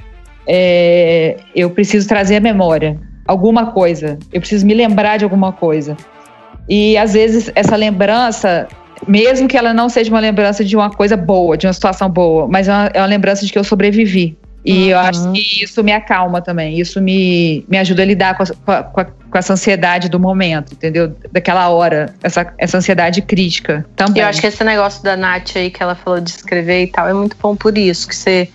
é, 0.46 1.36
eu 1.54 1.70
preciso 1.70 2.08
trazer 2.08 2.36
a 2.36 2.40
memória, 2.40 2.98
alguma 3.26 3.72
coisa, 3.72 4.18
eu 4.32 4.40
preciso 4.40 4.66
me 4.66 4.74
lembrar 4.74 5.16
de 5.16 5.24
alguma 5.24 5.52
coisa. 5.52 5.96
E 6.68 6.96
às 6.96 7.12
vezes 7.12 7.50
essa 7.54 7.76
lembrança, 7.76 8.68
mesmo 9.06 9.48
que 9.48 9.56
ela 9.56 9.72
não 9.72 9.88
seja 9.88 10.10
uma 10.10 10.20
lembrança 10.20 10.64
de 10.64 10.76
uma 10.76 10.90
coisa 10.90 11.16
boa, 11.16 11.56
de 11.56 11.66
uma 11.66 11.72
situação 11.72 12.08
boa, 12.08 12.46
mas 12.48 12.68
é 12.68 12.72
uma, 12.72 12.90
é 12.94 13.00
uma 13.00 13.06
lembrança 13.06 13.44
de 13.44 13.52
que 13.52 13.58
eu 13.58 13.64
sobrevivi. 13.64 14.36
E 14.64 14.90
eu 14.90 14.98
acho 14.98 15.32
que 15.32 15.64
isso 15.64 15.82
me 15.82 15.92
acalma 15.92 16.42
também. 16.42 16.78
Isso 16.78 17.00
me, 17.00 17.64
me 17.68 17.78
ajuda 17.78 18.02
a 18.02 18.04
lidar 18.04 18.36
com, 18.36 18.42
a, 18.42 18.82
com, 18.82 19.00
a, 19.00 19.04
com 19.04 19.38
essa 19.38 19.54
ansiedade 19.54 20.08
do 20.08 20.20
momento, 20.20 20.74
entendeu? 20.74 21.16
Daquela 21.32 21.68
hora, 21.70 22.14
essa, 22.22 22.52
essa 22.58 22.76
ansiedade 22.76 23.22
crítica 23.22 23.86
também. 23.96 24.22
Eu 24.22 24.28
acho 24.28 24.40
que 24.40 24.46
esse 24.46 24.62
negócio 24.62 25.02
da 25.02 25.16
Nath 25.16 25.56
aí 25.56 25.70
que 25.70 25.82
ela 25.82 25.94
falou 25.94 26.20
de 26.20 26.30
escrever 26.30 26.84
e 26.84 26.86
tal 26.88 27.08
é 27.08 27.14
muito 27.14 27.36
bom 27.40 27.56
por 27.56 27.76
isso, 27.78 28.06
que 28.06 28.14
você 28.14 28.50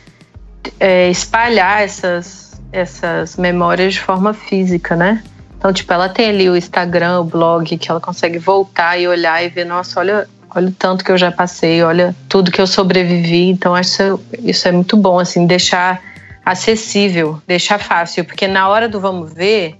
é, 0.79 1.09
espalhar 1.09 1.81
essas, 1.81 2.61
essas 2.71 3.35
memórias 3.35 3.95
de 3.95 3.99
forma 3.99 4.33
física, 4.33 4.95
né? 4.95 5.23
Então, 5.57 5.73
tipo, 5.73 5.91
ela 5.91 6.07
tem 6.07 6.29
ali 6.29 6.47
o 6.47 6.55
Instagram, 6.55 7.21
o 7.21 7.23
blog, 7.23 7.77
que 7.77 7.89
ela 7.89 7.99
consegue 7.99 8.37
voltar 8.37 8.99
e 8.99 9.07
olhar 9.07 9.43
e 9.43 9.49
ver, 9.49 9.65
nossa, 9.65 9.99
olha, 9.99 10.27
olha 10.55 10.69
o 10.69 10.71
tanto 10.71 11.03
que 11.03 11.11
eu 11.11 11.17
já 11.17 11.31
passei, 11.31 11.83
olha 11.83 12.15
tudo 12.29 12.51
que 12.51 12.61
eu 12.61 12.67
sobrevivi. 12.67 13.49
Então, 13.49 13.75
acho 13.75 14.19
isso 14.39 14.67
é 14.67 14.71
muito 14.71 14.95
bom, 14.95 15.19
assim, 15.19 15.45
deixar 15.45 16.01
acessível, 16.45 17.41
deixar 17.45 17.79
fácil, 17.79 18.23
porque 18.23 18.47
na 18.47 18.69
hora 18.69 18.87
do 18.87 18.99
vamos 18.99 19.33
ver, 19.33 19.75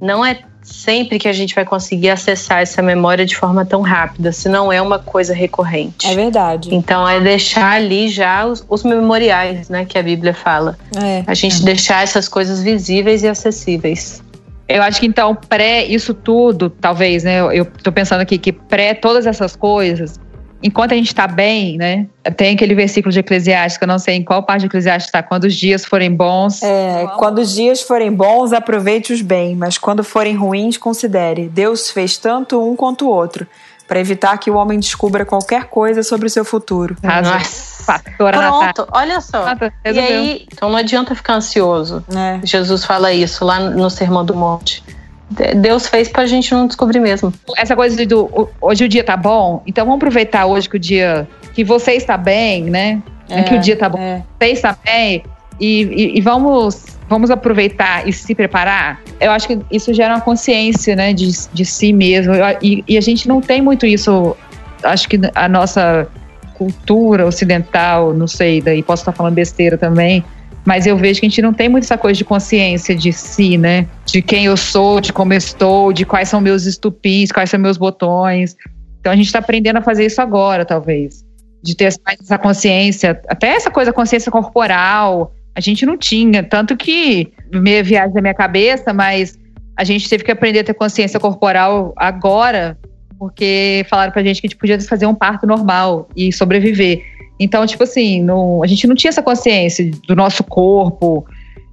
não 0.00 0.24
é 0.24 0.40
sempre 0.62 1.18
que 1.18 1.28
a 1.28 1.32
gente 1.32 1.54
vai 1.54 1.64
conseguir 1.64 2.10
acessar 2.10 2.60
essa 2.60 2.82
memória 2.82 3.24
de 3.24 3.36
forma 3.36 3.64
tão 3.64 3.80
rápida, 3.80 4.32
se 4.32 4.48
não 4.48 4.72
é 4.72 4.80
uma 4.80 4.98
coisa 4.98 5.32
recorrente. 5.32 6.06
É 6.06 6.14
verdade. 6.14 6.74
Então 6.74 7.08
é 7.08 7.20
deixar 7.20 7.72
ali 7.72 8.08
já 8.08 8.46
os, 8.46 8.64
os 8.68 8.82
memoriais, 8.82 9.68
né, 9.68 9.84
que 9.84 9.98
a 9.98 10.02
Bíblia 10.02 10.34
fala. 10.34 10.78
É. 10.96 11.24
A 11.26 11.34
gente 11.34 11.62
deixar 11.62 12.02
essas 12.02 12.28
coisas 12.28 12.62
visíveis 12.62 13.22
e 13.22 13.28
acessíveis. 13.28 14.22
Eu 14.68 14.82
acho 14.82 15.00
que 15.00 15.06
então, 15.06 15.34
pré 15.34 15.84
isso 15.84 16.12
tudo, 16.12 16.68
talvez, 16.68 17.24
né? 17.24 17.40
Eu, 17.56 17.64
tô 17.64 17.90
pensando 17.90 18.20
aqui 18.20 18.36
que 18.36 18.52
pré 18.52 18.92
todas 18.92 19.26
essas 19.26 19.56
coisas, 19.56 20.20
enquanto 20.62 20.92
a 20.92 20.94
gente 20.94 21.06
está 21.06 21.26
bem, 21.26 21.78
né? 21.78 22.06
Tem 22.36 22.54
aquele 22.54 22.74
versículo 22.74 23.10
de 23.10 23.20
Eclesiastes, 23.20 23.78
que 23.78 23.84
eu 23.84 23.88
não 23.88 23.98
sei 23.98 24.16
em 24.16 24.24
qual 24.24 24.42
parte 24.42 24.60
de 24.60 24.66
Eclesiastes 24.66 25.06
está, 25.06 25.22
quando 25.22 25.44
os 25.44 25.54
dias 25.54 25.84
forem 25.84 26.14
bons. 26.14 26.62
É, 26.62 27.06
quando 27.16 27.38
os 27.38 27.54
dias 27.54 27.80
forem 27.80 28.12
bons, 28.12 28.52
aproveite-os 28.52 29.22
bem, 29.22 29.56
mas 29.56 29.78
quando 29.78 30.04
forem 30.04 30.34
ruins, 30.34 30.76
considere. 30.76 31.48
Deus 31.48 31.90
fez 31.90 32.18
tanto 32.18 32.62
um 32.62 32.76
quanto 32.76 33.06
o 33.06 33.08
outro, 33.08 33.46
para 33.88 33.98
evitar 33.98 34.36
que 34.38 34.50
o 34.50 34.54
homem 34.54 34.78
descubra 34.78 35.24
qualquer 35.24 35.64
coisa 35.64 36.02
sobre 36.02 36.26
o 36.26 36.30
seu 36.30 36.44
futuro. 36.44 36.94
Nossa, 37.02 37.84
pastora 37.86 38.36
Natália. 38.38 38.72
Pronto, 38.74 38.88
olha 38.92 39.20
só. 39.22 39.44
Nada, 39.46 39.72
E 39.84 39.98
aí, 39.98 40.46
então 40.52 40.68
não 40.68 40.76
adianta 40.76 41.14
ficar 41.14 41.34
ansioso. 41.36 42.04
É. 42.14 42.38
Jesus 42.46 42.84
fala 42.84 43.12
isso 43.12 43.44
lá 43.44 43.58
no 43.58 43.88
Sermão 43.88 44.24
do 44.24 44.34
Monte. 44.34 44.84
De- 45.30 45.54
Deus 45.54 45.86
fez 45.86 46.08
pra 46.08 46.26
gente 46.26 46.52
não 46.54 46.66
descobrir 46.66 47.00
mesmo. 47.00 47.32
essa 47.56 47.74
coisa 47.74 48.04
do 48.06 48.26
o- 48.26 48.48
hoje 48.60 48.84
o 48.84 48.88
dia 48.88 49.02
tá 49.02 49.16
bom, 49.16 49.62
então 49.66 49.84
vamos 49.86 49.96
aproveitar 49.96 50.44
hoje 50.46 50.68
que 50.68 50.76
o 50.76 50.80
dia 50.80 51.26
que 51.54 51.64
você 51.64 51.92
está 51.92 52.16
bem, 52.16 52.64
né? 52.64 53.02
É, 53.28 53.42
que 53.42 53.54
o 53.54 53.58
dia 53.60 53.76
tá 53.76 53.88
bom, 53.88 53.98
é. 53.98 54.22
você 54.38 54.52
está 54.52 54.76
bem 54.84 55.22
e, 55.60 55.82
e- 55.82 56.18
e 56.18 56.20
vamos 56.20 56.97
vamos 57.08 57.30
aproveitar 57.30 58.06
e 58.06 58.12
se 58.12 58.34
preparar. 58.34 59.00
Eu 59.20 59.30
acho 59.30 59.48
que 59.48 59.58
isso 59.70 59.92
gera 59.94 60.14
uma 60.14 60.20
consciência, 60.20 60.94
né, 60.94 61.12
de, 61.12 61.28
de 61.52 61.64
si 61.64 61.92
mesmo. 61.92 62.34
E, 62.62 62.84
e 62.86 62.98
a 62.98 63.00
gente 63.00 63.26
não 63.26 63.40
tem 63.40 63.62
muito 63.62 63.86
isso. 63.86 64.36
Acho 64.82 65.08
que 65.08 65.18
a 65.34 65.48
nossa 65.48 66.06
cultura 66.54 67.26
ocidental, 67.26 68.12
não 68.12 68.26
sei, 68.26 68.60
daí 68.60 68.82
posso 68.82 69.02
estar 69.02 69.12
falando 69.12 69.34
besteira 69.34 69.78
também. 69.78 70.24
Mas 70.64 70.86
eu 70.86 70.98
vejo 70.98 71.20
que 71.20 71.26
a 71.26 71.28
gente 71.28 71.40
não 71.40 71.54
tem 71.54 71.68
muito 71.68 71.84
essa 71.84 71.96
coisa 71.96 72.18
de 72.18 72.24
consciência 72.24 72.94
de 72.94 73.10
si, 73.10 73.56
né? 73.56 73.86
De 74.04 74.20
quem 74.20 74.44
eu 74.44 74.56
sou, 74.56 75.00
de 75.00 75.12
como 75.12 75.32
eu 75.32 75.38
estou, 75.38 75.92
de 75.94 76.04
quais 76.04 76.28
são 76.28 76.42
meus 76.42 76.66
estupins, 76.66 77.32
quais 77.32 77.48
são 77.48 77.58
meus 77.58 77.78
botões. 77.78 78.54
Então 79.00 79.10
a 79.10 79.16
gente 79.16 79.26
está 79.26 79.38
aprendendo 79.38 79.78
a 79.78 79.82
fazer 79.82 80.04
isso 80.04 80.20
agora, 80.20 80.66
talvez. 80.66 81.24
De 81.62 81.74
ter 81.74 81.94
mais 82.04 82.18
essa 82.20 82.36
consciência, 82.36 83.18
até 83.28 83.48
essa 83.48 83.70
coisa, 83.70 83.94
consciência 83.94 84.30
corporal. 84.30 85.32
A 85.58 85.60
gente 85.60 85.84
não 85.84 85.98
tinha, 85.98 86.40
tanto 86.40 86.76
que 86.76 87.32
meia 87.52 87.82
viagem 87.82 88.14
da 88.14 88.20
minha 88.20 88.32
cabeça, 88.32 88.94
mas 88.94 89.36
a 89.76 89.82
gente 89.82 90.08
teve 90.08 90.22
que 90.22 90.30
aprender 90.30 90.60
a 90.60 90.64
ter 90.64 90.72
consciência 90.72 91.18
corporal 91.18 91.92
agora, 91.96 92.78
porque 93.18 93.84
falaram 93.90 94.12
pra 94.12 94.22
gente 94.22 94.40
que 94.40 94.46
a 94.46 94.50
gente 94.50 94.56
podia 94.56 94.80
fazer 94.80 95.06
um 95.06 95.16
parto 95.16 95.48
normal 95.48 96.08
e 96.14 96.32
sobreviver. 96.32 97.02
Então, 97.40 97.66
tipo 97.66 97.82
assim, 97.82 98.22
não- 98.22 98.62
a 98.62 98.68
gente 98.68 98.86
não 98.86 98.94
tinha 98.94 99.08
essa 99.08 99.20
consciência 99.20 99.90
do 100.06 100.14
nosso 100.14 100.44
corpo. 100.44 101.26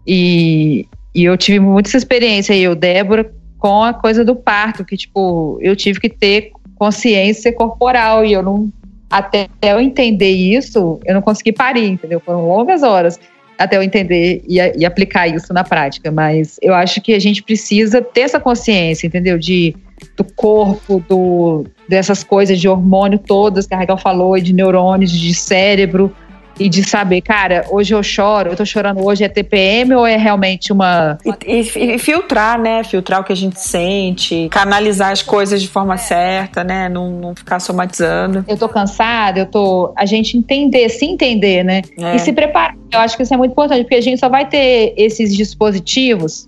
E, 0.08 0.88
e 1.14 1.24
eu 1.24 1.38
tive 1.38 1.60
muita 1.60 1.88
essa 1.90 1.98
experiência, 1.98 2.58
eu, 2.58 2.74
Débora, 2.74 3.32
com 3.60 3.84
a 3.84 3.94
coisa 3.94 4.26
do 4.26 4.36
parto, 4.36 4.84
que, 4.84 4.98
tipo, 4.98 5.60
eu 5.62 5.76
tive 5.76 6.00
que 6.00 6.10
ter 6.10 6.50
consciência 6.74 7.54
corporal 7.54 8.26
e 8.26 8.34
eu 8.34 8.42
não. 8.42 8.68
Até 9.12 9.48
eu 9.62 9.80
entender 9.80 10.32
isso, 10.32 11.00
eu 11.06 11.14
não 11.14 11.22
consegui 11.22 11.52
parir, 11.52 11.88
entendeu? 11.88 12.20
Foram 12.20 12.48
longas 12.48 12.82
horas 12.82 13.20
até 13.58 13.78
eu 13.78 13.84
entender 13.84 14.44
e, 14.48 14.58
e 14.58 14.86
aplicar 14.86 15.28
isso 15.28 15.54
na 15.54 15.64
prática. 15.64 16.12
Mas 16.12 16.58
eu 16.62 16.74
acho 16.74 17.02
que 17.02 17.14
a 17.14 17.20
gente 17.20 17.44
precisa 17.44 18.02
ter 18.02 18.22
essa 18.22 18.40
consciência, 18.40 19.08
entendeu? 19.08 19.38
De, 19.38 19.76
do 20.16 20.24
corpo, 20.24 21.04
do, 21.08 21.66
dessas 21.88 22.24
coisas 22.24 22.60
de 22.60 22.68
hormônio 22.68 23.20
todas 23.20 23.68
que 23.68 23.74
a 23.74 23.78
Raquel 23.78 23.98
falou, 23.98 24.40
de 24.40 24.54
neurônios, 24.54 25.12
de 25.12 25.34
cérebro, 25.34 26.14
e 26.60 26.70
de 26.70 26.84
saber, 26.88 27.22
cara, 27.22 27.66
hoje 27.70 27.94
eu 27.94 28.02
choro, 28.02 28.52
eu 28.52 28.56
tô 28.56 28.66
chorando 28.66 29.04
hoje, 29.06 29.24
é 29.24 29.28
TPM 29.30 29.94
ou 29.94 30.08
é 30.08 30.16
realmente 30.16 30.72
uma. 30.72 31.18
E, 31.46 31.62
e- 31.62 31.96
e 31.96 32.00
filtrar, 32.00 32.60
né? 32.60 32.84
Filtrar 32.84 33.20
o 33.22 33.24
que 33.24 33.34
a 33.34 33.36
gente 33.36 33.60
sente, 33.60 34.48
canalizar 34.50 35.12
as 35.12 35.22
coisas 35.22 35.62
de 35.62 35.68
forma 35.68 35.98
certa, 35.98 36.64
né? 36.64 36.88
Não, 36.90 37.10
não 37.12 37.36
ficar 37.36 37.60
somatizando. 37.60 38.46
Eu 38.48 38.58
tô 38.58 38.70
cansada, 38.70 39.40
eu 39.42 39.46
tô. 39.46 39.94
A 39.98 40.06
gente 40.06 40.38
entender, 40.38 40.88
se 40.90 41.06
entender, 41.06 41.64
né? 41.64 41.82
É. 41.98 42.16
E 42.16 42.20
se 42.20 42.32
preparar. 42.32 42.76
Eu 42.92 43.00
acho 43.00 43.18
que 43.18 43.24
isso 43.24 43.34
é 43.34 43.38
muito 43.38 43.52
importante, 43.52 43.82
porque 43.84 43.96
a 43.96 44.02
gente 44.02 44.20
só 44.20 44.30
vai 44.30 44.46
ter 44.48 44.94
esses 44.98 45.36
dispositivos 45.36 46.48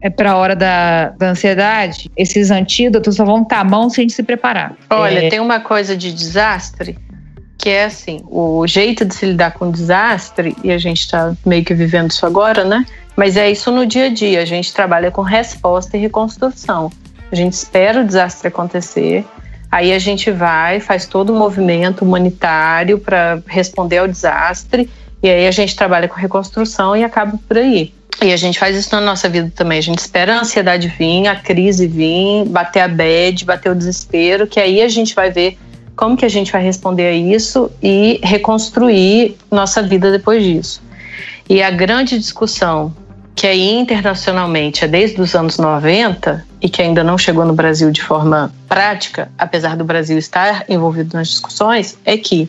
é 0.00 0.10
para 0.10 0.32
a 0.32 0.36
hora 0.36 0.54
da, 0.54 1.10
da 1.10 1.30
ansiedade, 1.30 2.10
esses 2.14 2.50
antídotos 2.50 3.16
só 3.16 3.24
vão 3.24 3.40
estar 3.42 3.60
à 3.60 3.64
mão 3.64 3.88
se 3.88 4.00
a 4.00 4.02
gente 4.02 4.12
se 4.12 4.22
preparar. 4.22 4.74
Olha, 4.90 5.26
É, 5.26 5.28
tem 5.30 5.40
uma 5.40 5.60
coisa 5.60 5.96
de 5.96 6.12
desastre 6.12 6.98
que 7.64 7.70
é 7.70 7.86
assim, 7.86 8.20
o 8.26 8.66
jeito 8.66 9.06
de 9.06 9.14
se 9.14 9.24
lidar 9.24 9.52
com 9.52 9.70
desastre, 9.70 10.54
e 10.62 10.70
a 10.70 10.76
gente 10.76 11.00
está 11.00 11.34
meio 11.46 11.64
que 11.64 11.72
vivendo 11.72 12.10
isso 12.10 12.26
agora, 12.26 12.62
né? 12.62 12.84
Mas 13.16 13.38
é 13.38 13.50
isso 13.50 13.72
no 13.72 13.86
dia 13.86 14.04
a 14.04 14.08
dia. 14.10 14.42
A 14.42 14.44
gente 14.44 14.70
trabalha 14.74 15.10
com 15.10 15.22
resposta 15.22 15.96
e 15.96 16.00
reconstrução. 16.00 16.92
A 17.32 17.34
gente 17.34 17.54
espera 17.54 18.02
o 18.02 18.06
desastre 18.06 18.48
acontecer, 18.48 19.24
aí 19.72 19.94
a 19.94 19.98
gente 19.98 20.30
vai, 20.30 20.78
faz 20.78 21.06
todo 21.06 21.32
o 21.32 21.38
movimento 21.38 22.04
humanitário 22.04 22.98
para 22.98 23.40
responder 23.46 23.96
ao 23.96 24.08
desastre, 24.08 24.90
e 25.22 25.30
aí 25.30 25.46
a 25.46 25.50
gente 25.50 25.74
trabalha 25.74 26.06
com 26.06 26.16
reconstrução 26.16 26.94
e 26.94 27.02
acaba 27.02 27.38
por 27.48 27.56
aí. 27.56 27.94
E 28.22 28.30
a 28.30 28.36
gente 28.36 28.58
faz 28.58 28.76
isso 28.76 28.94
na 28.94 29.00
nossa 29.00 29.26
vida 29.26 29.50
também. 29.56 29.78
A 29.78 29.82
gente 29.82 30.00
espera 30.00 30.36
a 30.36 30.40
ansiedade 30.40 30.88
vir, 30.98 31.28
a 31.28 31.36
crise 31.36 31.86
vir, 31.86 32.44
bater 32.44 32.80
a 32.80 32.88
bad, 32.88 33.42
bater 33.46 33.72
o 33.72 33.74
desespero, 33.74 34.46
que 34.46 34.60
aí 34.60 34.82
a 34.82 34.88
gente 34.88 35.14
vai 35.14 35.30
ver 35.30 35.56
como 35.96 36.16
que 36.16 36.24
a 36.24 36.28
gente 36.28 36.52
vai 36.52 36.62
responder 36.62 37.06
a 37.06 37.12
isso 37.12 37.70
e 37.82 38.20
reconstruir 38.22 39.36
nossa 39.50 39.82
vida 39.82 40.10
depois 40.10 40.42
disso. 40.42 40.82
E 41.48 41.62
a 41.62 41.70
grande 41.70 42.18
discussão 42.18 42.94
que 43.34 43.46
aí 43.46 43.72
internacionalmente 43.72 44.84
é 44.84 44.88
desde 44.88 45.20
os 45.20 45.34
anos 45.34 45.58
90 45.58 46.46
e 46.62 46.68
que 46.68 46.80
ainda 46.80 47.02
não 47.02 47.18
chegou 47.18 47.44
no 47.44 47.52
Brasil 47.52 47.90
de 47.90 48.02
forma 48.02 48.52
prática, 48.68 49.30
apesar 49.36 49.76
do 49.76 49.84
Brasil 49.84 50.16
estar 50.16 50.64
envolvido 50.68 51.16
nas 51.16 51.28
discussões, 51.28 51.98
é 52.04 52.16
que 52.16 52.48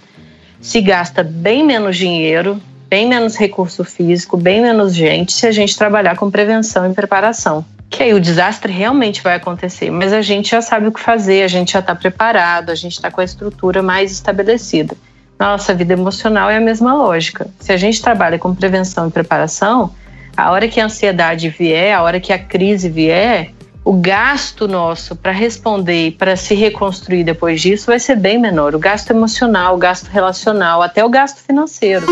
se 0.61 0.81
gasta 0.81 1.23
bem 1.23 1.65
menos 1.65 1.97
dinheiro, 1.97 2.61
bem 2.87 3.07
menos 3.07 3.35
recurso 3.35 3.83
físico, 3.83 4.37
bem 4.37 4.61
menos 4.61 4.93
gente 4.93 5.33
se 5.33 5.45
a 5.45 5.51
gente 5.51 5.77
trabalhar 5.77 6.15
com 6.15 6.31
prevenção 6.31 6.89
e 6.89 6.93
preparação. 6.93 7.65
Que 7.89 8.03
aí 8.03 8.13
o 8.13 8.19
desastre 8.19 8.71
realmente 8.71 9.21
vai 9.21 9.35
acontecer, 9.35 9.89
mas 9.89 10.11
a 10.11 10.21
gente 10.21 10.51
já 10.51 10.61
sabe 10.61 10.87
o 10.87 10.91
que 10.91 10.99
fazer, 10.99 11.43
a 11.43 11.47
gente 11.47 11.73
já 11.73 11.79
está 11.79 11.95
preparado, 11.95 12.69
a 12.69 12.75
gente 12.75 12.93
está 12.93 13.09
com 13.09 13.21
a 13.21 13.23
estrutura 13.23 13.81
mais 13.81 14.11
estabelecida. 14.11 14.95
Na 15.37 15.51
nossa 15.51 15.73
vida 15.73 15.93
emocional 15.93 16.49
é 16.49 16.57
a 16.57 16.61
mesma 16.61 16.93
lógica. 16.93 17.47
Se 17.59 17.71
a 17.71 17.77
gente 17.77 18.01
trabalha 18.01 18.39
com 18.39 18.55
prevenção 18.55 19.07
e 19.07 19.11
preparação, 19.11 19.91
a 20.35 20.51
hora 20.51 20.67
que 20.67 20.79
a 20.79 20.85
ansiedade 20.85 21.49
vier, 21.49 21.95
a 21.95 22.01
hora 22.01 22.19
que 22.19 22.33
a 22.33 22.39
crise 22.39 22.89
vier, 22.89 23.51
o 23.83 23.93
gasto 23.93 24.67
nosso 24.67 25.15
para 25.15 25.31
responder 25.31 26.07
e 26.07 26.11
para 26.11 26.35
se 26.35 26.55
reconstruir 26.55 27.23
depois 27.23 27.61
disso 27.61 27.87
vai 27.87 27.99
ser 27.99 28.15
bem 28.15 28.39
menor. 28.39 28.73
O 28.73 28.79
gasto 28.79 29.11
emocional, 29.11 29.75
o 29.75 29.77
gasto 29.77 30.07
relacional, 30.07 30.81
até 30.81 31.05
o 31.05 31.09
gasto 31.09 31.37
financeiro. 31.41 32.07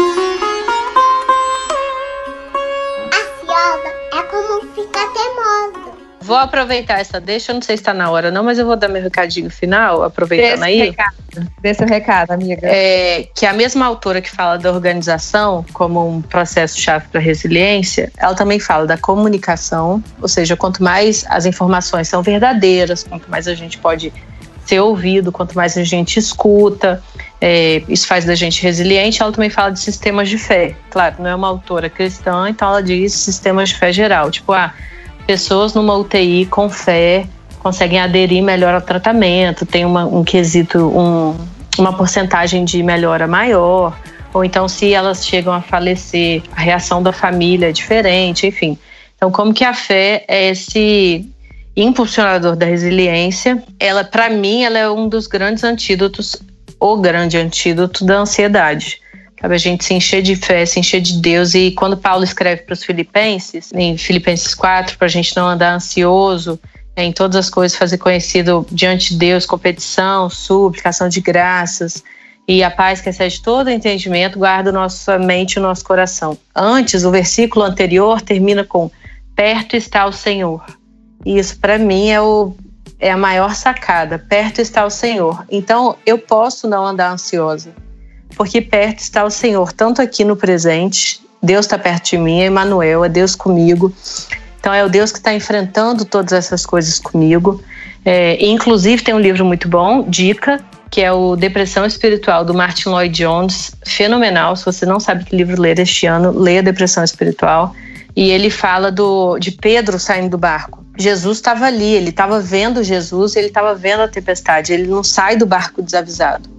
Vou 6.24 6.38
aproveitar 6.38 7.00
essa 7.00 7.20
deixa, 7.20 7.52
eu 7.52 7.56
não 7.56 7.62
sei 7.62 7.76
se 7.76 7.82
está 7.82 7.94
na 7.94 8.10
hora 8.10 8.32
não, 8.32 8.44
mas 8.44 8.58
eu 8.58 8.66
vou 8.66 8.76
dar 8.78 8.88
meu 8.88 9.02
recadinho 9.02 9.50
final, 9.50 10.04
aproveitando 10.04 10.62
Desse 10.62 10.64
aí. 10.64 10.80
recado, 10.80 11.16
desse 11.62 11.86
recado, 11.86 12.32
amiga. 12.32 12.66
É, 12.68 13.28
que 13.36 13.46
a 13.46 13.52
mesma 13.52 13.86
autora 13.86 14.22
que 14.22 14.32
fala 14.32 14.58
da 14.58 14.72
organização 14.72 15.66
como 15.74 16.08
um 16.08 16.22
processo-chave 16.22 17.08
para 17.12 17.20
resiliência, 17.20 18.12
ela 18.18 18.34
também 18.34 18.60
fala 18.60 18.88
da 18.88 18.98
comunicação, 18.98 20.02
ou 20.22 20.28
seja, 20.28 20.56
quanto 20.56 20.82
mais 20.82 21.26
as 21.28 21.46
informações 21.46 22.08
são 22.08 22.24
verdadeiras, 22.24 23.04
quanto 23.04 23.30
mais 23.30 23.48
a 23.48 23.54
gente 23.54 23.78
pode 23.78 24.14
ser 24.66 24.80
ouvido, 24.80 25.32
quanto 25.32 25.56
mais 25.56 25.78
a 25.78 25.84
gente 25.84 26.18
escuta, 26.18 27.04
é, 27.42 27.84
isso 27.90 28.08
faz 28.08 28.24
da 28.24 28.36
gente 28.36 28.64
resiliente. 28.64 29.22
Ela 29.22 29.32
também 29.32 29.50
fala 29.50 29.72
de 29.72 29.80
sistemas 29.80 30.30
de 30.30 30.38
fé. 30.38 30.76
Claro, 30.90 31.16
não 31.20 31.30
é 31.30 31.36
uma 31.36 31.50
autora 31.50 31.90
cristã, 31.90 32.48
então 32.50 32.70
ela 32.70 32.82
diz 32.82 33.14
sistemas 33.14 33.70
de 33.70 33.76
fé 33.76 33.92
geral. 33.92 34.32
Tipo, 34.32 34.54
ah, 34.54 34.74
pessoas 35.26 35.74
numa 35.74 35.96
UTI 35.96 36.46
com 36.46 36.70
fé 36.70 37.26
conseguem 37.60 38.00
aderir 38.00 38.44
melhor 38.44 38.76
ao 38.76 38.82
tratamento, 38.82 39.66
tem 39.66 39.86
uma, 39.86 40.06
um 40.06 40.24
quesito, 40.24 40.80
um, 40.80 41.38
uma 41.80 41.94
porcentagem 41.94 42.66
de 42.66 42.84
melhora 42.84 43.26
maior. 43.26 43.98
Ou 44.34 44.44
então, 44.44 44.68
se 44.68 44.94
elas 44.94 45.26
chegam 45.26 45.54
a 45.54 45.62
falecer, 45.62 46.44
a 46.52 46.60
reação 46.60 47.02
da 47.02 47.14
família 47.14 47.70
é 47.70 47.72
diferente, 47.72 48.46
enfim. 48.48 48.78
Então, 49.16 49.32
como 49.32 49.54
que 49.54 49.64
a 49.64 49.74
fé 49.74 50.26
é 50.28 50.50
esse 50.50 51.26
impulsionador 51.76 52.56
da 52.58 52.66
resiliência? 52.66 53.64
Ela, 53.80 54.04
para 54.04 54.30
mim, 54.30 54.64
ela 54.64 54.78
é 54.78 54.90
um 54.90 55.08
dos 55.08 55.28
grandes 55.28 55.64
antídotos, 55.64 56.36
o 56.78 56.98
grande 56.98 57.38
antídoto 57.38 58.04
da 58.04 58.18
ansiedade. 58.18 59.00
Sabe, 59.44 59.56
a 59.56 59.58
gente 59.58 59.84
se 59.84 59.94
encher 59.94 60.22
de 60.22 60.38
fé, 60.38 60.66
se 60.66 60.80
encher 60.80 61.02
de 61.02 61.20
Deus. 61.20 61.54
E 61.54 61.72
quando 61.72 61.98
Paulo 61.98 62.24
escreve 62.24 62.62
para 62.62 62.72
os 62.72 62.82
Filipenses, 62.82 63.72
em 63.74 63.98
Filipenses 63.98 64.56
4, 64.56 64.98
para 64.98 65.06
a 65.06 65.10
gente 65.10 65.36
não 65.36 65.46
andar 65.46 65.74
ansioso, 65.74 66.58
em 66.96 67.12
todas 67.12 67.36
as 67.36 67.50
coisas 67.50 67.78
fazer 67.78 67.98
conhecido 67.98 68.66
diante 68.72 69.10
de 69.10 69.20
Deus, 69.20 69.46
competição, 69.46 70.30
suplicação 70.30 71.10
de 71.10 71.20
graças, 71.20 72.02
e 72.48 72.64
a 72.64 72.72
paz 72.72 73.02
que 73.02 73.10
excede 73.10 73.42
todo 73.42 73.70
entendimento 73.70 74.40
guarda 74.40 74.72
nossa 74.72 75.20
mente 75.20 75.56
e 75.56 75.60
o 75.60 75.62
nosso 75.62 75.84
coração. 75.84 76.38
Antes, 76.56 77.04
o 77.04 77.12
versículo 77.12 77.66
anterior 77.66 78.22
termina 78.22 78.64
com 78.64 78.90
perto 79.36 79.76
está 79.76 80.06
o 80.06 80.14
Senhor. 80.14 80.66
E 81.26 81.38
isso 81.38 81.60
para 81.60 81.78
mim 81.78 82.10
é, 82.10 82.22
o, 82.22 82.56
é 82.98 83.12
a 83.12 83.18
maior 83.18 83.56
sacada. 83.56 84.18
Perto 84.18 84.62
está 84.62 84.86
o 84.86 84.90
Senhor. 84.90 85.46
Então 85.50 85.98
eu 86.06 86.18
posso 86.18 86.66
não 86.66 86.86
andar 86.86 87.12
ansiosa, 87.12 87.74
porque 88.36 88.62
perto 88.62 89.00
está 89.00 89.24
o 89.24 89.30
Senhor, 89.30 89.72
tanto 89.72 90.02
aqui 90.02 90.24
no 90.24 90.36
presente. 90.36 91.22
Deus 91.42 91.66
está 91.66 91.78
perto 91.78 92.12
de 92.12 92.18
mim, 92.18 92.42
é 92.42 92.48
Emmanuel, 92.48 93.04
é 93.04 93.10
Deus 93.10 93.36
comigo. 93.36 93.94
Então 94.60 94.74
é 94.74 94.84
o 94.84 94.90
Deus 94.90 95.12
que 95.12 95.18
está 95.18 95.34
enfrentando 95.34 96.06
todas 96.06 96.32
essas 96.32 96.66
coisas 96.66 97.00
comigo. 97.00 97.62
É, 98.06 98.44
inclusive 98.46 99.04
tem 99.04 99.14
um 99.14 99.20
livro 99.20 99.44
muito 99.44 99.68
bom, 99.68 100.04
Dica, 100.10 100.64
que 100.90 101.02
é 101.02 101.12
o 101.12 101.36
Depressão 101.36 101.86
Espiritual 101.86 102.46
do 102.46 102.54
Martin 102.54 102.90
Lloyd 102.90 103.14
Jones, 103.14 103.74
fenomenal. 103.86 104.56
Se 104.56 104.66
você 104.66 104.86
não 104.86 105.00
sabe 105.00 105.26
que 105.26 105.36
livro 105.36 105.62
ler 105.62 105.80
este 105.80 106.06
ano, 106.06 106.32
leia 106.32 106.64
Depressão 106.64 107.04
Espiritual 107.04 107.76
e 108.16 108.30
ele 108.30 108.50
fala 108.50 108.92
do, 108.92 109.38
de 109.40 109.52
Pedro 109.52 110.00
saindo 110.00 110.32
do 110.32 110.38
barco. 110.38 110.86
Jesus 110.98 111.38
estava 111.38 111.66
ali, 111.66 111.94
ele 111.94 112.10
estava 112.10 112.40
vendo 112.40 112.84
Jesus, 112.84 113.36
ele 113.36 113.48
estava 113.48 113.74
vendo 113.74 114.02
a 114.02 114.08
tempestade, 114.08 114.72
ele 114.72 114.88
não 114.88 115.04
sai 115.04 115.36
do 115.36 115.46
barco 115.46 115.82
desavisado. 115.82 116.53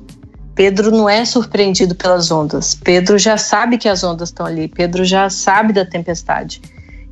Pedro 0.55 0.91
não 0.91 1.09
é 1.09 1.25
surpreendido 1.25 1.95
pelas 1.95 2.31
ondas. 2.31 2.75
Pedro 2.75 3.19
já 3.19 3.37
sabe 3.37 3.79
que 3.79 3.89
as 3.89 4.05
ondas 4.05 4.29
estão 4.29 4.47
ali, 4.47 4.69
Pedro 4.69 5.05
já 5.05 5.29
sabe 5.29 5.73
da 5.73 5.85
tempestade. 5.85 6.61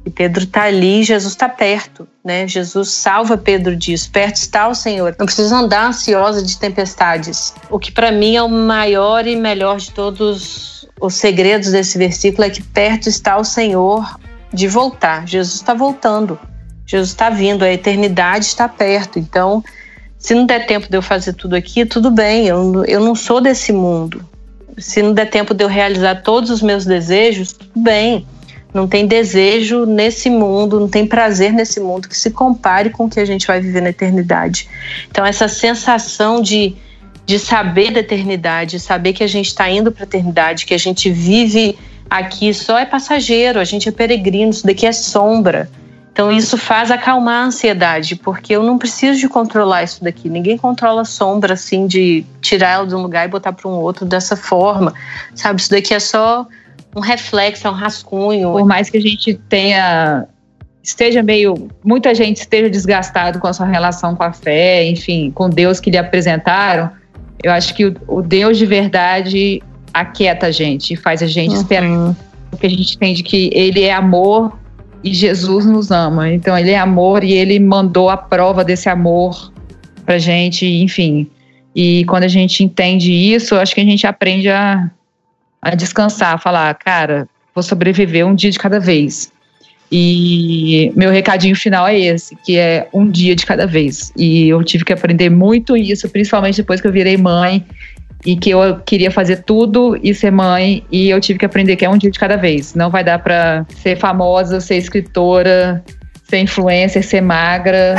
E 0.05 0.11
Pedro 0.11 0.43
está 0.45 0.65
ali, 0.65 1.05
Jesus 1.05 1.33
está 1.33 1.49
perto, 1.49 2.09
né? 2.25 2.47
Jesus 2.49 2.91
salva 2.91 3.39
Pedro 3.39 3.77
disso. 3.77 4.11
Perto 4.11 4.37
está 4.37 4.67
o 4.67 4.75
Senhor. 4.75 5.15
Não 5.17 5.27
precisa 5.27 5.57
andar 5.57 5.87
ansiosa 5.87 6.43
de 6.43 6.59
tempestades. 6.59 7.55
O 7.71 7.79
que 7.79 7.93
para 7.93 8.11
mim 8.11 8.35
é 8.35 8.43
o 8.43 8.49
maior 8.49 9.27
e 9.27 9.37
melhor 9.37 9.79
de 9.79 9.93
todos 9.93 10.89
os 11.01 11.15
segredos 11.15 11.71
desse 11.71 11.99
versículo 11.99 12.45
é 12.45 12.51
que 12.51 12.63
perto 12.63 13.09
está 13.09 13.37
o 13.37 13.45
Senhor 13.45 14.19
de 14.53 14.67
voltar. 14.67 15.27
Jesus 15.27 15.57
está 15.57 15.73
voltando. 15.73 16.39
Jesus 16.85 17.11
está 17.11 17.31
vindo, 17.31 17.65
a 17.65 17.73
eternidade 17.73 18.45
está 18.45 18.69
perto. 18.69 19.21
Então, 19.21 19.63
se 20.23 20.35
não 20.35 20.47
der 20.47 20.67
tempo 20.67 20.89
de 20.89 20.97
eu 20.97 21.03
fazer 21.03 21.33
tudo 21.33 21.57
aqui, 21.57 21.85
tudo 21.85 22.09
bem, 22.09 22.47
eu, 22.47 22.85
eu 22.85 23.01
não 23.01 23.15
sou 23.15 23.41
desse 23.41 23.73
mundo. 23.73 24.25
Se 24.79 25.03
não 25.03 25.13
der 25.13 25.29
tempo 25.29 25.53
de 25.53 25.65
eu 25.65 25.69
realizar 25.69 26.23
todos 26.23 26.49
os 26.49 26.63
meus 26.63 26.85
desejos, 26.85 27.53
tudo 27.53 27.81
bem. 27.83 28.25
Não 28.73 28.87
tem 28.87 29.07
desejo 29.07 29.85
nesse 29.85 30.31
mundo, 30.31 30.79
não 30.79 30.89
tem 30.89 31.07
prazer 31.07 31.53
nesse 31.53 31.81
mundo 31.81 32.09
que 32.09 32.17
se 32.17 32.31
compare 32.31 32.89
com 32.89 33.05
o 33.05 33.11
que 33.11 33.21
a 33.21 33.25
gente 33.25 33.47
vai 33.47 33.61
viver 33.61 33.83
na 33.83 33.91
eternidade. 33.91 34.69
Então, 35.11 35.27
essa 35.27 35.49
sensação 35.49 36.41
de, 36.41 36.75
de 37.27 37.39
saber 37.39 37.91
da 37.91 38.01
eternidade, 38.01 38.79
saber 38.79 39.13
que 39.13 39.25
a 39.25 39.27
gente 39.27 39.49
está 39.49 39.69
indo 39.69 39.91
para 39.91 40.05
a 40.05 40.07
eternidade, 40.07 40.65
que 40.65 40.73
a 40.73 40.79
gente 40.79 41.11
vive 41.11 41.77
Aqui 42.13 42.53
só 42.53 42.79
é 42.79 42.85
passageiro, 42.85 43.59
a 43.59 43.65
gente 43.65 43.89
é 43.89 43.93
peregrino, 43.93 44.51
isso 44.51 44.67
daqui 44.67 44.85
é 44.85 44.93
sombra. 44.93 45.71
Então 46.13 46.31
isso 46.31 46.59
faz 46.59 46.91
acalmar 46.91 47.43
a 47.43 47.47
ansiedade, 47.47 48.17
porque 48.17 48.55
eu 48.55 48.63
não 48.63 48.77
preciso 48.77 49.19
de 49.19 49.29
controlar 49.29 49.83
isso 49.83 50.05
daqui. 50.05 50.29
Ninguém 50.29 50.59
controla 50.59 51.03
a 51.03 51.05
sombra 51.07 51.55
assim 51.55 51.87
de 51.87 52.25
tirar 52.41 52.71
ela 52.71 52.87
de 52.87 52.95
um 52.95 53.01
lugar 53.01 53.25
e 53.25 53.29
botar 53.29 53.53
para 53.53 53.69
um 53.69 53.75
outro 53.75 54.05
dessa 54.05 54.37
forma, 54.37 54.93
sabe? 55.35 55.61
Isso 55.61 55.71
daqui 55.71 55.95
é 55.95 55.99
só 55.99 56.47
um 56.95 57.01
reflexo, 57.01 57.67
é 57.67 57.71
um 57.71 57.75
rascunho. 57.75 58.53
Por 58.53 58.67
mais 58.67 58.91
que 58.91 58.99
a 58.99 59.01
gente 59.01 59.35
tenha 59.49 60.27
esteja 60.83 61.23
meio 61.23 61.69
muita 61.83 62.13
gente 62.15 62.39
esteja 62.39 62.69
desgastado 62.69 63.39
com 63.39 63.47
a 63.47 63.53
sua 63.53 63.67
relação 63.67 64.15
com 64.15 64.25
a 64.25 64.33
fé, 64.33 64.85
enfim, 64.85 65.31
com 65.31 65.49
Deus 65.49 65.81
que 65.81 65.91
lhe 65.91 65.97
apresentaram, 65.97 66.91
eu 67.43 67.53
acho 67.53 67.73
que 67.75 67.87
o, 67.87 67.97
o 68.07 68.21
Deus 68.21 68.59
de 68.59 68.67
verdade 68.67 69.63
aquieta 69.95 70.49
a 70.49 70.51
gente, 70.51 70.95
faz 70.95 71.23
a 71.23 71.27
gente 71.27 71.55
uhum. 71.55 71.61
esperar. 71.61 72.17
Porque 72.51 72.67
a 72.67 72.71
gente 72.71 72.97
entende 72.97 73.23
que 73.23 73.51
ele 73.55 73.83
é 73.83 73.95
amor 73.95 74.61
e 75.03 75.13
Jesus 75.13 75.67
nos 75.67 75.91
ama. 75.91 76.31
Então 76.31 76.57
ele 76.57 76.71
é 76.71 76.79
amor 76.79 77.25
e 77.25 77.33
ele 77.33 77.59
mandou 77.59 78.09
a 78.09 78.17
prova 78.17 78.65
desse 78.65 78.89
amor 78.89 79.53
pra 80.05 80.19
gente, 80.19 80.67
enfim. 80.67 81.29
E 81.75 82.05
quando 82.05 82.25
a 82.25 82.29
gente 82.29 82.63
entende 82.63 83.13
isso, 83.13 83.57
acho 83.57 83.75
que 83.75 83.81
a 83.81 83.85
gente 83.85 84.07
aprende 84.07 84.49
a, 84.49 84.91
a 85.61 85.75
descansar, 85.75 86.35
a 86.35 86.39
falar, 86.39 86.75
cara, 86.75 87.29
vou 87.55 87.63
sobreviver 87.63 88.27
um 88.27 88.35
dia 88.35 88.51
de 88.51 88.59
cada 88.59 88.79
vez. 88.79 89.33
E 89.95 90.91
meu 90.97 91.11
recadinho 91.11 91.55
final 91.55 91.87
é 91.87 91.99
esse, 91.99 92.35
que 92.37 92.57
é 92.57 92.89
um 92.95 93.11
dia 93.11 93.37
de 93.37 93.45
cada 93.45 93.67
vez. 93.67 94.11
E 94.17 94.49
eu 94.49 94.63
tive 94.65 94.85
que 94.85 94.93
aprender 94.93 95.29
muito 95.29 95.77
isso, 95.77 96.09
principalmente 96.09 96.57
depois 96.57 96.81
que 96.81 96.87
eu 96.87 96.93
virei 96.93 97.17
mãe 97.19 97.63
e 98.25 98.37
que 98.37 98.51
eu 98.51 98.79
queria 98.85 99.11
fazer 99.11 99.43
tudo 99.43 99.99
e 100.03 100.15
ser 100.15 100.31
mãe 100.31 100.85
e 100.91 101.11
eu 101.11 101.21
tive 101.21 101.39
que 101.39 101.45
aprender 101.45 101.77
que 101.77 101.85
é 101.85 101.91
um 101.91 101.99
dia 101.99 102.11
de 102.11 102.19
cada 102.19 102.37
vez. 102.37 102.75
Não 102.75 102.91
vai 102.91 103.03
dar 103.03 103.19
para 103.19 103.67
ser 103.83 103.97
famosa, 103.97 104.61
ser 104.61 104.77
escritora, 104.77 105.83
ser 106.29 106.39
influencer, 106.39 107.03
ser 107.05 107.21
magra. 107.21 107.95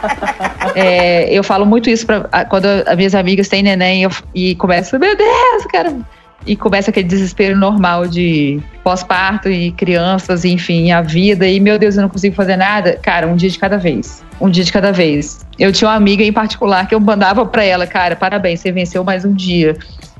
é, 0.76 1.32
eu 1.32 1.42
falo 1.42 1.64
muito 1.64 1.88
isso 1.88 2.06
pra, 2.06 2.20
quando 2.44 2.66
as 2.66 2.96
minhas 2.96 3.14
amigas 3.14 3.48
têm 3.48 3.62
neném 3.62 4.02
eu, 4.02 4.10
e 4.34 4.54
começam, 4.54 4.98
meu 4.98 5.16
Deus, 5.16 5.66
cara. 5.72 5.96
E 6.46 6.56
começa 6.56 6.90
aquele 6.90 7.06
desespero 7.06 7.56
normal 7.56 8.06
de 8.06 8.60
pós-parto 8.82 9.50
e 9.50 9.70
crianças, 9.72 10.44
enfim, 10.44 10.92
a 10.92 11.02
vida. 11.02 11.46
E 11.46 11.60
meu 11.60 11.78
Deus, 11.78 11.96
eu 11.96 12.02
não 12.02 12.08
consigo 12.08 12.34
fazer 12.34 12.56
nada. 12.56 12.98
Cara, 13.02 13.26
um 13.26 13.36
dia 13.36 13.50
de 13.50 13.58
cada 13.58 13.76
vez. 13.76 14.24
Um 14.40 14.48
dia 14.48 14.64
de 14.64 14.72
cada 14.72 14.92
vez. 14.92 15.44
Eu 15.58 15.72
tinha 15.72 15.90
uma 15.90 15.96
amiga 15.96 16.22
em 16.22 16.32
particular 16.32 16.86
que 16.88 16.94
eu 16.94 17.00
mandava 17.00 17.44
para 17.44 17.64
ela, 17.64 17.86
cara, 17.86 18.16
parabéns, 18.16 18.60
você 18.60 18.72
venceu 18.72 19.04
mais 19.04 19.24
um 19.24 19.32
dia. 19.32 19.76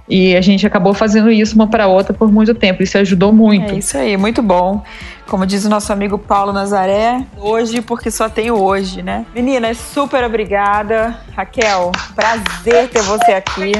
E 0.08 0.34
a 0.34 0.40
gente 0.40 0.66
acabou 0.66 0.94
fazendo 0.94 1.30
isso 1.30 1.54
uma 1.54 1.66
para 1.66 1.86
outra 1.86 2.14
por 2.14 2.32
muito 2.32 2.54
tempo. 2.54 2.82
Isso 2.82 2.96
ajudou 2.98 3.32
muito. 3.32 3.74
É 3.74 3.78
isso 3.78 3.96
aí, 3.96 4.16
muito 4.16 4.42
bom. 4.42 4.82
Como 5.28 5.44
diz 5.44 5.64
o 5.66 5.68
nosso 5.68 5.92
amigo 5.92 6.18
Paulo 6.18 6.54
Nazaré, 6.54 7.22
hoje 7.36 7.82
porque 7.82 8.10
só 8.10 8.30
tem 8.30 8.50
hoje, 8.50 9.02
né? 9.02 9.26
Meninas, 9.34 9.76
super 9.76 10.24
obrigada. 10.24 11.20
Raquel, 11.36 11.92
prazer 12.14 12.88
ter 12.88 13.02
você 13.02 13.32
aqui. 13.32 13.72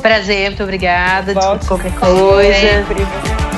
Prazer, 0.00 0.48
muito 0.48 0.62
obrigada. 0.62 1.34
Desculpa 1.34 1.66
qualquer 1.66 1.94
coisa. 1.98 2.54
Sempre. 2.54 3.55